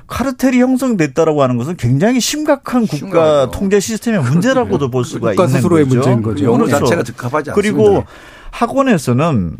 카르텔이 0.06 0.60
형성됐다라고 0.60 1.42
하는 1.42 1.56
것은 1.56 1.76
굉장히 1.76 2.20
심각한 2.20 2.86
국가 2.86 2.96
심각해요. 2.96 3.50
통제 3.52 3.80
시스템의 3.80 4.22
문제라고도 4.22 4.90
볼 4.90 5.04
수가 5.04 5.32
있는 5.32 5.48
스스로의 5.48 5.84
거죠. 5.84 5.94
문제인 5.96 6.22
거죠. 6.22 6.44
용어 6.44 6.64
그렇죠. 6.64 6.78
자체가 6.78 7.02
적합하지 7.04 7.50
않습니다. 7.50 7.54
그리고 7.54 8.04
학원에서는 8.50 9.56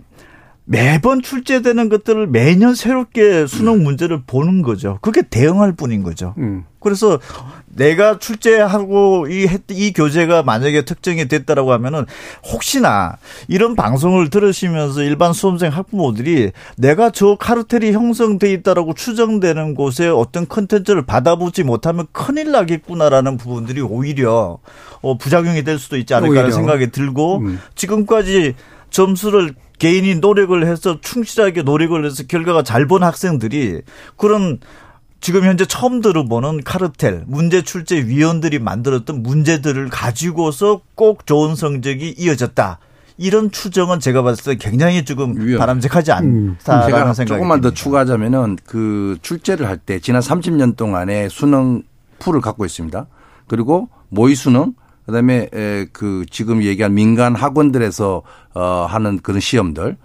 매번 0.64 1.20
출제되는 1.22 1.88
것들을 1.88 2.28
매년 2.28 2.74
새롭게 2.74 3.46
수능 3.46 3.82
문제를 3.82 4.22
보는 4.26 4.62
거죠. 4.62 4.98
그게 5.02 5.22
대응할 5.22 5.72
뿐인 5.72 6.02
거죠. 6.02 6.34
음. 6.38 6.64
그래서 6.78 7.18
내가 7.74 8.18
출제하고 8.18 9.28
이, 9.28 9.48
이 9.70 9.92
교재가 9.92 10.42
만약에 10.42 10.84
특정이 10.84 11.28
됐다라고 11.28 11.72
하면은 11.72 12.04
혹시나 12.52 13.16
이런 13.48 13.76
방송을 13.76 14.28
들으시면서 14.30 15.02
일반 15.02 15.32
수험생 15.32 15.70
학부모들이 15.72 16.50
내가 16.76 17.10
저 17.10 17.36
카르텔이 17.36 17.92
형성돼 17.92 18.52
있다라고 18.52 18.94
추정되는 18.94 19.74
곳에 19.74 20.08
어떤 20.08 20.48
컨텐츠를 20.48 21.06
받아보지 21.06 21.62
못하면 21.62 22.06
큰일 22.12 22.50
나겠구나라는 22.50 23.36
부분들이 23.36 23.80
오히려 23.80 24.58
어, 25.00 25.16
부작용이 25.16 25.62
될 25.62 25.78
수도 25.78 25.96
있지 25.96 26.12
않을까라는. 26.14 26.50
생각이 26.52 26.90
들고 26.90 27.38
음. 27.38 27.60
지금까지 27.76 28.54
점수를 28.90 29.54
개인이 29.78 30.16
노력을 30.16 30.66
해서 30.66 31.00
충실하게 31.00 31.62
노력을 31.62 32.04
해서 32.04 32.24
결과가 32.28 32.62
잘 32.64 32.86
본 32.86 33.02
학생들이 33.02 33.80
그런 34.16 34.58
지금 35.20 35.44
현재 35.44 35.66
처음 35.66 36.00
들어보는 36.00 36.62
카르텔 36.64 37.24
문제 37.26 37.62
출제 37.62 38.06
위원들이 38.06 38.58
만들었던 38.58 39.22
문제들을 39.22 39.88
가지고서 39.90 40.80
꼭 40.94 41.26
좋은 41.26 41.54
성적이 41.54 42.14
이어졌다. 42.16 42.78
이런 43.18 43.50
추정은 43.50 44.00
제가 44.00 44.22
봤을 44.22 44.56
때 44.56 44.68
굉장히 44.70 45.04
조금 45.04 45.34
위험. 45.38 45.58
바람직하지 45.58 46.10
않다라는 46.12 46.48
음. 46.48 46.56
생각이 46.62 47.26
조금만 47.26 47.60
듭니다. 47.60 47.68
더 47.68 47.74
추가하자면은 47.74 48.56
그 48.64 49.18
출제를 49.20 49.68
할 49.68 49.76
때 49.76 49.98
지난 50.00 50.22
30년 50.22 50.76
동안의 50.76 51.28
수능 51.28 51.82
풀을 52.18 52.40
갖고 52.40 52.64
있습니다. 52.64 53.06
그리고 53.46 53.90
모의 54.08 54.34
수능 54.34 54.72
그다음에 55.04 55.48
그 55.92 56.24
지금 56.30 56.62
얘기한 56.62 56.94
민간 56.94 57.34
학원들에서 57.34 58.22
어 58.54 58.86
하는 58.88 59.18
그런 59.22 59.40
시험들 59.40 59.96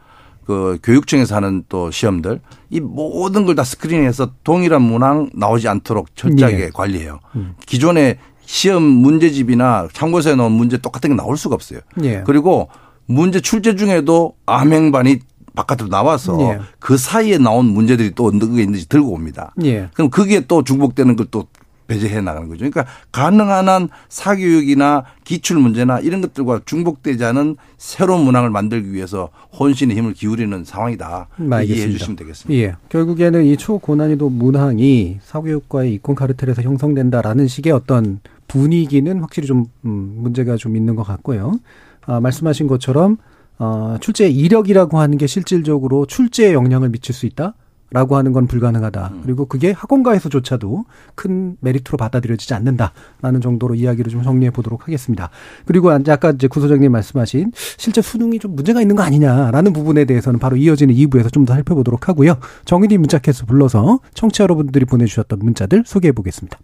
그 0.46 0.78
교육청에서 0.84 1.36
하는 1.36 1.64
또 1.70 1.90
시험들 1.92 2.40
이 2.70 2.80
모든 2.80 3.46
걸 3.46 3.56
다 3.56 3.64
스크린해서 3.64 4.32
동일한 4.44 4.82
문항 4.82 5.30
나오지 5.34 5.68
않도록 5.68 6.16
철저하게 6.16 6.58
네. 6.58 6.70
관리해요. 6.74 7.20
음. 7.36 7.56
기존의 7.66 8.18
시험 8.46 8.84
문제집이나 8.84 9.88
참고서에 9.94 10.36
나온 10.36 10.52
문제 10.52 10.78
똑같은 10.78 11.10
게 11.12 11.16
나올 11.16 11.38
수가 11.38 11.56
없어요. 11.56 11.80
네. 11.96 12.22
그리고 12.26 12.68
문제 13.06 13.40
출제 13.40 13.76
중에도 13.76 14.36
암행반이 14.46 15.20
바깥으로 15.56 15.88
나와서 15.88 16.38
예. 16.42 16.60
그 16.80 16.98
사이에 16.98 17.38
나온 17.38 17.66
문제들이 17.68 18.12
또 18.14 18.26
어느 18.28 18.40
게 18.40 18.62
있는지 18.62 18.90
들고 18.90 19.14
옵니다. 19.14 19.54
예. 19.64 19.90
그럼 19.94 20.10
그게 20.10 20.42
또 20.42 20.64
중복되는 20.64 21.16
걸또 21.16 21.48
배제해 21.88 22.22
나가는 22.22 22.48
거죠. 22.48 22.60
그러니까 22.60 22.86
가능한 23.12 23.70
한 23.70 23.90
사교육이나 24.10 25.04
기출 25.24 25.58
문제나 25.58 26.00
이런 26.00 26.22
것들과 26.22 26.62
중복되지 26.66 27.24
않은 27.26 27.58
새로운 27.78 28.26
문항을 28.26 28.50
만들기 28.50 28.92
위해서 28.94 29.30
혼신의 29.58 29.96
힘을 29.98 30.14
기울이는 30.14 30.64
상황이다. 30.64 31.28
이해해 31.40 31.92
주시면 31.92 32.16
되겠습니다. 32.16 32.62
예. 32.62 32.76
결국에는 32.90 33.46
이 33.46 33.58
초고난이도 33.58 34.30
문항이 34.30 35.20
사교육과의 35.24 35.94
이권 35.96 36.16
카르텔에서 36.16 36.62
형성된다라는 36.62 37.48
식의 37.48 37.74
어떤 37.74 38.20
분위기는 38.48 39.20
확실히 39.22 39.48
좀 39.48 39.66
음, 39.86 40.16
문제가 40.18 40.58
좀 40.58 40.76
있는 40.76 40.96
것 40.96 41.04
같고요. 41.04 41.60
아, 42.06 42.20
말씀하신 42.20 42.68
것처럼 42.68 43.18
어, 43.58 43.98
출제 44.00 44.30
이력이라고 44.30 45.00
하는 45.00 45.18
게 45.18 45.28
실질적으로 45.28 46.06
출제에 46.06 46.54
영향을 46.54 46.90
미칠 46.90 47.16
수 47.16 47.26
있다. 47.26 47.54
라고 47.96 48.18
하는 48.18 48.34
건 48.34 48.46
불가능하다. 48.46 49.12
음. 49.14 49.22
그리고 49.24 49.46
그게 49.46 49.72
학원가에서조차도 49.72 50.84
큰 51.16 51.56
메리트로 51.62 51.98
받아들여지지 51.98 52.54
않는다라는 52.54 53.40
정도로 53.42 53.74
이야기를 53.76 54.12
좀 54.12 54.22
정리해 54.22 54.52
보도록 54.52 54.82
하겠습니다. 54.82 55.30
그리고 55.66 55.92
아까 55.92 56.32
이제 56.32 56.50
구소장님 56.50 56.92
말씀하신 56.92 57.54
실제 57.78 58.02
수능이 58.02 58.40
좀 58.40 58.54
문제가 58.54 58.82
있는 58.82 58.98
거 58.98 59.04
아니냐라는 59.04 59.72
부분에 59.72 60.04
대해서는 60.04 60.40
바로 60.40 60.58
이어지는 60.58 60.94
2부에서 60.94 61.32
좀 61.32 61.46
더 61.46 61.54
살펴보도록 61.54 62.10
하고요. 62.10 62.38
정인이 62.66 62.98
문자캐스 62.98 63.46
불러서 63.46 64.00
청취자 64.16 64.44
여러분들이 64.46 64.84
보내주셨던 64.86 65.40
문자들 65.40 65.84
소개해 65.86 66.12
보겠습니다. 66.12 66.60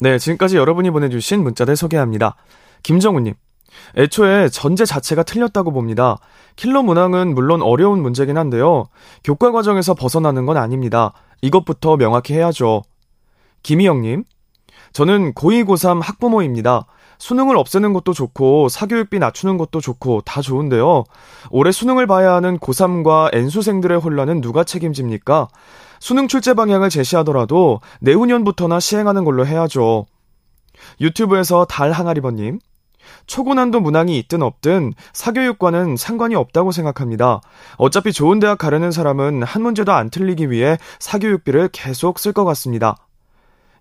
네, 0.00 0.18
지금까지 0.18 0.58
여러분이 0.58 0.90
보내주신 0.90 1.42
문자들 1.42 1.74
소개합니다. 1.76 2.36
김정우님, 2.82 3.34
애초에 3.96 4.48
전제 4.48 4.84
자체가 4.84 5.22
틀렸다고 5.22 5.72
봅니다. 5.72 6.18
킬러 6.56 6.82
문항은 6.82 7.34
물론 7.34 7.62
어려운 7.62 8.02
문제긴 8.02 8.38
한데요. 8.38 8.86
교과 9.24 9.52
과정에서 9.52 9.94
벗어나는 9.94 10.46
건 10.46 10.56
아닙니다. 10.56 11.12
이것부터 11.42 11.96
명확히 11.96 12.34
해야죠. 12.34 12.82
김희영님, 13.62 14.24
저는 14.92 15.34
고2, 15.34 15.64
고3 15.64 16.00
학부모입니다. 16.02 16.86
수능을 17.18 17.56
없애는 17.56 17.92
것도 17.92 18.12
좋고 18.12 18.68
사교육비 18.68 19.18
낮추는 19.18 19.56
것도 19.58 19.80
좋고 19.80 20.22
다 20.22 20.40
좋은데요. 20.40 21.04
올해 21.50 21.72
수능을 21.72 22.06
봐야 22.06 22.34
하는 22.34 22.58
고3과 22.58 23.34
N수생들의 23.34 23.98
혼란은 23.98 24.40
누가 24.40 24.64
책임집니까? 24.64 25.48
수능 25.98 26.28
출제 26.28 26.54
방향을 26.54 26.90
제시하더라도 26.90 27.80
내후년부터나 28.00 28.80
시행하는 28.80 29.24
걸로 29.24 29.46
해야죠. 29.46 30.06
유튜브에서 31.00 31.64
달 31.64 31.92
항아리버님, 31.92 32.58
초고난도 33.26 33.80
문항이 33.80 34.18
있든 34.20 34.42
없든 34.42 34.94
사교육과는 35.12 35.96
상관이 35.96 36.34
없다고 36.34 36.72
생각합니다. 36.72 37.40
어차피 37.76 38.12
좋은 38.12 38.38
대학 38.38 38.58
가려는 38.58 38.90
사람은 38.90 39.42
한 39.42 39.62
문제도 39.62 39.92
안 39.92 40.10
틀리기 40.10 40.50
위해 40.50 40.78
사교육비를 40.98 41.70
계속 41.72 42.18
쓸 42.18 42.32
것 42.32 42.44
같습니다. 42.44 42.96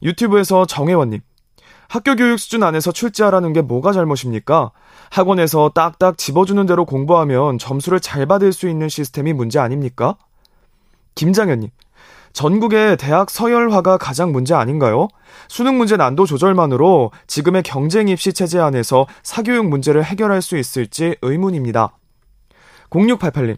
유튜브에서 0.01 0.65
정혜원님. 0.65 1.21
학교 1.87 2.15
교육 2.15 2.39
수준 2.39 2.63
안에서 2.63 2.91
출제하라는 2.91 3.53
게 3.53 3.61
뭐가 3.61 3.93
잘못입니까? 3.93 4.71
학원에서 5.11 5.71
딱딱 5.73 6.17
집어주는 6.17 6.65
대로 6.65 6.85
공부하면 6.85 7.57
점수를 7.57 7.99
잘 7.99 8.25
받을 8.25 8.51
수 8.53 8.67
있는 8.67 8.89
시스템이 8.89 9.33
문제 9.33 9.59
아닙니까? 9.59 10.17
김장현님. 11.13 11.69
전국의 12.35 12.97
대학 12.97 13.29
서열화가 13.29 13.97
가장 13.97 14.33
문제 14.33 14.53
아닌가요? 14.53 15.07
수능 15.47 15.77
문제 15.77 15.95
난도 15.95 16.25
조절만으로 16.25 17.11
지금의 17.27 17.63
경쟁 17.63 18.09
입시 18.09 18.33
체제 18.33 18.59
안에서 18.59 19.07
사교육 19.23 19.67
문제를 19.67 20.03
해결할 20.03 20.41
수 20.41 20.57
있을지 20.57 21.15
의문입니다. 21.21 21.97
0688님. 22.89 23.55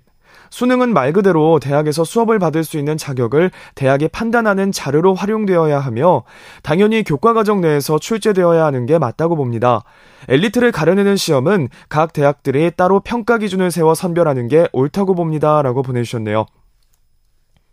수능은 0.52 0.94
말 0.94 1.12
그대로 1.12 1.60
대학에서 1.60 2.04
수업을 2.04 2.38
받을 2.38 2.64
수 2.64 2.78
있는 2.78 2.98
자격을 2.98 3.50
대학이 3.74 4.10
판단하는 4.10 4.72
자료로 4.72 5.16
활용되어야 5.16 5.80
하며 5.80 6.24
당연히 6.62 7.04
교과 7.04 7.34
과정 7.34 7.62
내에서 7.62 7.98
출제되어야 7.98 8.64
하는 8.64 8.86
게 8.86 9.00
맞다고 9.00 9.36
봅니다. 9.36 9.84
엘리트를 10.30 10.72
가려내는 10.72 11.18
시험은 11.18 11.70
각 11.90 12.14
대학들이 12.14 12.70
따로 12.78 13.00
평가 13.00 13.40
기준을 13.40 13.72
세워 13.72 13.96
선별하는 13.96 14.48
게 14.48 14.68
옳다고 14.72 15.16
봅니다. 15.16 15.64
라고 15.64 15.82
보내주셨네요. 15.82 16.46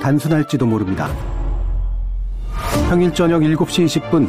단순할지도 0.00 0.66
모릅니다. 0.66 1.08
평일 2.88 3.12
저녁 3.12 3.42
7시 3.42 3.86
20분 3.86 4.28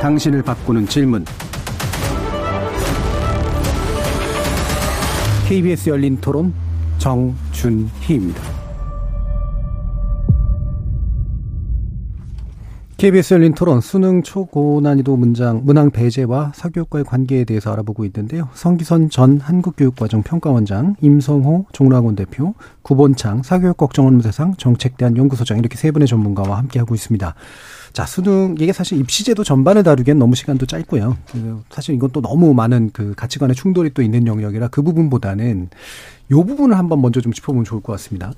당신을 0.00 0.42
바꾸는 0.42 0.86
질문 0.86 1.24
KBS 5.48 5.90
열린 5.90 6.16
토론 6.20 6.54
정준희입니다. 6.98 8.57
KBS 12.98 13.34
열린 13.34 13.54
토론 13.54 13.80
수능 13.80 14.24
초고난이도 14.24 15.16
문장 15.16 15.60
문항 15.62 15.92
배제와 15.92 16.50
사교육과의 16.52 17.04
관계에 17.04 17.44
대해서 17.44 17.72
알아보고 17.72 18.04
있는데요. 18.06 18.48
성기선 18.54 19.10
전 19.10 19.38
한국교육과정 19.38 20.24
평가원장, 20.24 20.96
임성호 21.00 21.66
종로학원 21.70 22.16
대표, 22.16 22.54
구본창 22.82 23.44
사교육걱정원무세상 23.44 24.56
정책대한 24.56 25.16
연구소장 25.16 25.60
이렇게 25.60 25.76
세 25.76 25.92
분의 25.92 26.08
전문가와 26.08 26.58
함께하고 26.58 26.96
있습니다. 26.96 27.36
자, 27.92 28.06
수능, 28.06 28.54
이게 28.58 28.72
사실 28.72 28.98
입시제도 28.98 29.42
전반을 29.42 29.82
다루기엔 29.82 30.18
너무 30.18 30.34
시간도 30.34 30.66
짧고요. 30.66 31.16
그 31.32 31.62
사실 31.70 31.94
이건 31.94 32.10
또 32.12 32.20
너무 32.20 32.54
많은 32.54 32.90
그 32.92 33.14
가치관의 33.16 33.56
충돌이 33.56 33.90
또 33.94 34.02
있는 34.02 34.26
영역이라 34.26 34.68
그 34.68 34.82
부분보다는 34.82 35.68
요 36.30 36.44
부분을 36.44 36.76
한번 36.76 37.00
먼저 37.00 37.20
좀 37.20 37.32
짚어보면 37.32 37.64
좋을 37.64 37.80
것 37.80 37.92
같습니다. 37.92 38.32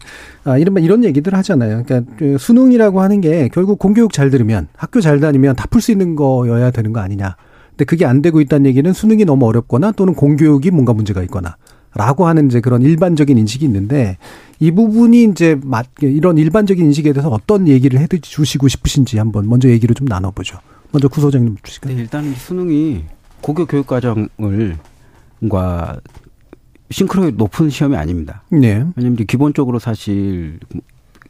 아, 0.44 0.57
이런, 0.57 0.76
이런 0.78 1.05
얘기들 1.05 1.34
하잖아요. 1.34 1.82
그러니까 1.84 2.12
그 2.16 2.38
수능이라고 2.38 3.01
하는 3.03 3.20
게 3.20 3.48
결국 3.53 3.78
공교육 3.78 4.12
잘 4.12 4.30
들으면 4.30 4.68
학교 4.76 5.01
잘 5.01 5.20
다니면 5.20 5.57
다 5.57 5.66
풀 5.66 5.80
수 5.82 5.90
있는 5.92 6.14
거여야 6.16 6.70
되는 6.70 6.92
거 6.92 7.01
아니냐. 7.01 7.36
근데 7.70 7.84
그게 7.84 8.05
안 8.07 8.22
되고 8.22 8.40
있다는 8.40 8.66
얘기는 8.66 8.90
수능이 8.92 9.24
너무 9.24 9.46
어렵거나 9.46 9.92
또는 9.92 10.14
공교육이 10.14 10.70
뭔가 10.70 10.92
문제가 10.92 11.22
있거나 11.22 11.57
라고 11.95 12.26
하는 12.26 12.47
이제 12.47 12.61
그런 12.61 12.82
일반적인 12.82 13.36
인식이 13.36 13.64
있는데 13.64 14.16
이 14.61 14.70
부분이 14.70 15.24
이제 15.24 15.59
맞 15.62 15.86
이런 16.01 16.38
일반적인 16.38 16.84
인식에 16.84 17.12
대해서 17.12 17.30
어떤 17.30 17.66
얘기를 17.66 17.99
해 17.99 18.07
주시고 18.07 18.68
싶으신지 18.68 19.18
한번 19.18 19.49
먼저 19.49 19.68
얘기를 19.68 19.95
좀 19.95 20.07
나눠보죠. 20.07 20.59
먼저 20.93 21.09
구 21.09 21.20
소장님 21.20 21.57
주실까요? 21.62 21.95
네, 21.95 22.03
일단 22.03 22.32
수능이 22.34 23.05
고교 23.41 23.66
교육 23.66 23.86
과정을 23.86 24.78
과 25.49 26.01
싱크로율 26.91 27.36
높은 27.36 27.70
시험이 27.70 27.97
아닙니다. 27.97 28.43
네. 28.51 28.84
왜냐면 28.97 29.18
하 29.18 29.24
기본적으로 29.24 29.78
사실 29.78 30.59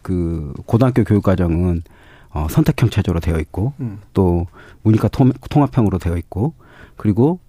그 0.03 0.53
고등학교 0.67 1.05
교육 1.05 1.23
과정은 1.23 1.83
어 2.31 2.47
선택형 2.51 2.91
체제로 2.91 3.21
되어 3.21 3.39
있고 3.41 3.73
음. 3.81 3.99
또 4.15 4.47
문이과 4.83 5.09
통합형으로 5.09 5.99
되어 5.99 6.17
있고 6.17 6.55
그리고 6.97 7.41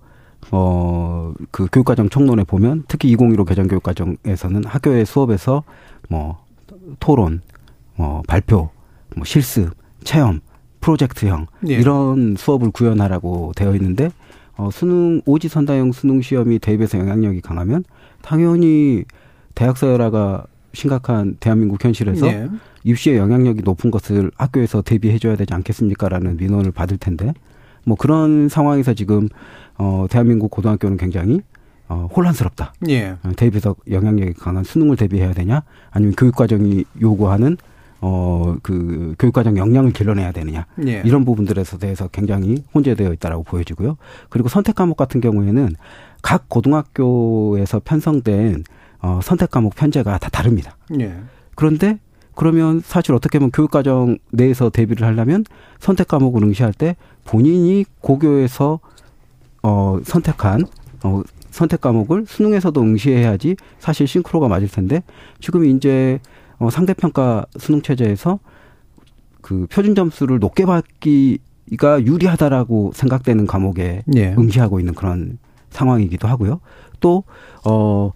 어, 0.51 1.33
그 1.51 1.67
교육과정 1.71 2.09
총론에 2.09 2.43
보면 2.43 2.83
특히 2.87 3.09
2015 3.11 3.45
개정 3.45 3.67
교육과정에서는 3.67 4.65
학교의 4.65 5.05
수업에서 5.05 5.63
뭐 6.09 6.43
토론, 6.99 7.41
뭐 7.95 8.21
발표, 8.27 8.69
뭐 9.15 9.23
실습, 9.25 9.71
체험, 10.03 10.41
프로젝트형 10.81 11.47
예. 11.69 11.75
이런 11.75 12.35
수업을 12.37 12.71
구현하라고 12.71 13.53
되어 13.55 13.75
있는데 13.75 14.09
어, 14.57 14.69
수능 14.71 15.21
오지 15.25 15.47
선다형 15.47 15.91
수능 15.91 16.21
시험이 16.21 16.59
대입에서 16.59 16.97
영향력이 16.97 17.41
강하면 17.41 17.83
당연히 18.21 19.03
대학 19.55 19.77
서열화가 19.77 20.45
심각한 20.73 21.37
대한민국 21.39 21.83
현실에서 21.83 22.27
예. 22.27 22.49
입시의 22.83 23.17
영향력이 23.17 23.61
높은 23.63 23.91
것을 23.91 24.31
학교에서 24.35 24.81
대비해 24.81 25.17
줘야 25.19 25.35
되지 25.35 25.53
않겠습니까라는 25.53 26.37
민원을 26.37 26.71
받을 26.71 26.97
텐데 26.97 27.33
뭐 27.85 27.95
그런 27.95 28.49
상황에서 28.49 28.93
지금 28.93 29.27
어 29.81 30.05
대한민국 30.11 30.51
고등학교는 30.51 30.97
굉장히 30.97 31.41
어 31.89 32.07
혼란스럽다. 32.15 32.73
예. 32.89 33.17
어, 33.23 33.31
대비해서 33.35 33.75
영향력이 33.89 34.33
강한 34.33 34.63
수능을 34.63 34.95
대비해야 34.95 35.33
되냐, 35.33 35.63
아니면 35.89 36.13
교육 36.15 36.35
과정이 36.35 36.85
요구하는 37.01 37.57
어 38.01 38.55
그 38.63 39.15
교육 39.17 39.33
과정 39.33 39.57
역량을 39.57 39.91
길러내야 39.93 40.31
되느냐 40.31 40.65
예. 40.85 41.01
이런 41.05 41.25
부분들에서 41.25 41.77
대해서 41.77 42.07
굉장히 42.09 42.63
혼재되어 42.75 43.13
있다라고 43.13 43.43
보여지고요. 43.43 43.97
그리고 44.29 44.49
선택 44.49 44.75
과목 44.75 44.97
같은 44.97 45.21
경우에는 45.21 45.75
각 46.21 46.47
고등학교에서 46.49 47.81
편성된 47.83 48.63
어 49.01 49.19
선택 49.23 49.49
과목 49.49 49.75
편제가 49.75 50.17
다 50.19 50.29
다릅니다. 50.29 50.77
예. 50.99 51.15
그런데 51.55 51.99
그러면 52.35 52.81
사실 52.83 53.13
어떻게 53.13 53.39
보면 53.39 53.51
교육과정 53.51 54.17
내에서 54.31 54.69
대비를 54.69 55.07
하려면 55.07 55.43
선택 55.79 56.07
과목을 56.07 56.43
응시할 56.43 56.73
때 56.73 56.95
본인이 57.25 57.85
고교에서 58.01 58.79
어 59.63 59.99
선택한 60.03 60.65
어 61.03 61.21
선택 61.51 61.81
과목을 61.81 62.25
수능에서도 62.27 62.81
응시해야지 62.81 63.55
사실 63.79 64.07
싱크로가 64.07 64.47
맞을 64.47 64.67
텐데 64.67 65.03
지금 65.39 65.65
이제 65.65 66.19
어 66.59 66.69
상대평가 66.69 67.45
수능 67.57 67.81
체제에서 67.81 68.39
그 69.41 69.67
표준 69.71 69.95
점수를 69.95 70.39
높게 70.39 70.65
받기가 70.65 72.05
유리하다라고 72.05 72.91
생각되는 72.93 73.47
과목에 73.47 74.03
예. 74.15 74.35
응시하고 74.37 74.79
있는 74.79 74.93
그런 74.93 75.37
상황이기도 75.71 76.27
하고요. 76.27 76.59
또 76.99 77.23
어 77.65 78.11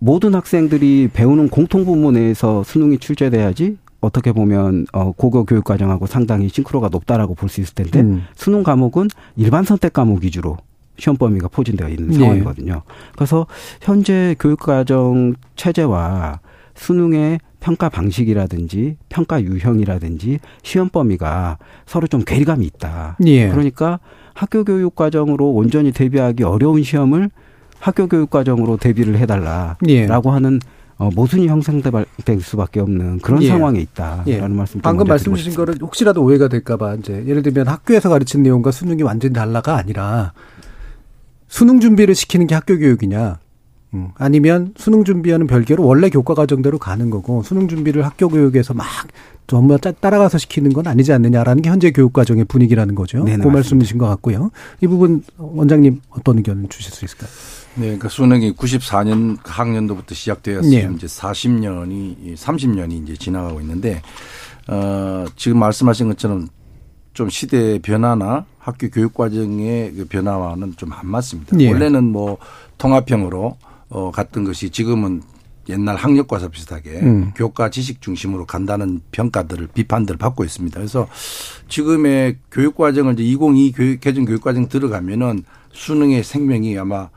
모든 0.00 0.34
학생들이 0.34 1.08
배우는 1.12 1.48
공통 1.48 1.84
부문 1.84 2.14
내에서 2.14 2.62
수능이 2.62 2.98
출제돼야지 2.98 3.78
어떻게 4.00 4.30
보면 4.32 4.86
어 4.92 5.10
고교 5.12 5.44
교육 5.44 5.64
과정하고 5.64 6.06
상당히 6.06 6.48
싱크로가 6.48 6.88
높다라고 6.88 7.34
볼 7.34 7.48
수 7.48 7.60
있을 7.60 7.74
텐데 7.74 8.00
음. 8.00 8.22
수능 8.36 8.62
과목은 8.62 9.08
일반 9.36 9.64
선택 9.64 9.92
과목 9.94 10.22
위주로 10.22 10.56
시험 10.98 11.16
범위가 11.16 11.48
포진되어 11.48 11.88
있는 11.88 12.08
네. 12.08 12.18
상황이거든요. 12.18 12.82
그래서 13.14 13.46
현재 13.80 14.34
교육 14.38 14.60
과정 14.60 15.34
체제와 15.56 16.40
수능의 16.74 17.40
평가 17.60 17.88
방식이라든지 17.88 18.96
평가 19.08 19.42
유형이라든지 19.42 20.38
시험 20.62 20.88
범위가 20.88 21.58
서로 21.86 22.06
좀 22.06 22.22
괴리감이 22.24 22.64
있다. 22.66 23.16
예. 23.26 23.48
그러니까 23.48 23.98
학교 24.34 24.64
교육 24.64 24.94
과정으로 24.94 25.50
온전히 25.50 25.90
대비하기 25.90 26.44
어려운 26.44 26.82
시험을 26.82 27.30
학교 27.80 28.06
교육 28.06 28.30
과정으로 28.30 28.76
대비를 28.76 29.18
해달라라고 29.18 29.78
예. 29.88 30.06
하는 30.06 30.60
어, 30.98 31.10
모순이 31.14 31.46
형성될 31.46 32.40
수밖에 32.40 32.80
없는 32.80 33.20
그런 33.20 33.42
예. 33.42 33.48
상황에 33.48 33.80
있다라는 33.80 34.24
예. 34.26 34.40
말씀. 34.40 34.80
방금 34.80 35.06
말씀 35.06 35.34
주신 35.34 35.54
거를 35.54 35.76
혹시라도 35.80 36.22
오해가 36.22 36.48
될까봐 36.48 36.96
이제 36.96 37.24
예를 37.26 37.42
들면 37.42 37.68
학교에서 37.68 38.08
가르치는 38.08 38.42
내용과 38.42 38.72
수능이 38.72 39.02
완전히 39.02 39.32
달라가 39.32 39.76
아니라 39.76 40.32
수능 41.48 41.80
준비를 41.80 42.14
시키는 42.14 42.46
게 42.46 42.54
학교 42.54 42.78
교육이냐. 42.78 43.38
음, 43.94 44.08
아니면 44.16 44.74
수능 44.76 45.02
준비하는 45.02 45.46
별개로 45.46 45.84
원래 45.84 46.10
교과 46.10 46.34
과정대로 46.34 46.78
가는 46.78 47.08
거고 47.08 47.42
수능 47.42 47.68
준비를 47.68 48.04
학교 48.04 48.28
교육에서 48.28 48.74
막 48.74 48.86
전부 49.46 49.78
따라가서 49.78 50.36
시키는 50.36 50.74
건 50.74 50.86
아니지 50.86 51.10
않느냐라는 51.14 51.62
게 51.62 51.70
현재 51.70 51.90
교육 51.90 52.12
과정의 52.12 52.44
분위기라는 52.44 52.94
거죠. 52.94 53.18
네네, 53.24 53.38
그 53.38 53.46
맞습니다. 53.46 53.56
말씀이신 53.56 53.98
것 53.98 54.06
같고요. 54.08 54.50
이 54.82 54.86
부분 54.86 55.22
원장님 55.38 56.02
어떤 56.10 56.36
의견 56.36 56.68
주실 56.68 56.92
수 56.92 57.06
있을까요? 57.06 57.30
네, 57.76 57.82
그러니까 57.86 58.08
수능이 58.10 58.54
94년 58.54 59.38
학년도부터 59.42 60.14
시작되었으면 60.14 60.90
네. 60.90 60.94
이제 60.96 61.06
40년이 61.06 62.34
30년이 62.34 63.04
이제 63.04 63.16
지나가고 63.16 63.60
있는데 63.62 64.02
어 64.66 65.24
지금 65.36 65.60
말씀하신 65.60 66.08
것처럼 66.08 66.48
좀 67.18 67.28
시대의 67.28 67.80
변화나 67.80 68.44
학교 68.60 68.88
교육 68.90 69.12
과정의 69.12 69.92
그 69.94 70.04
변화와는 70.04 70.74
좀 70.76 70.92
안 70.92 71.08
맞습니다. 71.08 71.56
네. 71.56 71.68
원래는 71.68 72.04
뭐 72.04 72.38
통합형으로 72.78 73.56
어 73.88 74.10
갔던 74.12 74.44
것이 74.44 74.70
지금은 74.70 75.22
옛날 75.68 75.96
학력과서 75.96 76.46
비슷하게 76.46 76.90
음. 77.00 77.32
교과 77.34 77.70
지식 77.70 78.00
중심으로 78.00 78.46
간다는 78.46 79.00
평가들을 79.10 79.70
비판들을 79.74 80.16
받고 80.16 80.44
있습니다. 80.44 80.78
그래서 80.78 81.08
지금의 81.66 82.36
교육 82.52 82.76
과정을 82.76 83.14
이제 83.14 83.24
2022 83.24 83.72
교육 83.72 84.00
개정 84.00 84.24
교육 84.24 84.40
과정 84.40 84.68
들어가면은 84.68 85.42
수능의 85.72 86.22
생명이 86.22 86.78
아마 86.78 87.08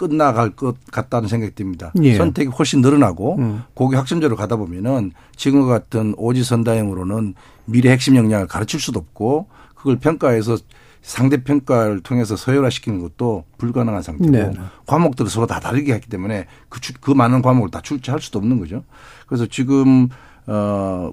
끝나갈 0.00 0.48
것 0.48 0.76
같다는 0.90 1.28
생각이 1.28 1.54
듭니다. 1.54 1.92
예. 2.02 2.16
선택이 2.16 2.48
훨씬 2.48 2.80
늘어나고 2.80 3.36
음. 3.36 3.62
고교 3.74 3.98
학점제로 3.98 4.34
가다 4.34 4.56
보면은 4.56 5.12
지금 5.36 5.68
같은 5.68 6.14
오지 6.16 6.42
선다형으로는 6.42 7.34
미래 7.66 7.90
핵심 7.90 8.16
역량을 8.16 8.46
가르칠 8.46 8.80
수도 8.80 8.98
없고 8.98 9.48
그걸 9.74 9.98
평가해서 9.98 10.56
상대 11.02 11.44
평가를 11.44 12.00
통해서 12.00 12.34
서열화시키는 12.34 13.02
것도 13.02 13.44
불가능한 13.58 14.00
상태고 14.00 14.30
네. 14.30 14.52
과목들을 14.86 15.30
서로 15.30 15.46
다 15.46 15.60
다르게 15.60 15.92
했기 15.92 16.08
때문에 16.08 16.46
그, 16.70 16.80
그 17.02 17.10
많은 17.10 17.42
과목을 17.42 17.70
다 17.70 17.82
출제할 17.82 18.22
수도 18.22 18.38
없는 18.38 18.58
거죠. 18.58 18.82
그래서 19.26 19.44
지금 19.44 20.08
어. 20.46 21.12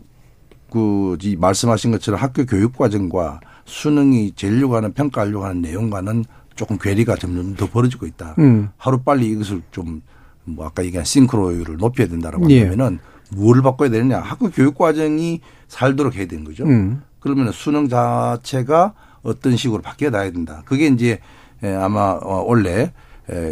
그, 0.69 1.17
이 1.21 1.37
말씀하신 1.37 1.91
것처럼 1.91 2.19
학교 2.19 2.45
교육 2.45 2.75
과정과 2.77 3.39
수능이 3.63 4.33
재려고 4.35 4.75
하는 4.75 4.91
평가하려고 4.91 5.45
하는 5.45 5.61
내용과는 5.61 6.25
조금 6.57 6.77
괴리가 6.77 7.15
점점 7.15 7.55
더 7.55 7.69
벌어지고 7.69 8.05
있다. 8.05 8.35
음. 8.39 8.69
하루 8.77 8.99
빨리 8.99 9.27
이것을 9.29 9.61
좀 9.71 10.01
뭐 10.47 10.65
아까 10.65 10.83
얘기한 10.83 11.05
싱크로율을 11.05 11.77
높여야 11.77 12.07
된다라고 12.07 12.49
예. 12.49 12.63
하면은 12.63 12.99
뭘 13.31 13.61
바꿔야 13.61 13.89
되느냐. 13.89 14.19
학교 14.19 14.49
교육 14.49 14.77
과정이 14.77 15.41
살도록 15.67 16.15
해야 16.15 16.25
되는 16.25 16.43
거죠. 16.45 16.63
음. 16.63 17.01
그러면 17.19 17.51
수능 17.51 17.89
자체가 17.89 18.93
어떤 19.21 19.57
식으로 19.57 19.81
바뀌어 19.81 20.09
나야 20.09 20.31
된다. 20.31 20.63
그게 20.65 20.87
이제 20.87 21.19
아마 21.61 22.17
어, 22.21 22.45
원래 22.47 22.93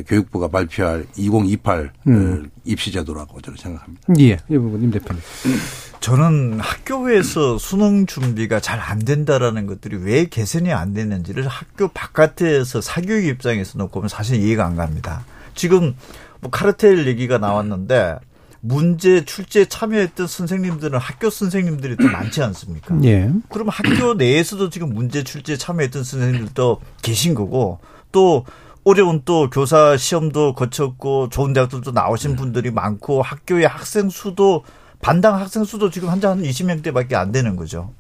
교육부가 0.08 0.48
발표할 0.48 1.06
2028 1.18 1.92
음. 2.08 2.50
입시 2.64 2.92
제도라고 2.94 3.42
저는 3.42 3.58
생각합니다. 3.58 4.02
예. 4.20 4.38
이 4.50 4.58
부분 4.58 4.82
임 4.82 4.92
대표님. 4.92 5.22
저는 6.06 6.60
학교에서 6.60 7.58
수능 7.58 8.06
준비가 8.06 8.60
잘 8.60 8.76
안 8.80 9.00
된다라는 9.00 9.66
것들이 9.66 9.98
왜 9.98 10.26
개선이 10.26 10.72
안 10.72 10.94
되는지를 10.94 11.48
학교 11.48 11.88
바깥에서 11.88 12.80
사교육 12.80 13.26
입장에서 13.26 13.80
놓고 13.80 13.94
보면 13.94 14.10
사실 14.10 14.40
이해가 14.40 14.64
안 14.64 14.76
갑니다. 14.76 15.26
지금 15.56 15.96
뭐 16.42 16.52
카르텔 16.52 17.08
얘기가 17.08 17.40
나왔는데 17.40 18.18
문제 18.62 19.26
출제에 19.26 19.66
참여했던 19.66 20.28
선생님들은 20.28 21.00
학교 21.00 21.32
선생님들이 21.32 21.98
더 21.98 22.08
많지 22.08 22.44
않습니까? 22.44 22.96
예. 23.06 23.32
그럼 23.50 23.70
학교 23.70 24.14
내에서도 24.14 24.70
지금 24.70 24.94
문제 24.94 25.24
출제에 25.24 25.58
참여했던 25.58 26.04
선생님들도 26.04 26.82
계신 27.02 27.34
거고 27.34 27.80
또 28.12 28.46
어려운 28.84 29.24
또 29.26 29.50
교사 29.50 29.98
시험도 29.98 30.54
거쳤고 30.54 31.30
좋은 31.30 31.54
대학들도 31.54 31.90
나오신 31.90 32.32
네. 32.32 32.36
분들이 32.36 32.70
많고 32.70 33.24
학교의 33.24 33.68
학생 33.68 34.10
수도 34.10 34.64
반당 35.02 35.36
학생 35.36 35.64
수도 35.64 35.90
지금 35.90 36.10
한자 36.10 36.30
한 36.30 36.42
20명대밖에 36.42 37.14
안 37.14 37.32
되는 37.32 37.56
거죠. 37.56 37.94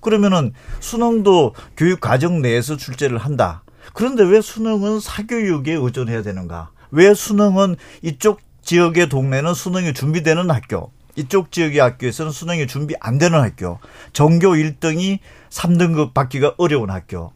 그러면은 0.00 0.52
수능도 0.80 1.54
교육 1.76 2.00
과정 2.00 2.40
내에서 2.40 2.76
출제를 2.76 3.18
한다. 3.18 3.62
그런데 3.94 4.22
왜 4.22 4.40
수능은 4.40 5.00
사교육에 5.00 5.72
의존해야 5.72 6.22
되는가? 6.22 6.70
왜 6.90 7.14
수능은 7.14 7.76
이쪽 8.02 8.40
지역의 8.62 9.08
동네는 9.08 9.54
수능이 9.54 9.94
준비되는 9.94 10.50
학교, 10.50 10.92
이쪽 11.16 11.50
지역의 11.50 11.80
학교에서는 11.80 12.30
수능이 12.30 12.66
준비 12.66 12.94
안 13.00 13.18
되는 13.18 13.40
학교, 13.40 13.78
전교 14.12 14.50
1등이 14.50 15.18
3등급 15.50 16.14
받기가 16.14 16.54
어려운 16.58 16.90
학교. 16.90 17.32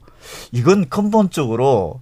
이건 0.53 0.89
근본적으로 0.89 2.01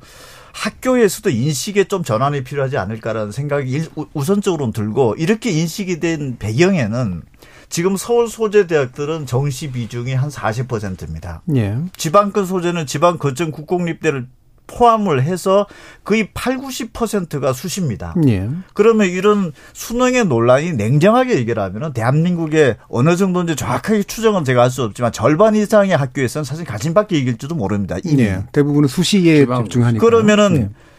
학교에서도 0.53 1.31
인식에 1.31 1.85
좀 1.85 2.03
전환이 2.03 2.45
필요하지 2.45 2.77
않을까라는 2.79 3.33
생각이 3.33 3.89
우선적으로는 4.15 4.73
들고 4.73 5.15
이렇게 5.19 5.51
인식이 5.51 6.01
된 6.01 6.37
배경에는 6.39 7.23
지금 7.69 7.97
서울 7.97 8.29
소재 8.29 8.67
대학들은 8.67 9.27
정시 9.27 9.71
비중이 9.71 10.13
한 10.13 10.29
40%입니다. 10.29 11.43
예. 11.55 11.79
지방권 11.97 12.45
소재는 12.45 12.87
지방 12.87 13.17
거점 13.17 13.53
국공립대를 13.53 14.27
포함을 14.71 15.23
해서 15.23 15.67
거의 16.05 16.29
8, 16.33 16.59
90%가 16.59 17.53
수시입니다. 17.53 18.15
예. 18.29 18.49
그러면 18.75 19.09
이런 19.09 19.53
수능의 19.73 20.27
논란이 20.27 20.73
냉정하게 20.75 21.37
얘기를 21.37 21.63
하면 21.63 21.93
대한민국의 21.93 22.77
어느 22.89 23.17
정도인지 23.17 23.57
정확하게 23.57 24.05
추정은 24.05 24.45
제가 24.45 24.63
할수 24.63 24.83
없지만 24.85 25.13
절반 25.13 25.57
이상의 25.57 25.97
학교에서는 25.97 26.45
사실 26.45 26.65
가진밖에 26.65 27.19
이길지도 27.19 27.55
모릅니다. 27.55 27.97
이미. 28.05 28.23
예. 28.23 28.45
대부분은 28.53 28.89
수시에 28.89 29.47
집중하니까. 29.47 30.05
그러면은 30.05 30.57
예. 30.57 30.90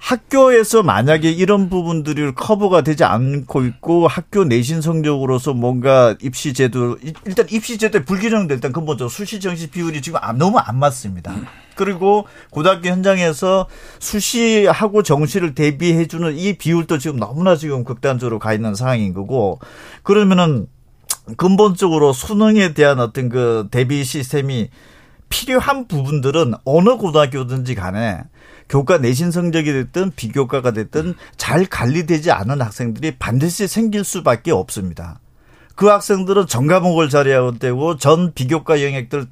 학교에서 0.00 0.82
만약에 0.82 1.30
이런 1.30 1.68
부분들이 1.68 2.32
커버가 2.34 2.80
되지 2.80 3.04
않고 3.04 3.64
있고 3.64 4.08
학교 4.08 4.44
내신 4.44 4.80
성적으로서 4.80 5.52
뭔가 5.52 6.16
입시 6.22 6.54
제도 6.54 6.96
일단 7.26 7.46
입시 7.50 7.76
제도에 7.76 8.04
불균형될 8.04 8.56
일단 8.56 8.72
근본적으로 8.72 9.10
수시 9.10 9.40
정시 9.40 9.68
비율이 9.68 10.00
지금 10.00 10.18
너무 10.38 10.58
안 10.58 10.78
맞습니다. 10.78 11.34
그리고 11.76 12.26
고등학교 12.50 12.88
현장에서 12.88 13.68
수시하고 13.98 15.02
정시를 15.02 15.54
대비해 15.54 16.06
주는 16.06 16.36
이 16.36 16.54
비율도 16.54 16.98
지금 16.98 17.18
너무나 17.18 17.54
지금 17.54 17.84
극단적으로 17.84 18.38
가 18.38 18.54
있는 18.54 18.74
상황인 18.74 19.12
거고 19.12 19.60
그러면은 20.02 20.66
근본적으로 21.36 22.14
수능에 22.14 22.72
대한 22.72 22.98
어떤 23.00 23.28
그 23.28 23.68
대비 23.70 24.02
시스템이 24.02 24.70
필요한 25.28 25.86
부분들은 25.86 26.54
어느 26.64 26.96
고등학교든지 26.96 27.74
간에 27.74 28.22
교과 28.70 28.98
내신 28.98 29.32
성적이 29.32 29.72
됐든 29.72 30.12
비교과가 30.14 30.70
됐든 30.70 31.14
잘 31.36 31.66
관리되지 31.66 32.30
않은 32.30 32.62
학생들이 32.62 33.16
반드시 33.18 33.66
생길 33.66 34.04
수밖에 34.04 34.52
없습니다. 34.52 35.18
그 35.80 35.86
학생들은 35.86 36.46
전 36.46 36.66
과목을 36.66 37.08
잘해야 37.08 37.52
되고 37.52 37.96
전 37.96 38.34
비교과 38.34 38.82
영역들 38.82 39.28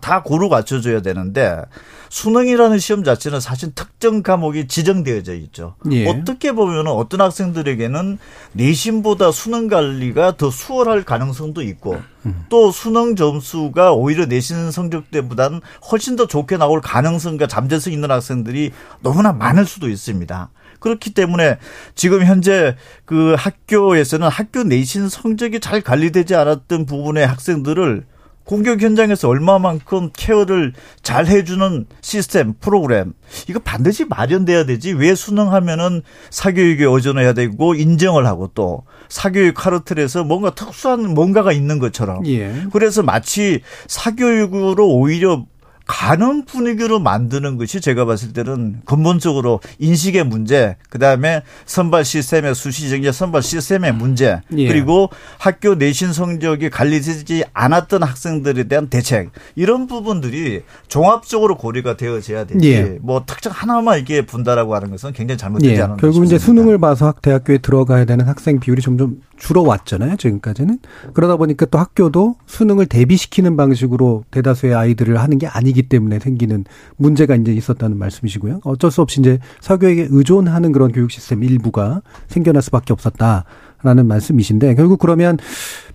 다 0.00 0.24
고루 0.24 0.48
갖춰줘야 0.48 1.02
되는데 1.02 1.62
수능이라는 2.08 2.80
시험 2.80 3.04
자체는 3.04 3.38
사실 3.38 3.76
특정 3.76 4.24
과목이 4.24 4.66
지정되어져 4.66 5.34
있죠. 5.34 5.76
예. 5.92 6.08
어떻게 6.08 6.50
보면 6.50 6.88
어떤 6.88 7.20
학생들에게는 7.20 8.18
내신보다 8.54 9.30
수능 9.30 9.68
관리가 9.68 10.36
더 10.36 10.50
수월할 10.50 11.04
가능성도 11.04 11.62
있고 11.62 12.02
음. 12.26 12.44
또 12.48 12.72
수능 12.72 13.14
점수가 13.14 13.92
오히려 13.92 14.26
내신 14.26 14.72
성적 14.72 15.12
때보다는 15.12 15.60
훨씬 15.92 16.16
더 16.16 16.26
좋게 16.26 16.56
나올 16.56 16.80
가능성과 16.80 17.46
잠재성 17.46 17.92
있는 17.92 18.10
학생들이 18.10 18.72
너무나 19.00 19.32
많을 19.32 19.64
수도 19.64 19.88
있습니다. 19.88 20.50
그렇기 20.84 21.14
때문에 21.14 21.56
지금 21.94 22.26
현재 22.26 22.76
그 23.06 23.34
학교에서는 23.38 24.28
학교 24.28 24.64
내신 24.64 25.08
성적이 25.08 25.60
잘 25.60 25.80
관리되지 25.80 26.34
않았던 26.34 26.84
부분의 26.84 27.26
학생들을 27.26 28.04
공격 28.44 28.82
현장에서 28.82 29.30
얼마만큼 29.30 30.10
케어를 30.14 30.74
잘 31.02 31.26
해주는 31.26 31.86
시스템, 32.02 32.52
프로그램, 32.60 33.14
이거 33.48 33.58
반드시 33.60 34.04
마련돼야 34.04 34.66
되지. 34.66 34.92
왜 34.92 35.14
수능하면은 35.14 36.02
사교육에 36.28 36.84
의존해야 36.84 37.32
되고 37.32 37.74
인정을 37.74 38.26
하고 38.26 38.50
또 38.54 38.82
사교육 39.08 39.54
카르텔에서 39.54 40.24
뭔가 40.24 40.54
특수한 40.54 41.14
뭔가가 41.14 41.52
있는 41.52 41.78
것처럼. 41.78 42.26
예. 42.26 42.66
그래서 42.70 43.02
마치 43.02 43.62
사교육으로 43.86 44.86
오히려 44.86 45.46
가는 45.86 46.44
분위기로 46.44 46.98
만드는 46.98 47.58
것이 47.58 47.80
제가 47.80 48.04
봤을 48.06 48.32
때는 48.32 48.80
근본적으로 48.86 49.60
인식의 49.78 50.24
문제, 50.24 50.76
그 50.88 50.98
다음에 50.98 51.42
선발 51.66 52.04
시스템의 52.04 52.54
수시 52.54 52.88
정제 52.88 53.12
선발 53.12 53.42
시스템의 53.42 53.92
문제, 53.92 54.40
예. 54.56 54.68
그리고 54.68 55.10
학교 55.38 55.74
내신 55.74 56.12
성적이 56.12 56.70
관리되지 56.70 57.44
않았던 57.52 58.02
학생들에 58.02 58.64
대한 58.64 58.88
대책 58.88 59.30
이런 59.56 59.86
부분들이 59.86 60.62
종합적으로 60.88 61.56
고려가 61.58 61.96
되어져야 61.96 62.44
되지. 62.44 62.70
예. 62.70 62.98
뭐 63.02 63.24
특정 63.26 63.52
하나만 63.54 63.98
이게 63.98 64.24
분다라고 64.24 64.74
하는 64.74 64.90
것은 64.90 65.12
굉장히 65.12 65.36
잘못되지 65.36 65.74
예. 65.74 65.82
않은 65.82 65.96
결국 65.98 66.24
이제 66.24 66.38
수능을 66.38 66.78
봐서 66.78 67.12
대학교에 67.20 67.58
들어가야 67.58 68.06
되는 68.06 68.26
학생 68.26 68.58
비율이 68.58 68.80
점점 68.80 69.18
줄어왔잖아요, 69.36 70.16
지금까지는. 70.16 70.78
그러다 71.12 71.36
보니까 71.36 71.66
또 71.66 71.78
학교도 71.78 72.36
수능을 72.46 72.86
대비시키는 72.86 73.56
방식으로 73.56 74.24
대다수의 74.30 74.74
아이들을 74.74 75.18
하는 75.18 75.38
게 75.38 75.46
아니기 75.46 75.84
때문에 75.88 76.18
생기는 76.18 76.64
문제가 76.96 77.34
이제 77.34 77.52
있었다는 77.52 77.98
말씀이시고요. 77.98 78.60
어쩔 78.64 78.90
수 78.90 79.02
없이 79.02 79.20
이제 79.20 79.38
사교육에 79.60 80.08
의존하는 80.10 80.72
그런 80.72 80.92
교육 80.92 81.10
시스템 81.10 81.42
일부가 81.42 82.02
생겨날 82.28 82.62
수밖에 82.62 82.92
없었다. 82.92 83.44
라는 83.84 84.06
말씀이신데 84.08 84.74
결국 84.74 84.98
그러면 84.98 85.36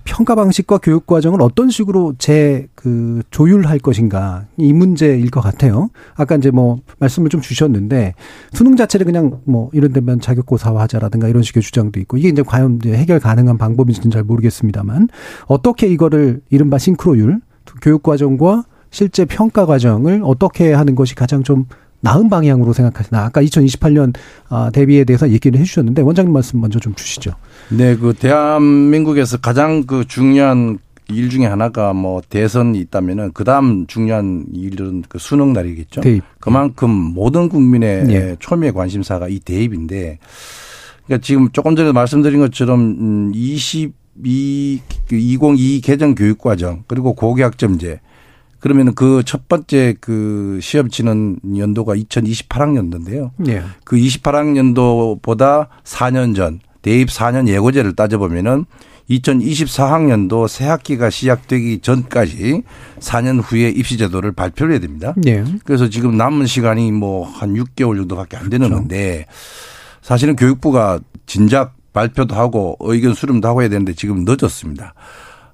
평가 0.03 0.35
방식과 0.35 0.77
교육 0.77 1.07
과정을 1.07 1.41
어떤 1.41 1.69
식으로 1.69 2.13
재그 2.17 3.23
조율할 3.31 3.79
것인가 3.79 4.45
이 4.57 4.71
문제일 4.71 5.29
것 5.31 5.41
같아요. 5.41 5.89
아까 6.15 6.35
이제 6.35 6.51
뭐 6.51 6.77
말씀을 6.99 7.29
좀 7.29 7.41
주셨는데 7.41 8.13
수능 8.53 8.75
자체를 8.75 9.05
그냥 9.05 9.41
뭐 9.43 9.69
이런 9.73 9.91
데면 9.91 10.21
자격고사화하자라든가 10.21 11.27
이런 11.27 11.41
식의 11.41 11.63
주장도 11.63 11.99
있고 12.01 12.17
이게 12.17 12.29
이제 12.29 12.43
과연 12.43 12.79
이제 12.81 12.95
해결 12.95 13.19
가능한 13.19 13.57
방법인지는 13.57 14.11
잘 14.11 14.23
모르겠습니다만 14.23 15.09
어떻게 15.47 15.87
이거를 15.87 16.41
이른바 16.49 16.77
싱크로율 16.77 17.41
교육 17.81 18.03
과정과 18.03 18.63
실제 18.91 19.25
평가 19.25 19.65
과정을 19.65 20.21
어떻게 20.23 20.73
하는 20.73 20.95
것이 20.95 21.15
가장 21.15 21.43
좀 21.43 21.65
나은 22.01 22.29
방향으로 22.29 22.73
생각하시나? 22.73 23.25
아까 23.25 23.41
2028년 23.41 24.13
아, 24.47 24.69
대비에 24.73 25.03
대해서 25.03 25.29
얘기를 25.29 25.59
해주셨는데 25.59 26.01
원장님 26.01 26.31
말씀 26.31 26.61
먼저 26.61 26.79
좀 26.79 26.93
주시죠. 26.95 27.31
네, 27.69 27.95
그 27.95 28.13
대한민국에서 28.13 29.37
가장 29.37 29.83
그 29.85 30.05
중요한 30.07 30.79
일 31.11 31.29
중에 31.29 31.45
하나가 31.45 31.93
뭐 31.93 32.21
대선이 32.27 32.79
있다면은 32.79 33.31
그 33.33 33.43
다음 33.43 33.87
중요한 33.87 34.45
일은 34.53 35.03
그 35.09 35.17
수능 35.17 35.53
날이겠죠. 35.53 36.01
대입. 36.01 36.23
그만큼 36.39 36.89
모든 36.91 37.49
국민의 37.49 38.03
네. 38.05 38.35
초미의 38.39 38.73
관심사가 38.73 39.27
이 39.27 39.39
대입인데 39.39 40.19
그러니까 41.05 41.25
지금 41.25 41.49
조금 41.51 41.75
전에 41.75 41.91
말씀드린 41.91 42.39
것처럼 42.39 43.31
22, 43.33 43.91
2022 44.23 45.81
개정 45.81 46.13
교육 46.13 46.37
과정 46.37 46.83
그리고 46.87 47.13
고교학점제 47.13 47.99
그러면 48.59 48.93
그 48.93 49.23
첫 49.25 49.47
번째 49.47 49.95
그 50.01 50.59
시험 50.61 50.89
치는 50.89 51.39
연도가 51.57 51.95
2028학년도인데요. 51.95 53.31
예. 53.47 53.63
그 53.83 53.95
28학년도보다 53.95 55.67
4년 55.83 56.35
전 56.35 56.59
대입 56.81 57.09
4년 57.09 57.47
예고제를 57.47 57.95
따져보면은 57.95 58.65
2024학년도 59.09 60.47
새 60.47 60.65
학기가 60.65 61.09
시작되기 61.09 61.79
전까지 61.79 62.61
4년 62.99 63.41
후에 63.43 63.69
입시 63.69 63.97
제도를 63.97 64.31
발표를 64.33 64.73
해야 64.73 64.79
됩니다. 64.79 65.13
네. 65.17 65.43
그래서 65.65 65.89
지금 65.89 66.15
남은 66.17 66.45
시간이 66.45 66.91
뭐 66.91 67.25
한 67.25 67.53
6개월 67.55 67.95
정도밖에 67.97 68.37
안 68.37 68.49
되는 68.49 68.67
그렇죠. 68.67 68.75
건데 68.81 69.25
사실은 70.01 70.35
교육부가 70.35 70.99
진작 71.25 71.75
발표도 71.93 72.35
하고 72.35 72.77
의견 72.81 73.13
수렴도 73.13 73.47
하고 73.47 73.61
해야 73.61 73.69
되는데 73.69 73.93
지금 73.93 74.25
늦었습니다. 74.27 74.93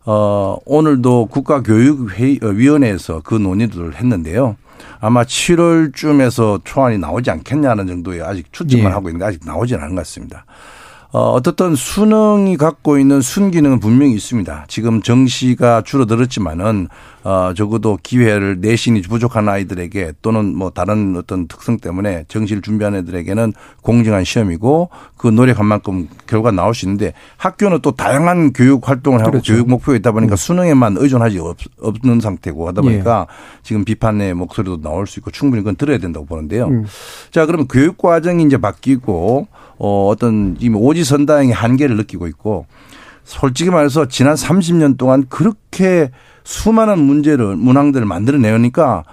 어, 0.05 0.57
오늘도 0.65 1.27
국가교육위원회에서 1.27 3.21
그 3.23 3.35
논의를 3.35 3.95
했는데요. 3.95 4.55
아마 4.99 5.23
7월쯤에서 5.23 6.61
초안이 6.63 6.97
나오지 6.97 7.31
않겠냐는 7.31 7.87
정도의 7.87 8.21
아직 8.21 8.51
추측만 8.51 8.91
네. 8.91 8.93
하고 8.93 9.09
있는데 9.09 9.25
아직 9.25 9.41
나오지는 9.45 9.81
않은 9.83 9.95
것 9.95 10.01
같습니다. 10.01 10.45
어, 11.11 11.31
어떻든 11.31 11.75
수능이 11.75 12.57
갖고 12.57 12.97
있는 12.97 13.21
순기능은 13.21 13.79
분명히 13.79 14.13
있습니다. 14.13 14.65
지금 14.67 15.01
정시가 15.01 15.83
줄어들었지만은 15.83 16.89
어, 17.25 17.55
적어도 17.55 17.97
기회를 18.03 18.61
내신이 18.61 19.01
부족한 19.01 19.49
아이들에게 19.49 20.13
또는 20.21 20.55
뭐 20.55 20.69
다른 20.69 21.15
어떤 21.17 21.47
특성 21.47 21.79
때문에 21.79 22.25
정시를 22.27 22.61
준비하는 22.61 22.99
애들에게는 22.99 23.51
공정한 23.81 24.23
시험이고 24.23 24.89
그 25.17 25.29
노력한 25.29 25.65
만큼 25.65 26.07
결과 26.27 26.51
나올 26.51 26.75
수 26.75 26.85
있는데 26.85 27.13
학교는 27.37 27.79
또 27.81 27.93
다양한 27.93 28.53
교육 28.53 28.87
활동을 28.87 29.21
하고 29.21 29.31
그렇죠. 29.31 29.53
교육 29.53 29.67
목표가 29.67 29.97
있다 29.97 30.11
보니까 30.11 30.35
음. 30.35 30.37
수능에만 30.37 30.97
의존하지 30.99 31.39
없, 31.39 31.57
는 32.03 32.19
상태고 32.19 32.67
하다 32.67 32.83
보니까 32.83 33.25
예. 33.27 33.35
지금 33.63 33.85
비판의 33.85 34.35
목소리도 34.35 34.81
나올 34.81 35.07
수 35.07 35.19
있고 35.19 35.31
충분히 35.31 35.61
그건 35.63 35.77
들어야 35.77 35.97
된다고 35.97 36.27
보는데요. 36.27 36.67
음. 36.67 36.85
자, 37.31 37.47
그러면 37.47 37.67
교육 37.67 37.97
과정이 37.97 38.43
이제 38.43 38.57
바뀌고 38.57 39.47
어, 39.79 40.07
어떤 40.09 40.57
이미 40.59 40.77
오지선다행의 40.77 41.55
한계를 41.55 41.97
느끼고 41.97 42.27
있고 42.27 42.67
솔직히 43.23 43.71
말해서 43.71 44.07
지난 44.09 44.35
30년 44.35 44.97
동안 44.99 45.25
그렇게 45.27 46.11
수많은 46.45 46.99
문제를 46.99 47.57
문항들을 47.57 48.05
만들어내니까 48.05 49.03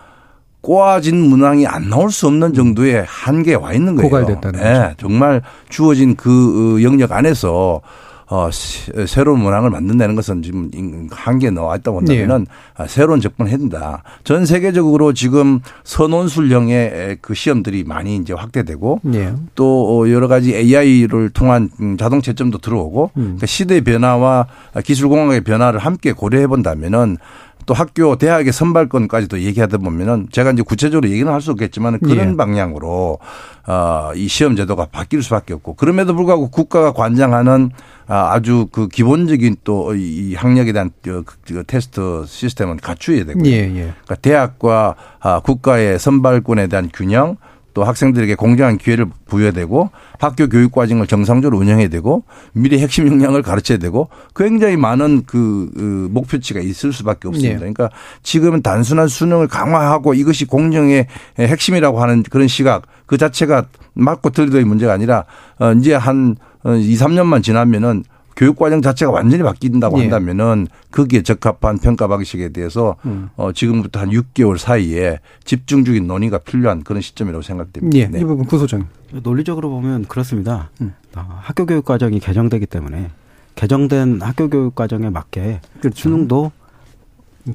꼬아진 0.60 1.16
문항이 1.16 1.66
안 1.66 1.90
나올 1.90 2.12
수 2.12 2.28
없는 2.28 2.54
정도의 2.54 3.04
한계에 3.08 3.54
와 3.56 3.72
있는 3.72 3.96
거예요. 3.96 4.08
고갈됐다는 4.08 4.60
네, 4.60 4.72
거죠. 4.80 4.94
정말 5.00 5.42
주어진 5.68 6.14
그 6.14 6.76
어, 6.78 6.82
영역 6.82 7.10
안에서 7.10 7.80
어, 8.28 8.48
새로운 8.50 9.40
문항을 9.40 9.70
만든다는 9.70 10.14
것은 10.14 10.42
지금 10.42 10.70
한계에 11.10 11.50
나와 11.50 11.76
있다고 11.76 11.98
본다면은 11.98 12.46
네. 12.78 12.86
새로운 12.88 13.20
접근을 13.20 13.50
해야 13.50 13.58
된다. 13.58 14.02
전 14.24 14.46
세계적으로 14.46 15.12
지금 15.12 15.60
선원술형의 15.84 17.18
그 17.20 17.34
시험들이 17.34 17.84
많이 17.84 18.16
이제 18.16 18.32
확대되고 18.32 19.00
네. 19.02 19.34
또 19.54 20.10
여러 20.10 20.28
가지 20.28 20.54
AI를 20.54 21.30
통한 21.30 21.70
자동 21.98 22.22
채점도 22.22 22.58
들어오고 22.58 23.10
음. 23.16 23.22
그러니까 23.22 23.46
시대 23.46 23.80
변화와 23.80 24.46
기술 24.84 25.08
공학의 25.08 25.42
변화를 25.42 25.80
함께 25.80 26.12
고려해 26.12 26.46
본다면은 26.46 27.18
또 27.66 27.74
학교 27.74 28.16
대학의 28.16 28.52
선발권까지도 28.52 29.40
얘기하다 29.40 29.78
보면은 29.78 30.28
제가 30.30 30.50
이제 30.52 30.62
구체적으로 30.62 31.08
얘기는 31.10 31.30
할 31.32 31.42
수 31.42 31.50
없겠지만 31.52 31.98
그런 32.00 32.32
예. 32.32 32.36
방향으로 32.36 33.18
어이 33.66 34.28
시험 34.28 34.56
제도가 34.56 34.86
바뀔 34.92 35.22
수밖에 35.22 35.54
없고 35.54 35.74
그럼에도 35.74 36.14
불구하고 36.14 36.50
국가가 36.50 36.92
관장하는 36.92 37.70
아, 38.06 38.32
아주 38.32 38.68
그 38.72 38.88
기본적인 38.88 39.56
또 39.64 39.94
이 39.94 40.34
학력에 40.34 40.72
대한 40.72 40.90
그, 41.02 41.24
그 41.46 41.64
테스트 41.66 42.24
시스템은 42.26 42.76
갖추어야 42.78 43.24
되고요. 43.24 43.44
예, 43.46 43.52
예. 43.52 43.70
그러니까 44.04 44.14
대학과 44.16 44.94
아, 45.20 45.40
국가의 45.40 45.98
선발권에 45.98 46.66
대한 46.68 46.90
균형 46.92 47.36
또 47.74 47.84
학생들에게 47.84 48.34
공정한 48.34 48.78
기회를 48.78 49.06
부여되고 49.26 49.90
학교 50.18 50.48
교육 50.48 50.72
과정을 50.72 51.06
정상적으로 51.06 51.58
운영해야 51.58 51.88
되고 51.88 52.24
미래 52.52 52.78
핵심 52.78 53.06
역량을 53.08 53.42
가르쳐야 53.42 53.78
되고 53.78 54.08
굉장히 54.34 54.76
많은 54.76 55.22
그, 55.26 55.70
그 55.74 56.08
목표치가 56.10 56.60
있을 56.60 56.92
수밖에 56.92 57.28
없습니다. 57.28 57.54
네. 57.54 57.58
그러니까 57.58 57.90
지금은 58.22 58.62
단순한 58.62 59.08
수능을 59.08 59.48
강화하고 59.48 60.14
이것이 60.14 60.44
공정의 60.44 61.06
핵심이라고 61.38 62.00
하는 62.00 62.22
그런 62.22 62.48
시각 62.48 62.82
그 63.06 63.16
자체가 63.16 63.66
맞고 63.94 64.30
틀리도의 64.30 64.64
문제가 64.64 64.92
아니라 64.92 65.24
어, 65.58 65.72
이제 65.72 65.94
한 65.94 66.36
2, 66.64 66.68
어, 66.68 66.72
3년만 66.72 67.42
지나면은 67.42 68.04
교육 68.36 68.56
과정 68.56 68.82
자체가 68.82 69.12
완전히 69.12 69.42
바뀐다고 69.42 69.98
예. 69.98 70.02
한다면은 70.02 70.68
거기에 70.90 71.22
적합한 71.22 71.78
평가 71.78 72.08
방식에 72.08 72.48
대해서 72.50 72.96
음. 73.04 73.28
어 73.36 73.52
지금부터 73.52 74.00
한 74.00 74.10
6개월 74.10 74.58
사이에 74.58 75.18
집중적인 75.44 76.06
논의가 76.06 76.38
필요한 76.38 76.82
그런 76.82 77.02
시점이라고 77.02 77.42
생각됩니다. 77.42 77.98
예. 77.98 78.06
네. 78.06 78.20
이 78.20 78.24
부분 78.24 78.46
구소장 78.46 78.86
논리적으로 79.10 79.70
보면 79.70 80.06
그렇습니다. 80.06 80.70
음. 80.80 80.94
아, 81.14 81.40
학교 81.42 81.66
교육 81.66 81.84
과정이 81.84 82.20
개정되기 82.20 82.66
때문에 82.66 83.10
개정된 83.54 84.22
학교 84.22 84.48
교육 84.48 84.74
과정에 84.74 85.10
맞게 85.10 85.60
그렇죠. 85.80 86.00
수능도 86.00 86.52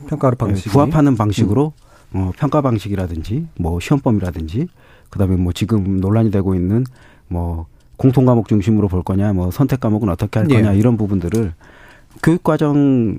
평가 0.08 0.32
방식 0.32 0.72
부합하는 0.72 1.16
방식으로 1.16 1.74
음. 2.16 2.20
어, 2.20 2.32
평가 2.38 2.62
방식이라든지 2.62 3.48
뭐 3.60 3.80
시험범이라든지 3.80 4.68
그다음에 5.10 5.36
뭐 5.36 5.54
지금 5.54 6.00
논란이 6.00 6.32
되고 6.32 6.56
있는 6.56 6.86
뭐 7.28 7.68
공통 7.98 8.26
과목 8.26 8.48
중심으로 8.48 8.88
볼 8.88 9.04
거냐, 9.04 9.34
뭐 9.34 9.52
선택 9.52 9.80
과목은 9.80 10.10
어떻게 10.10 10.40
할 10.40 10.48
거냐 10.48 10.74
예. 10.74 10.78
이런 10.78 10.98
부분들을 10.98 11.54
교육 12.24 12.44
과정에 12.44 13.18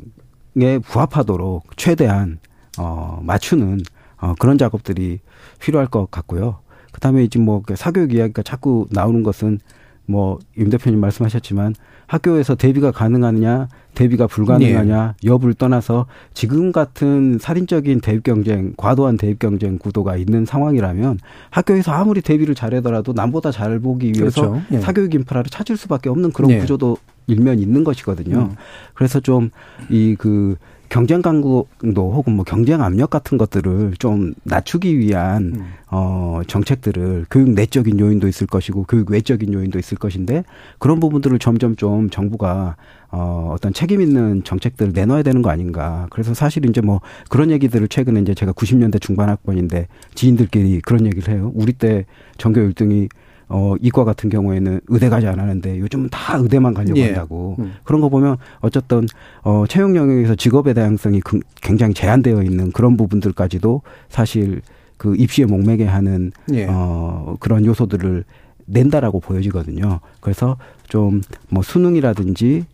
부합하도록 0.84 1.64
최대한 1.76 2.38
어 2.78 3.20
맞추는 3.22 3.80
어 4.18 4.34
그런 4.38 4.58
작업들이 4.58 5.20
필요할 5.60 5.88
것 5.88 6.10
같고요. 6.10 6.58
그다음에 6.92 7.24
이제 7.24 7.38
뭐그 7.38 7.76
사교육 7.76 8.12
이야기가 8.14 8.42
자꾸 8.42 8.86
나오는 8.90 9.22
것은 9.22 9.58
뭐 10.06 10.38
임 10.56 10.70
대표님 10.70 11.00
말씀하셨지만 11.00 11.74
학교에서 12.08 12.56
대비가 12.56 12.90
가능하느냐, 12.90 13.68
대비가 13.94 14.26
불가능하냐 14.26 15.14
네. 15.20 15.28
여부를 15.28 15.54
떠나서 15.54 16.06
지금 16.34 16.72
같은 16.72 17.38
살인적인 17.38 18.00
대입 18.00 18.24
경쟁, 18.24 18.72
과도한 18.76 19.16
대입 19.16 19.38
경쟁 19.38 19.78
구도가 19.78 20.16
있는 20.16 20.44
상황이라면 20.44 21.18
학교에서 21.50 21.92
아무리 21.92 22.20
대비를 22.20 22.54
잘하더라도 22.54 23.12
남보다 23.12 23.52
잘 23.52 23.78
보기 23.78 24.12
위해서 24.16 24.40
그렇죠. 24.40 24.62
네. 24.70 24.80
사교육 24.80 25.14
인프라를 25.14 25.50
찾을 25.50 25.76
수밖에 25.76 26.08
없는 26.08 26.32
그런 26.32 26.48
네. 26.50 26.58
구조도 26.58 26.96
일면 27.26 27.58
있는 27.60 27.84
것이거든요. 27.84 28.38
음. 28.38 28.56
그래서 28.94 29.20
좀 29.20 29.50
이 29.90 30.16
그 30.18 30.56
경쟁 30.88 31.20
강도 31.20 31.66
혹은 31.82 32.34
뭐 32.34 32.44
경쟁 32.44 32.82
압력 32.82 33.10
같은 33.10 33.36
것들을 33.36 33.94
좀 33.98 34.32
낮추기 34.44 34.98
위한 34.98 35.52
음. 35.54 35.72
어 35.90 36.40
정책들을 36.46 37.26
교육 37.30 37.50
내적인 37.50 37.98
요인도 37.98 38.26
있을 38.28 38.46
것이고 38.46 38.84
교육 38.84 39.10
외적인 39.10 39.52
요인도 39.52 39.78
있을 39.78 39.98
것인데 39.98 40.44
그런 40.78 40.98
부분들을 41.00 41.38
점점 41.38 41.76
좀 41.76 42.08
정부가 42.10 42.76
어 43.10 43.52
어떤 43.54 43.72
책임 43.72 44.00
있는 44.00 44.44
정책들을 44.44 44.92
내놔야 44.94 45.22
되는 45.22 45.42
거 45.42 45.50
아닌가. 45.50 46.06
그래서 46.10 46.32
사실 46.34 46.64
이제 46.66 46.80
뭐 46.80 47.00
그런 47.28 47.50
얘기들을 47.50 47.88
최근에 47.88 48.20
이제 48.20 48.34
제가 48.34 48.52
90년대 48.52 49.00
중반 49.00 49.28
학번인데 49.28 49.88
지인들끼리 50.14 50.80
그런 50.80 51.06
얘기를 51.06 51.34
해요. 51.34 51.52
우리 51.54 51.72
때 51.72 52.06
전교 52.38 52.60
1등이 52.60 53.08
어, 53.48 53.74
이과 53.80 54.04
같은 54.04 54.28
경우에는 54.30 54.80
의대 54.88 55.08
가지 55.08 55.26
않았는데 55.26 55.78
요즘은 55.78 56.08
다 56.10 56.36
의대만 56.36 56.74
가려고 56.74 56.98
예. 56.98 57.06
한다고. 57.06 57.56
음. 57.58 57.74
그런 57.84 58.00
거 58.00 58.08
보면 58.08 58.36
어쨌든 58.60 59.06
어, 59.42 59.64
채용 59.68 59.96
영역에서 59.96 60.34
직업의 60.34 60.74
다양성이 60.74 61.20
굉장히 61.62 61.94
제한되어 61.94 62.42
있는 62.42 62.72
그런 62.72 62.96
부분들까지도 62.96 63.82
사실 64.08 64.60
그 64.96 65.14
입시에 65.16 65.46
목매게 65.46 65.86
하는 65.86 66.32
예. 66.52 66.66
어, 66.68 67.36
그런 67.40 67.64
요소들을 67.64 68.24
낸다라고 68.66 69.20
보여지거든요. 69.20 70.00
그래서 70.20 70.56
좀 70.88 71.22
뭐 71.50 71.62
수능이라든지 71.62 72.64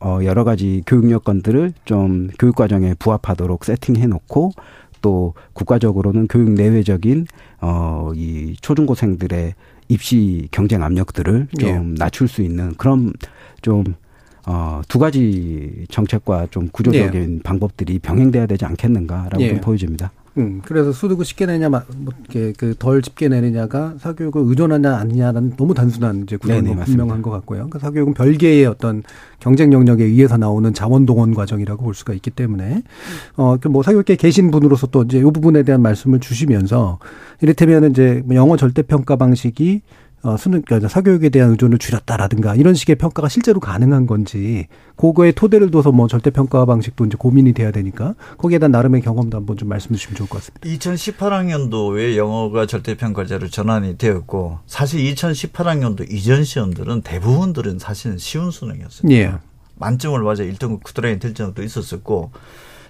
어, 0.00 0.18
여러 0.22 0.44
가지 0.44 0.82
교육 0.86 1.10
여건들을 1.10 1.72
좀 1.84 2.28
교육 2.38 2.54
과정에 2.56 2.94
부합하도록 2.98 3.64
세팅해 3.64 4.06
놓고 4.06 4.50
또 5.00 5.34
국가적으로는 5.54 6.26
교육 6.28 6.50
내외적인 6.50 7.26
어, 7.60 8.10
이 8.14 8.56
초중고생들의 8.60 9.54
입시 9.88 10.48
경쟁 10.50 10.82
압력들을 10.82 11.48
좀 11.58 11.68
예. 11.68 11.98
낮출 11.98 12.28
수 12.28 12.42
있는 12.42 12.74
그런 12.74 13.12
좀 13.62 13.84
어, 14.46 14.80
두 14.88 14.98
가지 14.98 15.84
정책과 15.90 16.48
좀 16.50 16.68
구조적인 16.68 17.36
예. 17.38 17.42
방법들이 17.42 17.98
병행돼야 17.98 18.46
되지 18.46 18.64
않겠는가라고 18.64 19.42
예. 19.42 19.60
보여집니다. 19.60 20.12
음, 20.38 20.62
그래서 20.64 20.92
수득을 20.92 21.24
쉽게 21.24 21.46
내냐, 21.46 21.68
뭐, 21.68 21.82
이렇게 22.20 22.52
그덜 22.52 23.02
쉽게 23.02 23.28
내느냐가 23.28 23.94
사교육을 23.98 24.42
의존하냐 24.44 24.94
아니냐는 24.96 25.56
너무 25.56 25.74
단순한 25.74 26.22
이제 26.22 26.36
구조는 26.36 26.76
분명한 26.84 27.22
것 27.22 27.30
같고요. 27.30 27.58
그러니까 27.58 27.80
사교육은 27.80 28.14
별개의 28.14 28.66
어떤 28.66 29.02
경쟁 29.40 29.72
영역에 29.72 30.04
의해서 30.04 30.36
나오는 30.36 30.72
자원 30.72 31.06
동원 31.06 31.34
과정이라고 31.34 31.82
볼 31.82 31.94
수가 31.94 32.12
있기 32.14 32.30
때문에 32.30 32.82
어, 33.36 33.56
그뭐 33.56 33.82
사교육계 33.82 34.16
계신 34.16 34.50
분으로서 34.50 34.86
또 34.88 35.02
이제 35.02 35.18
이 35.18 35.22
부분에 35.22 35.64
대한 35.64 35.82
말씀을 35.82 36.20
주시면서 36.20 36.98
이를테면 37.40 37.90
이제 37.90 38.22
뭐 38.24 38.36
영어 38.36 38.56
절대 38.56 38.82
평가 38.82 39.16
방식이 39.16 39.82
어, 40.22 40.36
수능, 40.36 40.62
그러니까 40.62 40.88
사교육에 40.88 41.28
대한 41.28 41.50
의존을 41.50 41.78
줄였다라든가 41.78 42.56
이런 42.56 42.74
식의 42.74 42.96
평가가 42.96 43.28
실제로 43.28 43.60
가능한 43.60 44.06
건지 44.06 44.66
그거에 44.96 45.30
토대를 45.30 45.70
둬서 45.70 45.92
뭐 45.92 46.08
절대평가 46.08 46.64
방식도 46.64 47.06
이제 47.06 47.16
고민이 47.16 47.52
돼야 47.52 47.70
되니까 47.70 48.14
거기에 48.36 48.58
대한 48.58 48.72
나름의 48.72 49.02
경험도 49.02 49.36
한번 49.36 49.56
좀 49.56 49.68
말씀해 49.68 49.96
주시면 49.96 50.16
좋을 50.16 50.28
것 50.28 50.38
같습니다. 50.38 50.68
2018학년도에 50.68 52.16
영어가 52.16 52.66
절대평가제로 52.66 53.48
전환이 53.48 53.96
되었고 53.96 54.58
사실 54.66 55.00
2018학년도 55.14 56.10
이전 56.10 56.42
시험들은 56.42 57.02
대부분들은 57.02 57.78
사실은 57.78 58.18
쉬운 58.18 58.50
수능이었어요. 58.50 59.12
예. 59.12 59.34
만점을 59.76 60.20
맞아 60.20 60.42
1등급 60.42 60.82
쿠드라인 60.82 61.20
될 61.20 61.34
적도 61.34 61.62
있었었고 61.62 62.32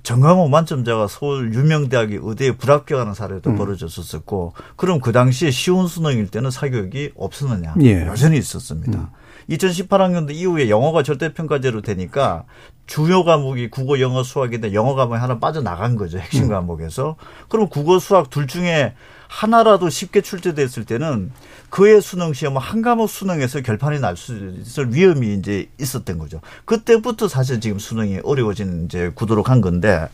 정강호 0.09 0.49
만점자가 0.49 1.07
서울 1.07 1.53
유명대학의 1.53 2.21
의대에 2.23 2.53
불합격하는 2.53 3.13
사례도 3.13 3.51
음. 3.51 3.57
벌어졌었고 3.59 4.55
그럼 4.77 5.01
그 5.01 5.13
당시에 5.13 5.51
쉬운 5.51 5.87
수능일 5.87 6.29
때는 6.29 6.51
사교육이 6.51 7.13
없었느냐 7.15 7.75
예. 7.83 8.07
여전히 8.07 8.39
있었습니다. 8.39 8.99
음. 8.99 9.07
2018학년도 9.51 10.31
이후에 10.31 10.71
영어가 10.71 11.03
절대평가제로 11.03 11.83
되니까 11.83 12.45
주요 12.87 13.23
과목이 13.23 13.69
국어, 13.69 14.01
영어, 14.01 14.23
수학인데 14.23 14.73
영어 14.73 14.95
과목이 14.95 15.21
하나 15.21 15.39
빠져나간 15.39 15.97
거죠. 15.97 16.19
핵심 16.19 16.45
음. 16.45 16.49
과목에서. 16.49 17.17
그럼 17.51 17.69
국어, 17.69 17.99
수학 17.99 18.31
둘 18.31 18.47
중에 18.47 18.95
하나라도 19.29 19.91
쉽게 19.91 20.20
출제됐을 20.22 20.85
때는 20.85 21.31
그의 21.70 22.01
수능 22.03 22.33
시험은 22.33 22.61
한 22.61 22.83
과목 22.83 23.09
수능에서 23.09 23.61
결판이 23.61 24.01
날 24.01 24.16
수 24.16 24.35
있을 24.61 24.93
위험이 24.95 25.35
이제 25.35 25.68
있었던 25.79 26.18
거죠. 26.18 26.41
그때부터 26.64 27.29
사실 27.29 27.61
지금 27.61 27.79
수능이 27.79 28.20
어려워진 28.24 28.87
이제 28.87 29.12
구도로 29.14 29.43
간 29.43 29.61
건데 29.61 30.09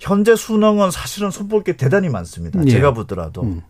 현재 0.00 0.36
수능은 0.36 0.90
사실은 0.90 1.30
손볼 1.30 1.64
게 1.64 1.76
대단히 1.76 2.08
많습니다. 2.10 2.60
예. 2.66 2.70
제가 2.70 2.92
보더라도. 2.92 3.42
음. 3.42 3.62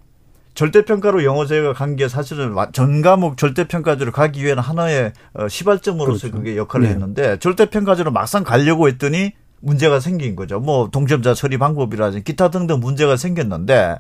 절대평가로 0.55 1.25
영어제가 1.25 1.73
간 1.73 1.97
게 1.97 2.07
사실은 2.09 2.55
전 2.73 3.03
과목 3.03 3.37
절대평가제로 3.37 4.13
가기 4.13 4.43
위해는 4.45 4.63
하나의 4.63 5.13
어, 5.33 5.49
시발점으로서 5.49 6.29
그렇죠. 6.29 6.37
그게 6.37 6.57
역할을 6.57 6.87
네. 6.87 6.93
했는데 6.93 7.39
절대평가제로 7.41 8.13
막상 8.13 8.45
가려고 8.45 8.87
했더니 8.89 9.33
문제가 9.65 10.01
생긴 10.01 10.37
거죠. 10.37 10.61
뭐 10.61 10.89
동점자 10.91 11.35
처리 11.35 11.59
방법이라든지 11.59 12.23
기타 12.25 12.51
등등 12.51 12.81
문제가 12.81 13.17
생겼는데 13.17 13.97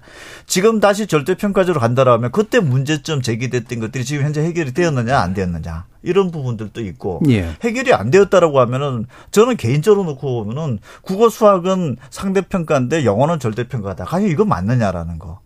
지금 0.46 0.80
다시 0.80 1.06
절대 1.06 1.34
평가제로 1.34 1.80
간다라면 1.80 2.30
그때 2.32 2.60
문제점 2.60 3.22
제기됐던 3.22 3.80
것들이 3.80 4.04
지금 4.04 4.24
현재 4.24 4.42
해결이 4.42 4.72
되었느냐 4.72 5.18
안 5.18 5.34
되었느냐 5.34 5.86
이런 6.02 6.30
부분들도 6.30 6.80
있고 6.82 7.20
예. 7.28 7.56
해결이 7.62 7.94
안 7.94 8.10
되었다라고 8.10 8.60
하면은 8.60 9.06
저는 9.30 9.56
개인적으로 9.56 10.04
놓고 10.04 10.44
보면은 10.44 10.78
국어 11.02 11.28
수학은 11.28 11.96
상대 12.10 12.42
평가인데 12.42 13.04
영어는 13.04 13.40
절대 13.40 13.66
평가다. 13.66 14.04
과연 14.04 14.28
이거 14.28 14.44
맞느냐라는 14.44 15.18
거. 15.18 15.43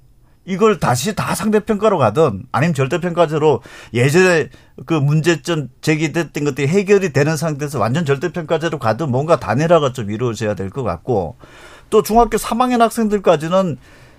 이걸 0.49 0.79
다시 0.81 1.15
다 1.15 1.35
상대평가로 1.35 1.99
가든 1.99 2.45
아니면 2.53 2.73
절대평가제로 2.75 3.61
예전에 3.93 4.49
그 4.87 4.95
문제점 4.95 5.69
제기됐던 5.83 6.45
것들이 6.45 6.67
해결이 6.69 7.13
되는 7.13 7.37
상태에서 7.37 7.79
완전 7.79 8.07
절대평가제로 8.07 8.79
가든 8.79 9.11
뭔가 9.11 9.39
단일화가 9.39 9.93
좀 9.93 10.11
이루어져야 10.11 10.55
될 10.55 10.71
것 10.71 10.83
같고 10.83 11.37
또 11.91 12.03
중학교 12.03 12.39
3학년 12.39 12.79
학생들까지는 12.79 13.77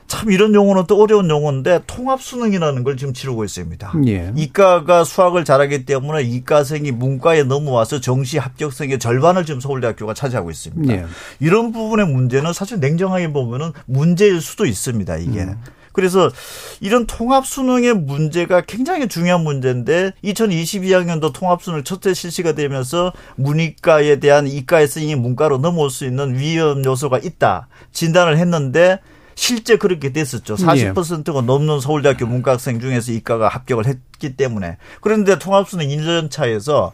참 0.07 0.31
이런 0.31 0.55
용어는 0.55 0.85
또 0.87 0.99
어려운 1.01 1.29
용어인데 1.29 1.81
통합 1.85 2.21
수능이라는 2.21 2.83
걸 2.83 2.97
지금 2.97 3.13
치르고 3.13 3.43
있습니다. 3.43 3.93
예. 4.07 4.31
이과가 4.35 5.03
수학을 5.03 5.45
잘하기 5.45 5.85
때문에 5.85 6.23
이과생이 6.23 6.91
문과에 6.91 7.43
넘어와서 7.43 8.01
정시 8.01 8.39
합격생의 8.39 8.97
절반을 8.97 9.45
지금 9.45 9.61
서울대학교가 9.61 10.15
차지하고 10.15 10.49
있습니다. 10.49 10.93
예. 10.93 11.05
이런 11.39 11.71
부분의 11.71 12.07
문제는 12.07 12.53
사실 12.53 12.79
냉정하게 12.79 13.31
보면은 13.33 13.71
문제일 13.85 14.41
수도 14.41 14.65
있습니다. 14.65 15.17
이게. 15.17 15.41
음. 15.41 15.55
그래서 15.99 16.31
이런 16.79 17.05
통합 17.05 17.45
수능의 17.45 17.93
문제가 17.93 18.61
굉장히 18.61 19.09
중요한 19.09 19.43
문제인데 19.43 20.13
2022학년도 20.23 21.33
통합 21.33 21.61
수능 21.61 21.83
첫째 21.83 22.13
실시가 22.13 22.53
되면서 22.53 23.11
문이과에 23.35 24.21
대한 24.21 24.47
이과에서 24.47 25.01
이 25.01 25.13
문과로 25.15 25.57
넘어올 25.57 25.89
수 25.89 26.05
있는 26.05 26.39
위험 26.39 26.85
요소가 26.85 27.17
있다 27.17 27.67
진단을 27.91 28.37
했는데 28.37 28.99
실제 29.35 29.77
그렇게 29.77 30.13
됐었죠. 30.13 30.55
40%가 30.55 31.41
넘는 31.41 31.81
서울대학교 31.81 32.25
문과학생 32.25 32.79
중에서 32.79 33.11
이과가 33.11 33.47
합격을 33.47 33.85
했기 33.85 34.35
때문에. 34.35 34.77
그런데 35.01 35.39
통합수능 35.39 35.87
1년 35.87 36.29
차에서 36.29 36.93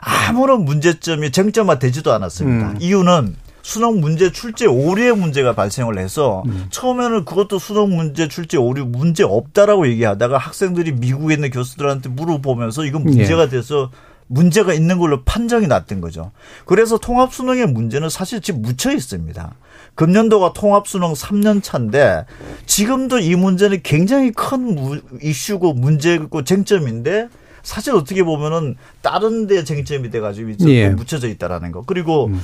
아무런 0.00 0.64
문제점이 0.64 1.30
쟁점화 1.32 1.78
되지도 1.78 2.12
않았습니다. 2.12 2.70
음. 2.70 2.78
이유는 2.80 3.36
수능 3.62 4.00
문제 4.00 4.32
출제 4.32 4.66
오류의 4.66 5.16
문제가 5.16 5.54
발생을 5.54 5.98
해서 5.98 6.42
음. 6.46 6.66
처음에는 6.70 7.24
그것도 7.24 7.58
수능 7.58 7.96
문제 7.96 8.28
출제 8.28 8.56
오류 8.56 8.84
문제 8.84 9.22
없다라고 9.22 9.86
얘기하다가 9.88 10.36
학생들이 10.36 10.92
미국에 10.92 11.34
있는 11.34 11.50
교수들한테 11.50 12.08
물어보면서 12.10 12.84
이건 12.84 13.04
문제가 13.04 13.44
예. 13.44 13.48
돼서 13.48 13.90
문제가 14.26 14.72
있는 14.72 14.98
걸로 14.98 15.22
판정이 15.24 15.66
났던 15.66 16.00
거죠. 16.00 16.32
그래서 16.64 16.98
통합 16.98 17.32
수능의 17.32 17.66
문제는 17.68 18.08
사실 18.08 18.40
지금 18.40 18.62
묻혀 18.62 18.90
있습니다. 18.90 19.54
금년도가 19.94 20.54
통합 20.54 20.88
수능 20.88 21.12
3년 21.12 21.62
차인데 21.62 22.24
지금도 22.66 23.18
이 23.18 23.36
문제는 23.36 23.80
굉장히 23.82 24.32
큰 24.32 25.00
이슈고 25.22 25.74
문제고 25.74 26.44
쟁점인데 26.44 27.28
사실 27.62 27.94
어떻게 27.94 28.22
보면은 28.22 28.76
다른 29.02 29.46
데 29.46 29.64
쟁점이 29.64 30.10
돼 30.10 30.20
가지고 30.20 30.50
예. 30.68 30.88
묻혀져 30.88 31.28
있다라는 31.28 31.70
거. 31.70 31.82
그리고 31.86 32.26
음. 32.26 32.40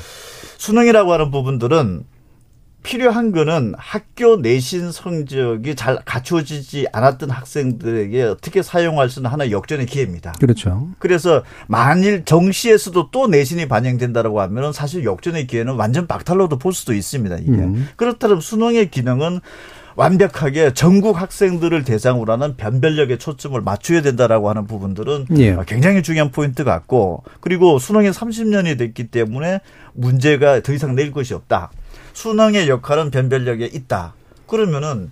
수능이라고 0.58 1.12
하는 1.12 1.30
부분들은 1.30 2.04
필요한 2.82 3.32
거는 3.32 3.74
학교 3.76 4.36
내신 4.36 4.92
성적이 4.92 5.74
잘 5.74 5.98
갖춰지지 6.04 6.86
않았던 6.92 7.30
학생들에게 7.30 8.22
어떻게 8.22 8.62
사용할 8.62 9.10
수 9.10 9.20
있는 9.20 9.30
하나의 9.30 9.52
역전의 9.52 9.86
기회입니다. 9.86 10.32
그렇죠. 10.40 10.88
그래서 10.98 11.42
만일 11.66 12.24
정시에서도 12.24 13.10
또 13.10 13.26
내신이 13.26 13.66
반영된다라고 13.68 14.40
하면은 14.40 14.72
사실 14.72 15.04
역전의 15.04 15.48
기회는 15.48 15.74
완전 15.74 16.06
박탈로도 16.06 16.58
볼 16.58 16.72
수도 16.72 16.94
있습니다. 16.94 17.36
이게 17.38 17.50
음. 17.50 17.88
그렇다면 17.96 18.40
수능의 18.40 18.90
기능은 18.90 19.40
완벽하게 19.98 20.74
전국 20.74 21.20
학생들을 21.20 21.82
대상으로 21.82 22.32
하는 22.32 22.56
변별력에 22.56 23.18
초점을 23.18 23.60
맞춰야 23.60 24.00
된다라고 24.00 24.48
하는 24.48 24.64
부분들은 24.68 25.26
예. 25.38 25.56
굉장히 25.66 26.04
중요한 26.04 26.30
포인트 26.30 26.62
같고 26.62 27.24
그리고 27.40 27.80
수능이 27.80 28.10
30년이 28.10 28.78
됐기 28.78 29.08
때문에 29.08 29.60
문제가 29.94 30.60
더 30.60 30.72
이상 30.72 30.94
낼 30.94 31.10
것이 31.10 31.34
없다. 31.34 31.72
수능의 32.12 32.68
역할은 32.68 33.10
변별력에 33.10 33.66
있다. 33.66 34.14
그러면은 34.46 35.10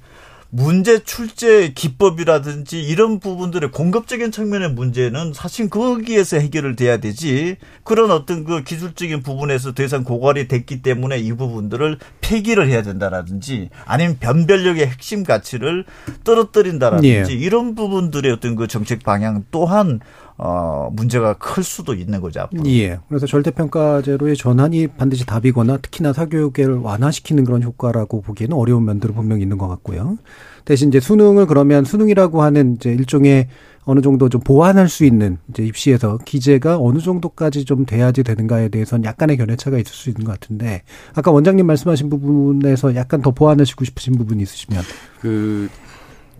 문제 0.56 1.00
출제 1.00 1.72
기법이라든지 1.74 2.82
이런 2.82 3.20
부분들의 3.20 3.72
공급적인 3.72 4.32
측면의 4.32 4.70
문제는 4.72 5.34
사실 5.34 5.68
거기에서 5.68 6.38
해결을 6.38 6.76
돼야 6.76 6.96
되지 6.96 7.58
그런 7.84 8.10
어떤 8.10 8.44
그 8.44 8.64
기술적인 8.64 9.22
부분에서 9.22 9.74
더 9.74 9.82
이상 9.82 10.02
고갈이 10.02 10.48
됐기 10.48 10.80
때문에 10.80 11.18
이 11.18 11.34
부분들을 11.34 11.98
폐기를 12.22 12.70
해야 12.70 12.80
된다라든지 12.80 13.68
아니면 13.84 14.16
변별력의 14.18 14.86
핵심 14.86 15.24
가치를 15.24 15.84
떨어뜨린다라든지 16.24 17.32
예. 17.32 17.34
이런 17.34 17.74
부분들의 17.74 18.32
어떤 18.32 18.56
그 18.56 18.66
정책 18.66 19.02
방향 19.02 19.44
또한 19.50 20.00
어, 20.38 20.90
문제가 20.92 21.34
클 21.34 21.62
수도 21.62 21.94
있는 21.94 22.20
거죠. 22.20 22.40
앞으로. 22.40 22.66
예. 22.66 22.98
그래서 23.08 23.26
절대평가제로의 23.26 24.36
전환이 24.36 24.86
반드시 24.86 25.24
답이거나 25.24 25.78
특히나 25.78 26.12
사교육을 26.12 26.78
완화시키는 26.78 27.44
그런 27.44 27.62
효과라고 27.62 28.20
보기에는 28.20 28.56
어려운 28.56 28.84
면들은 28.84 29.14
분명히 29.14 29.42
있는 29.42 29.56
것 29.56 29.68
같고요. 29.68 30.18
대신 30.64 30.88
이제 30.88 31.00
수능을 31.00 31.46
그러면 31.46 31.84
수능이라고 31.84 32.42
하는 32.42 32.74
이제 32.76 32.90
일종의 32.90 33.48
어느 33.84 34.00
정도 34.00 34.28
좀 34.28 34.40
보완할 34.40 34.88
수 34.88 35.04
있는 35.04 35.38
이제 35.48 35.64
입시에서 35.64 36.18
기재가 36.24 36.78
어느 36.80 36.98
정도까지 36.98 37.64
좀 37.64 37.86
돼야지 37.86 38.24
되는가에 38.24 38.68
대해서는 38.68 39.04
약간의 39.04 39.36
견해차가 39.36 39.78
있을 39.78 39.92
수 39.92 40.10
있는 40.10 40.24
것 40.24 40.32
같은데 40.32 40.82
아까 41.14 41.30
원장님 41.30 41.64
말씀하신 41.64 42.10
부분에서 42.10 42.96
약간 42.96 43.22
더 43.22 43.30
보완하시고 43.30 43.84
싶으신 43.84 44.16
부분이 44.16 44.42
있으시면 44.42 44.82
그 45.20 45.68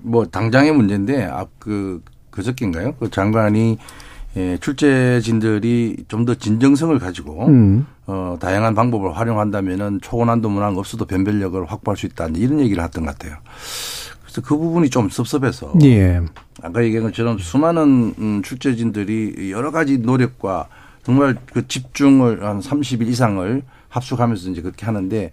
뭐 0.06 0.24
당장의 0.24 0.72
문제인데 0.72 1.24
앞그 1.24 2.00
그저께인가요? 2.36 2.94
그 3.00 3.10
장관이 3.10 3.78
예, 4.36 4.58
출제진들이 4.60 6.04
좀 6.08 6.26
더 6.26 6.34
진정성을 6.34 6.98
가지고 6.98 7.46
음. 7.46 7.86
어, 8.06 8.36
다양한 8.40 8.74
방법을 8.74 9.16
활용한다면은 9.16 10.00
초고난도 10.02 10.50
문항 10.50 10.76
없어도 10.76 11.06
변별력을 11.06 11.64
확보할 11.64 11.96
수 11.96 12.06
있다 12.06 12.28
이런 12.34 12.60
얘기를 12.60 12.82
했던 12.82 13.06
것 13.06 13.12
같아요. 13.16 13.38
그래서 14.22 14.42
그 14.42 14.56
부분이 14.58 14.90
좀 14.90 15.08
섭섭해서 15.08 15.72
예. 15.84 16.20
아까 16.62 16.84
얘기한 16.84 17.06
것처럼 17.06 17.38
수많은 17.38 18.14
음, 18.18 18.42
출제진들이 18.42 19.50
여러 19.52 19.70
가지 19.70 19.98
노력과 19.98 20.68
정말 21.04 21.36
그 21.52 21.66
집중을 21.66 22.44
한 22.44 22.60
30일 22.60 23.06
이상을 23.06 23.62
합숙하면서 23.88 24.50
이제 24.50 24.60
그렇게 24.60 24.84
하는데 24.84 25.30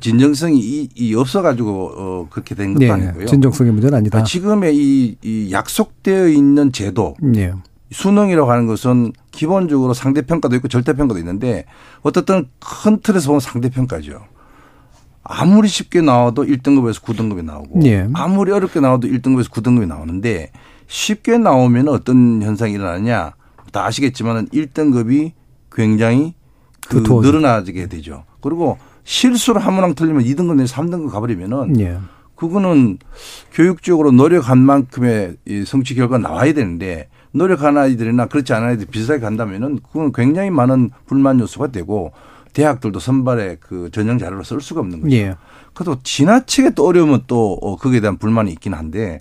진정성이 0.00 0.58
이, 0.58 0.88
이 0.94 1.14
없어가지고 1.14 1.92
어, 1.96 2.26
그렇게 2.30 2.54
된 2.54 2.74
것도 2.74 2.84
네, 2.84 2.90
아니고요. 2.90 3.26
진정성의 3.26 3.72
문제는 3.72 3.98
아니다. 3.98 4.22
지금의 4.22 4.76
이, 4.76 5.16
이 5.22 5.52
약속되어 5.52 6.28
있는 6.28 6.72
제도 6.72 7.14
네. 7.20 7.52
수능이라고 7.92 8.50
하는 8.50 8.66
것은 8.66 9.12
기본적으로 9.30 9.94
상대평가도 9.94 10.56
있고 10.56 10.68
절대평가도 10.68 11.18
있는데 11.20 11.66
어떻든 12.02 12.48
큰 12.58 13.00
틀에서 13.00 13.28
보면 13.28 13.40
상대평가죠. 13.40 14.20
아무리 15.22 15.68
쉽게 15.68 16.02
나와도 16.02 16.44
1등급에서 16.44 17.02
9등급이 17.02 17.44
나오고 17.44 17.80
네. 17.80 18.08
아무리 18.14 18.52
어렵게 18.52 18.80
나와도 18.80 19.08
1등급에서 19.08 19.50
9등급이 19.50 19.86
나오는데 19.86 20.52
쉽게 20.86 21.38
나오면 21.38 21.88
어떤 21.88 22.42
현상이 22.42 22.74
일어나냐. 22.74 23.34
다 23.72 23.84
아시겠지만은 23.84 24.46
1등급이 24.48 25.32
굉장히 25.72 26.34
그 26.88 26.98
늘어나게 26.98 27.86
되죠. 27.88 28.24
그리고 28.40 28.78
실수를 29.06 29.64
한 29.64 29.74
문항 29.74 29.94
틀리면 29.94 30.24
2등급 30.24 30.56
내지 30.56 30.74
3등급 30.74 31.10
가버리면은 31.10 31.80
예. 31.80 31.98
그거는 32.34 32.98
교육적으로 33.52 34.10
노력한 34.10 34.58
만큼의 34.58 35.36
성취 35.64 35.94
결과가 35.94 36.18
나와야 36.18 36.52
되는데 36.52 37.08
노력한 37.30 37.78
아이들이나 37.78 38.26
그렇지 38.26 38.52
않은 38.52 38.68
아이들이 38.68 38.88
비슷하게 38.88 39.20
간다면은 39.20 39.78
그건 39.78 40.12
굉장히 40.12 40.50
많은 40.50 40.90
불만 41.06 41.38
요소가 41.38 41.68
되고 41.68 42.12
대학들도 42.52 42.98
선발에 42.98 43.58
그 43.60 43.90
전형 43.92 44.18
자료로 44.18 44.42
쓸 44.42 44.60
수가 44.60 44.80
없는 44.80 45.02
거죠. 45.02 45.14
예. 45.14 45.36
그래도 45.72 45.98
지나치게 46.02 46.70
또 46.70 46.86
어려우면 46.86 47.24
또 47.26 47.58
어, 47.62 47.76
거기에 47.76 48.00
대한 48.00 48.16
불만이 48.16 48.50
있긴 48.52 48.74
한데 48.74 49.20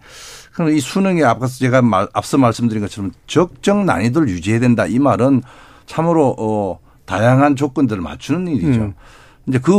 그럼 0.53 0.71
이 0.71 0.79
수능에 0.79 1.23
앞서 1.23 1.59
제가 1.59 1.83
말, 1.83 2.07
앞서 2.13 2.37
말씀드린 2.37 2.81
것처럼 2.81 3.11
적정 3.27 3.85
난이도를 3.85 4.29
유지해야 4.29 4.59
된다 4.61 4.87
이 4.87 4.97
말은 4.97 5.43
참으로 5.85 6.35
어 6.39 6.79
다양한 7.05 7.55
조건들을 7.55 8.01
맞추는 8.01 8.47
일이죠. 8.47 8.81
음. 8.81 8.93
이제 9.47 9.59
그 9.59 9.73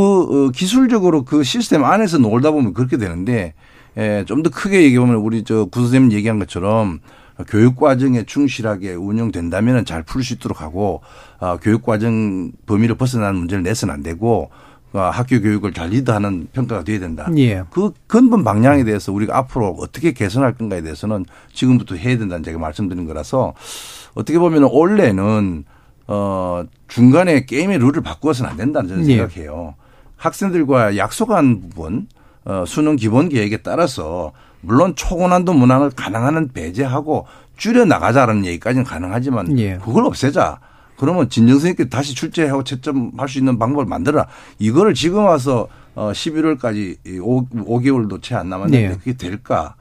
어, 0.47 0.51
기술적으로 0.51 1.25
그 1.25 1.43
시스템 1.43 1.85
안에서 1.85 2.19
놀다 2.19 2.51
보면 2.51 2.73
그렇게 2.75 2.97
되는데 2.97 3.55
예, 3.99 4.25
좀 4.27 4.43
더 4.43 4.51
크게 4.51 4.83
얘기해 4.83 5.01
보면 5.01 5.17
우리 5.17 5.43
저 5.45 5.64
구선생님 5.67 6.12
얘기한 6.12 6.39
것처럼 6.39 7.01
교육 7.49 7.77
과정에 7.77 8.25
충실하게 8.25 8.95
운영된다면 8.95 9.85
잘 9.85 10.03
풀 10.05 10.23
수 10.23 10.35
있도록 10.35 10.61
하고 10.62 11.01
어, 11.41 11.57
교육 11.61 11.83
과정 11.83 12.53
범위를 12.67 12.95
벗어나는 12.97 13.39
문제를 13.39 13.62
내서는 13.64 13.93
안 13.95 14.03
되고 14.03 14.51
어, 14.93 15.01
학교 15.01 15.41
교육을 15.41 15.73
잘 15.73 15.89
리드하는 15.91 16.49
평가가 16.53 16.85
돼야 16.85 16.99
된다. 17.01 17.29
예. 17.37 17.64
그 17.71 17.93
근본 18.07 18.45
방향에 18.45 18.85
대해서 18.85 19.12
우리가 19.12 19.37
앞으로 19.37 19.77
어떻게 19.81 20.12
개선할 20.12 20.55
건가에 20.55 20.81
대해서는 20.83 21.25
지금부터 21.53 21.97
해야 21.97 22.17
된다는 22.17 22.43
제가 22.45 22.59
말씀드린 22.59 23.05
거라서 23.07 23.53
어떻게 24.14 24.39
보면 24.39 24.62
원래는 24.71 25.64
어 26.09 26.64
중간에 26.88 27.44
게임의 27.46 27.78
룰을 27.78 28.02
바꾸어서는 28.02 28.50
안 28.50 28.57
된다는 28.57 28.88
저는 28.88 29.09
예. 29.09 29.16
생각해요. 29.16 29.74
학생들과 30.16 30.96
약속한 30.96 31.61
부분 31.61 32.07
어 32.44 32.64
수능 32.66 32.96
기본 32.96 33.28
계획에 33.28 33.59
따라서 33.59 34.32
물론 34.61 34.94
초고난도 34.94 35.52
문항을 35.52 35.90
가능한 35.90 36.50
배제하고 36.52 37.26
줄여 37.57 37.84
나가자라는 37.86 38.44
얘기까지는 38.46 38.84
가능하지만 38.84 39.59
예. 39.59 39.78
그걸 39.78 40.04
없애자. 40.04 40.61
그러면 40.96 41.28
진정성 41.28 41.70
있게 41.70 41.88
다시 41.90 42.14
출제하고 42.14 42.64
채점할 42.64 43.28
수 43.28 43.38
있는 43.38 43.59
방법을 43.59 43.84
만들어라. 43.84 44.26
이거를 44.59 44.94
지금 44.94 45.24
와서 45.24 45.68
어 45.94 46.12
11월까지 46.12 46.96
5, 47.20 47.48
5개월도 47.48 48.22
채 48.22 48.34
안 48.34 48.48
남았는데 48.48 48.88
네. 48.88 48.96
그게 48.96 49.12
될까? 49.14 49.74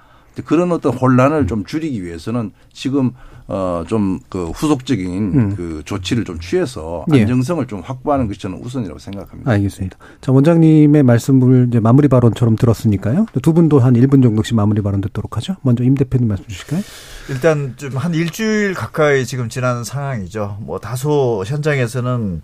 그런 0.43 0.71
어떤 0.73 0.93
혼란을 0.93 1.47
좀 1.47 1.63
줄이기 1.63 2.03
위해서는 2.03 2.51
지금 2.73 3.11
어 3.47 3.83
좀 3.87 4.19
그 4.29 4.49
후속적인 4.49 5.07
음. 5.33 5.55
그 5.55 5.81
조치를 5.85 6.23
좀 6.23 6.39
취해서 6.39 7.05
예. 7.13 7.21
안정성을 7.21 7.63
예. 7.63 7.67
좀 7.67 7.81
확보하는 7.81 8.27
것이 8.27 8.39
저는 8.39 8.57
우선이라고 8.63 8.97
생각합니다. 8.99 9.51
알겠습니다. 9.51 9.97
자 10.21 10.31
원장님의 10.31 11.03
말씀을 11.03 11.67
이제 11.69 11.79
마무리 11.79 12.07
발언처럼 12.07 12.55
들었으니까요. 12.55 13.27
두 13.43 13.53
분도 13.53 13.79
한 13.79 13.93
1분 13.93 14.23
정도씩 14.23 14.55
마무리 14.55 14.81
발언 14.81 15.01
듣도록 15.01 15.37
하죠. 15.37 15.57
먼저 15.61 15.83
임 15.83 15.95
대표님 15.95 16.27
말씀 16.27 16.45
주실까요? 16.47 16.81
일단 17.29 17.75
좀 17.77 17.95
한 17.95 18.13
일주일 18.13 18.73
가까이 18.73 19.25
지금 19.25 19.47
지난 19.49 19.83
상황이죠. 19.83 20.57
뭐 20.61 20.79
다소 20.79 21.43
현장에서는 21.45 22.41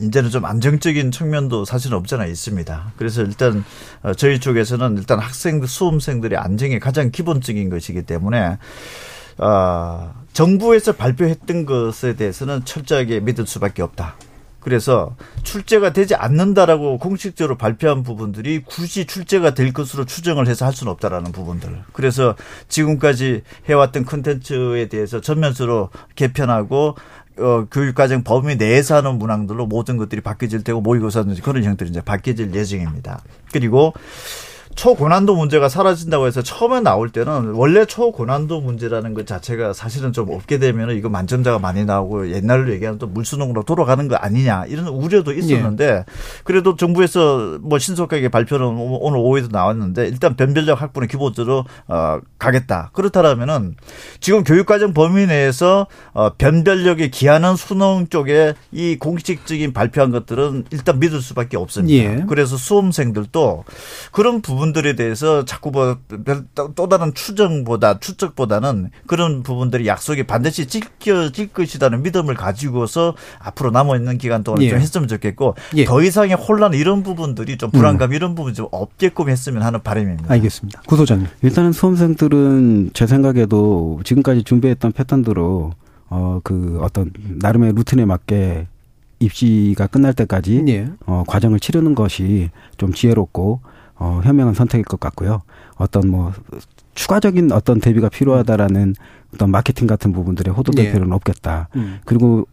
이제는 0.00 0.30
좀 0.30 0.44
안정적인 0.44 1.12
측면도 1.12 1.64
사실은 1.64 1.96
없잖아 1.98 2.26
있습니다. 2.26 2.92
그래서 2.96 3.22
일단 3.22 3.64
어, 4.02 4.12
저희 4.14 4.40
쪽에서는 4.40 4.98
일단 4.98 5.18
학생들 5.20 5.68
수험생들의 5.68 6.36
안정이 6.38 6.80
가장 6.80 7.10
기본적인 7.12 7.70
것이기 7.70 8.02
때문에 8.02 8.58
어, 9.38 10.14
정부에서 10.32 10.92
발표했던 10.92 11.66
것에 11.66 12.16
대해서는 12.16 12.64
철저하게 12.64 13.20
믿을 13.20 13.46
수밖에 13.46 13.82
없다. 13.82 14.16
그래서 14.64 15.14
출제가 15.42 15.92
되지 15.92 16.14
않는다라고 16.14 16.98
공식적으로 16.98 17.56
발표한 17.56 18.02
부분들이 18.02 18.62
굳이 18.64 19.04
출제가 19.04 19.52
될 19.52 19.74
것으로 19.74 20.06
추정을 20.06 20.48
해서 20.48 20.64
할 20.64 20.72
수는 20.72 20.90
없다라는 20.92 21.32
부분들. 21.32 21.82
그래서 21.92 22.34
지금까지 22.68 23.42
해왔던 23.68 24.06
컨텐츠에 24.06 24.88
대해서 24.88 25.20
전면적으로 25.20 25.90
개편하고 26.16 26.96
어, 27.36 27.66
교육과정 27.70 28.22
범위 28.22 28.56
내에서 28.56 28.96
하는 28.96 29.18
문항들로 29.18 29.66
모든 29.66 29.96
것들이 29.96 30.20
바뀌어질 30.20 30.62
테고 30.64 30.80
모의고사 30.80 31.24
그런 31.42 31.64
형태로 31.64 31.90
이제 31.90 32.00
바뀌어질 32.00 32.54
예정입니다. 32.54 33.20
그리고 33.52 33.92
초고난도 34.74 35.36
문제가 35.36 35.68
사라진다고 35.68 36.26
해서 36.26 36.42
처음에 36.42 36.80
나올 36.80 37.10
때는 37.10 37.52
원래 37.52 37.84
초고난도 37.84 38.60
문제라는 38.60 39.14
것 39.14 39.26
자체가 39.26 39.72
사실은 39.72 40.12
좀 40.12 40.30
없게 40.30 40.58
되면 40.58 40.90
이거 40.96 41.08
만점자가 41.08 41.58
많이 41.58 41.84
나오고 41.84 42.32
옛날로 42.32 42.72
얘기하면 42.72 42.98
또 42.98 43.06
물수능으로 43.06 43.62
돌아가는 43.62 44.08
거 44.08 44.16
아니냐 44.16 44.64
이런 44.66 44.88
우려도 44.88 45.32
있었는데 45.32 45.84
예. 45.84 46.04
그래도 46.42 46.76
정부에서 46.76 47.58
뭐 47.60 47.78
신속하게 47.78 48.28
발표는 48.28 48.66
오늘 48.66 49.18
오후에도 49.18 49.48
나왔는데 49.50 50.08
일단 50.08 50.36
변별력 50.36 50.82
확보는 50.82 51.08
기본적으로 51.08 51.64
어 51.86 52.18
가겠다. 52.38 52.90
그렇다면은 52.92 53.76
지금 54.20 54.42
교육과정 54.42 54.92
범위 54.92 55.26
내에서 55.26 55.86
어 56.12 56.30
변별력에 56.36 57.08
기하는 57.08 57.56
수능 57.56 58.08
쪽에 58.08 58.54
이 58.72 58.96
공식적인 58.98 59.72
발표한 59.72 60.10
것들은 60.10 60.64
일단 60.70 60.98
믿을 60.98 61.20
수밖에 61.20 61.56
없습니다. 61.56 61.94
예. 61.94 62.24
그래서 62.28 62.56
수험생들도 62.56 63.64
그런 64.10 64.40
부분 64.40 64.63
부분들에 64.64 64.94
대해서 64.94 65.44
자꾸 65.44 65.70
뭐또 65.70 66.88
다른 66.88 67.12
추정보다 67.14 67.98
추측보다는 67.98 68.90
그런 69.06 69.42
부분들이 69.42 69.86
약속이 69.86 70.24
반드시 70.24 70.66
지켜질 70.66 71.52
것이라는 71.52 72.02
믿음을 72.02 72.34
가지고서 72.34 73.14
앞으로 73.38 73.70
남아 73.70 73.96
있는 73.96 74.18
기간 74.18 74.42
동안 74.42 74.62
예. 74.62 74.70
좀 74.70 74.78
했으면 74.78 75.08
좋겠고 75.08 75.54
예. 75.76 75.84
더 75.84 76.02
이상의 76.02 76.34
혼란 76.34 76.74
이런 76.74 77.02
부분들이 77.02 77.58
좀 77.58 77.70
불안감 77.70 78.10
음. 78.10 78.14
이런 78.14 78.34
부분 78.34 78.54
좀 78.54 78.68
없게끔 78.70 79.28
했으면 79.28 79.62
하는 79.62 79.82
바람입니다. 79.82 80.32
알겠습니다. 80.32 80.82
구소장님. 80.86 81.26
일단은 81.42 81.72
수험생들은 81.72 82.90
제 82.94 83.06
생각에도 83.06 84.00
지금까지 84.04 84.44
준비했던 84.44 84.92
패턴대로 84.92 85.72
어 86.10 86.40
그 86.44 86.78
어떤 86.82 87.10
나름의 87.40 87.72
루틴에 87.74 88.04
맞게 88.04 88.66
입시가 89.20 89.86
끝날 89.86 90.12
때까지 90.12 90.64
예. 90.68 90.88
어, 91.06 91.24
과정을 91.26 91.60
치르는 91.60 91.94
것이 91.94 92.50
좀 92.76 92.92
지혜롭고 92.92 93.60
어, 93.96 94.20
현명한 94.24 94.54
선택일 94.54 94.84
것 94.84 95.00
같고요. 95.00 95.42
어떤 95.76 96.08
뭐 96.08 96.32
추가적인 96.94 97.52
어떤 97.52 97.80
대비가 97.80 98.08
필요하다라는 98.08 98.94
어떤 99.34 99.50
마케팅 99.50 99.86
같은 99.86 100.12
부분들에 100.12 100.50
호도될 100.50 100.86
네. 100.86 100.92
필요는 100.92 101.12
없겠다. 101.12 101.68
음. 101.76 101.98
그리고 102.04 102.46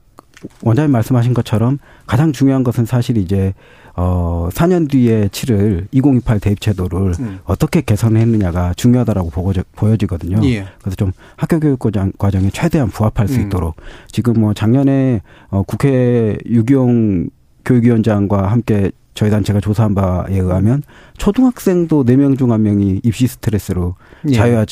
원장님 0.63 0.91
말씀하신 0.91 1.33
것처럼 1.33 1.77
가장 2.07 2.31
중요한 2.31 2.63
것은 2.63 2.85
사실 2.85 3.17
이제 3.17 3.53
어 3.95 4.49
4년 4.51 4.89
뒤에 4.89 5.29
치를 5.31 5.87
2028 5.91 6.39
대입 6.39 6.61
제도를 6.61 7.13
음. 7.19 7.39
어떻게 7.43 7.81
개선했느냐가 7.81 8.73
중요하다라고 8.75 9.29
보고져, 9.29 9.63
보여지거든요. 9.75 10.39
예. 10.47 10.65
그래서 10.79 10.95
좀 10.95 11.11
학교 11.35 11.59
교육 11.59 11.79
과정, 11.79 12.11
과정에 12.17 12.49
최대한 12.51 12.89
부합할 12.89 13.27
수 13.27 13.39
음. 13.39 13.47
있도록 13.47 13.75
지금 14.07 14.39
뭐 14.39 14.53
작년에 14.53 15.21
어 15.49 15.63
국회 15.63 16.37
유기용 16.45 17.29
교육위원장과 17.65 18.49
함께 18.49 18.91
저희 19.13 19.29
단체가 19.29 19.59
조사한 19.59 19.95
바에 19.95 20.37
의하면 20.37 20.83
초등학생도 21.17 22.05
4명 22.05 22.37
중 22.37 22.49
1명이 22.49 23.05
입시 23.05 23.27
스트레스로 23.27 23.95
예. 24.29 24.33
자유화 24.33 24.65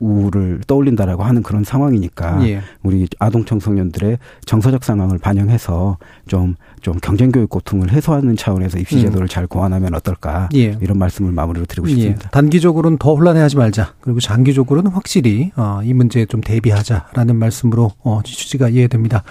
우를 0.00 0.60
떠올린다라고 0.66 1.22
하는 1.22 1.42
그런 1.42 1.64
상황이니까 1.64 2.46
예. 2.46 2.60
우리 2.82 3.08
아동 3.18 3.44
청소년들의 3.44 4.18
정서적 4.44 4.84
상황을 4.84 5.18
반영해서 5.18 5.98
좀좀 6.26 6.98
경쟁 7.00 7.32
교육 7.32 7.48
고통을 7.48 7.90
해소하는 7.92 8.36
차원에서 8.36 8.78
입시 8.78 9.00
제도를 9.00 9.26
음. 9.26 9.28
잘 9.28 9.46
고안하면 9.46 9.94
어떨까 9.94 10.48
예. 10.54 10.76
이런 10.80 10.98
말씀을 10.98 11.32
마무리로 11.32 11.66
드리고 11.66 11.88
예. 11.88 11.92
싶습니다. 11.92 12.22
예. 12.26 12.30
단기적으로는 12.30 12.98
더 12.98 13.14
혼란해하지 13.14 13.56
말자. 13.56 13.94
그리고 14.00 14.20
장기적으로는 14.20 14.90
확실히 14.90 15.52
어, 15.56 15.80
이 15.84 15.94
문제에 15.94 16.26
좀 16.26 16.40
대비하자라는 16.40 17.36
말씀으로 17.36 17.92
어, 18.02 18.20
취지가 18.24 18.68
이해됩니다. 18.70 19.22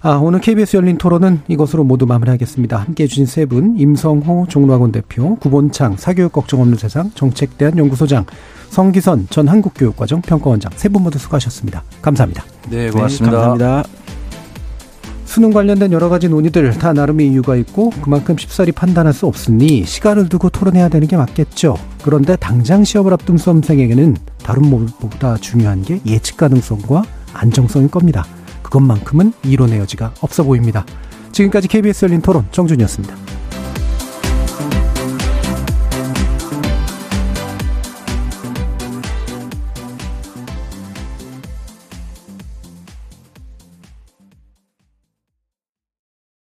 아, 0.00 0.12
오늘 0.12 0.40
KBS 0.40 0.76
열린 0.76 0.96
토론은 0.96 1.40
이것으로 1.48 1.82
모두 1.82 2.06
마무리하겠습니다. 2.06 2.76
함께 2.76 3.04
해주신 3.04 3.26
세 3.26 3.46
분, 3.46 3.74
임성호 3.78 4.46
종로학원 4.48 4.92
대표, 4.92 5.34
구본창 5.36 5.96
사교육 5.96 6.32
걱정 6.32 6.60
없는 6.60 6.78
세상 6.78 7.10
정책대안 7.14 7.76
연구소장, 7.78 8.24
성기선 8.70 9.26
전 9.30 9.48
한국교육과정 9.48 10.22
평가원장 10.22 10.70
세 10.76 10.88
분 10.88 11.02
모두 11.02 11.18
수고하셨습니다. 11.18 11.82
감사합니다. 12.00 12.44
네, 12.70 12.90
고맙습니다. 12.90 13.30
네, 13.30 13.36
감사합니다. 13.36 13.84
수능 15.24 15.50
관련된 15.52 15.92
여러 15.92 16.08
가지 16.08 16.28
논의들 16.28 16.72
다 16.78 16.92
나름의 16.92 17.28
이유가 17.30 17.54
있고 17.56 17.90
그만큼 18.00 18.36
쉽사리 18.38 18.72
판단할 18.72 19.12
수 19.12 19.26
없으니 19.26 19.84
시간을 19.84 20.28
두고 20.28 20.48
토론해야 20.48 20.88
되는 20.88 21.06
게 21.08 21.16
맞겠죠. 21.16 21.76
그런데 22.02 22.36
당장 22.36 22.84
시험을 22.84 23.12
앞둔 23.12 23.36
수험생에게는 23.36 24.16
다른 24.42 24.62
무엇보다 24.62 25.36
중요한 25.36 25.82
게 25.82 26.00
예측 26.06 26.36
가능성과 26.38 27.02
안정성일 27.34 27.90
겁니다. 27.90 28.24
그것만큼은 28.68 29.32
이론의 29.44 29.78
여지가 29.80 30.12
없어 30.20 30.44
보입니다. 30.44 30.84
지금까지 31.32 31.68
KBS 31.68 32.04
열린 32.06 32.20
토론 32.20 32.46
정준이었습니다. 32.52 33.37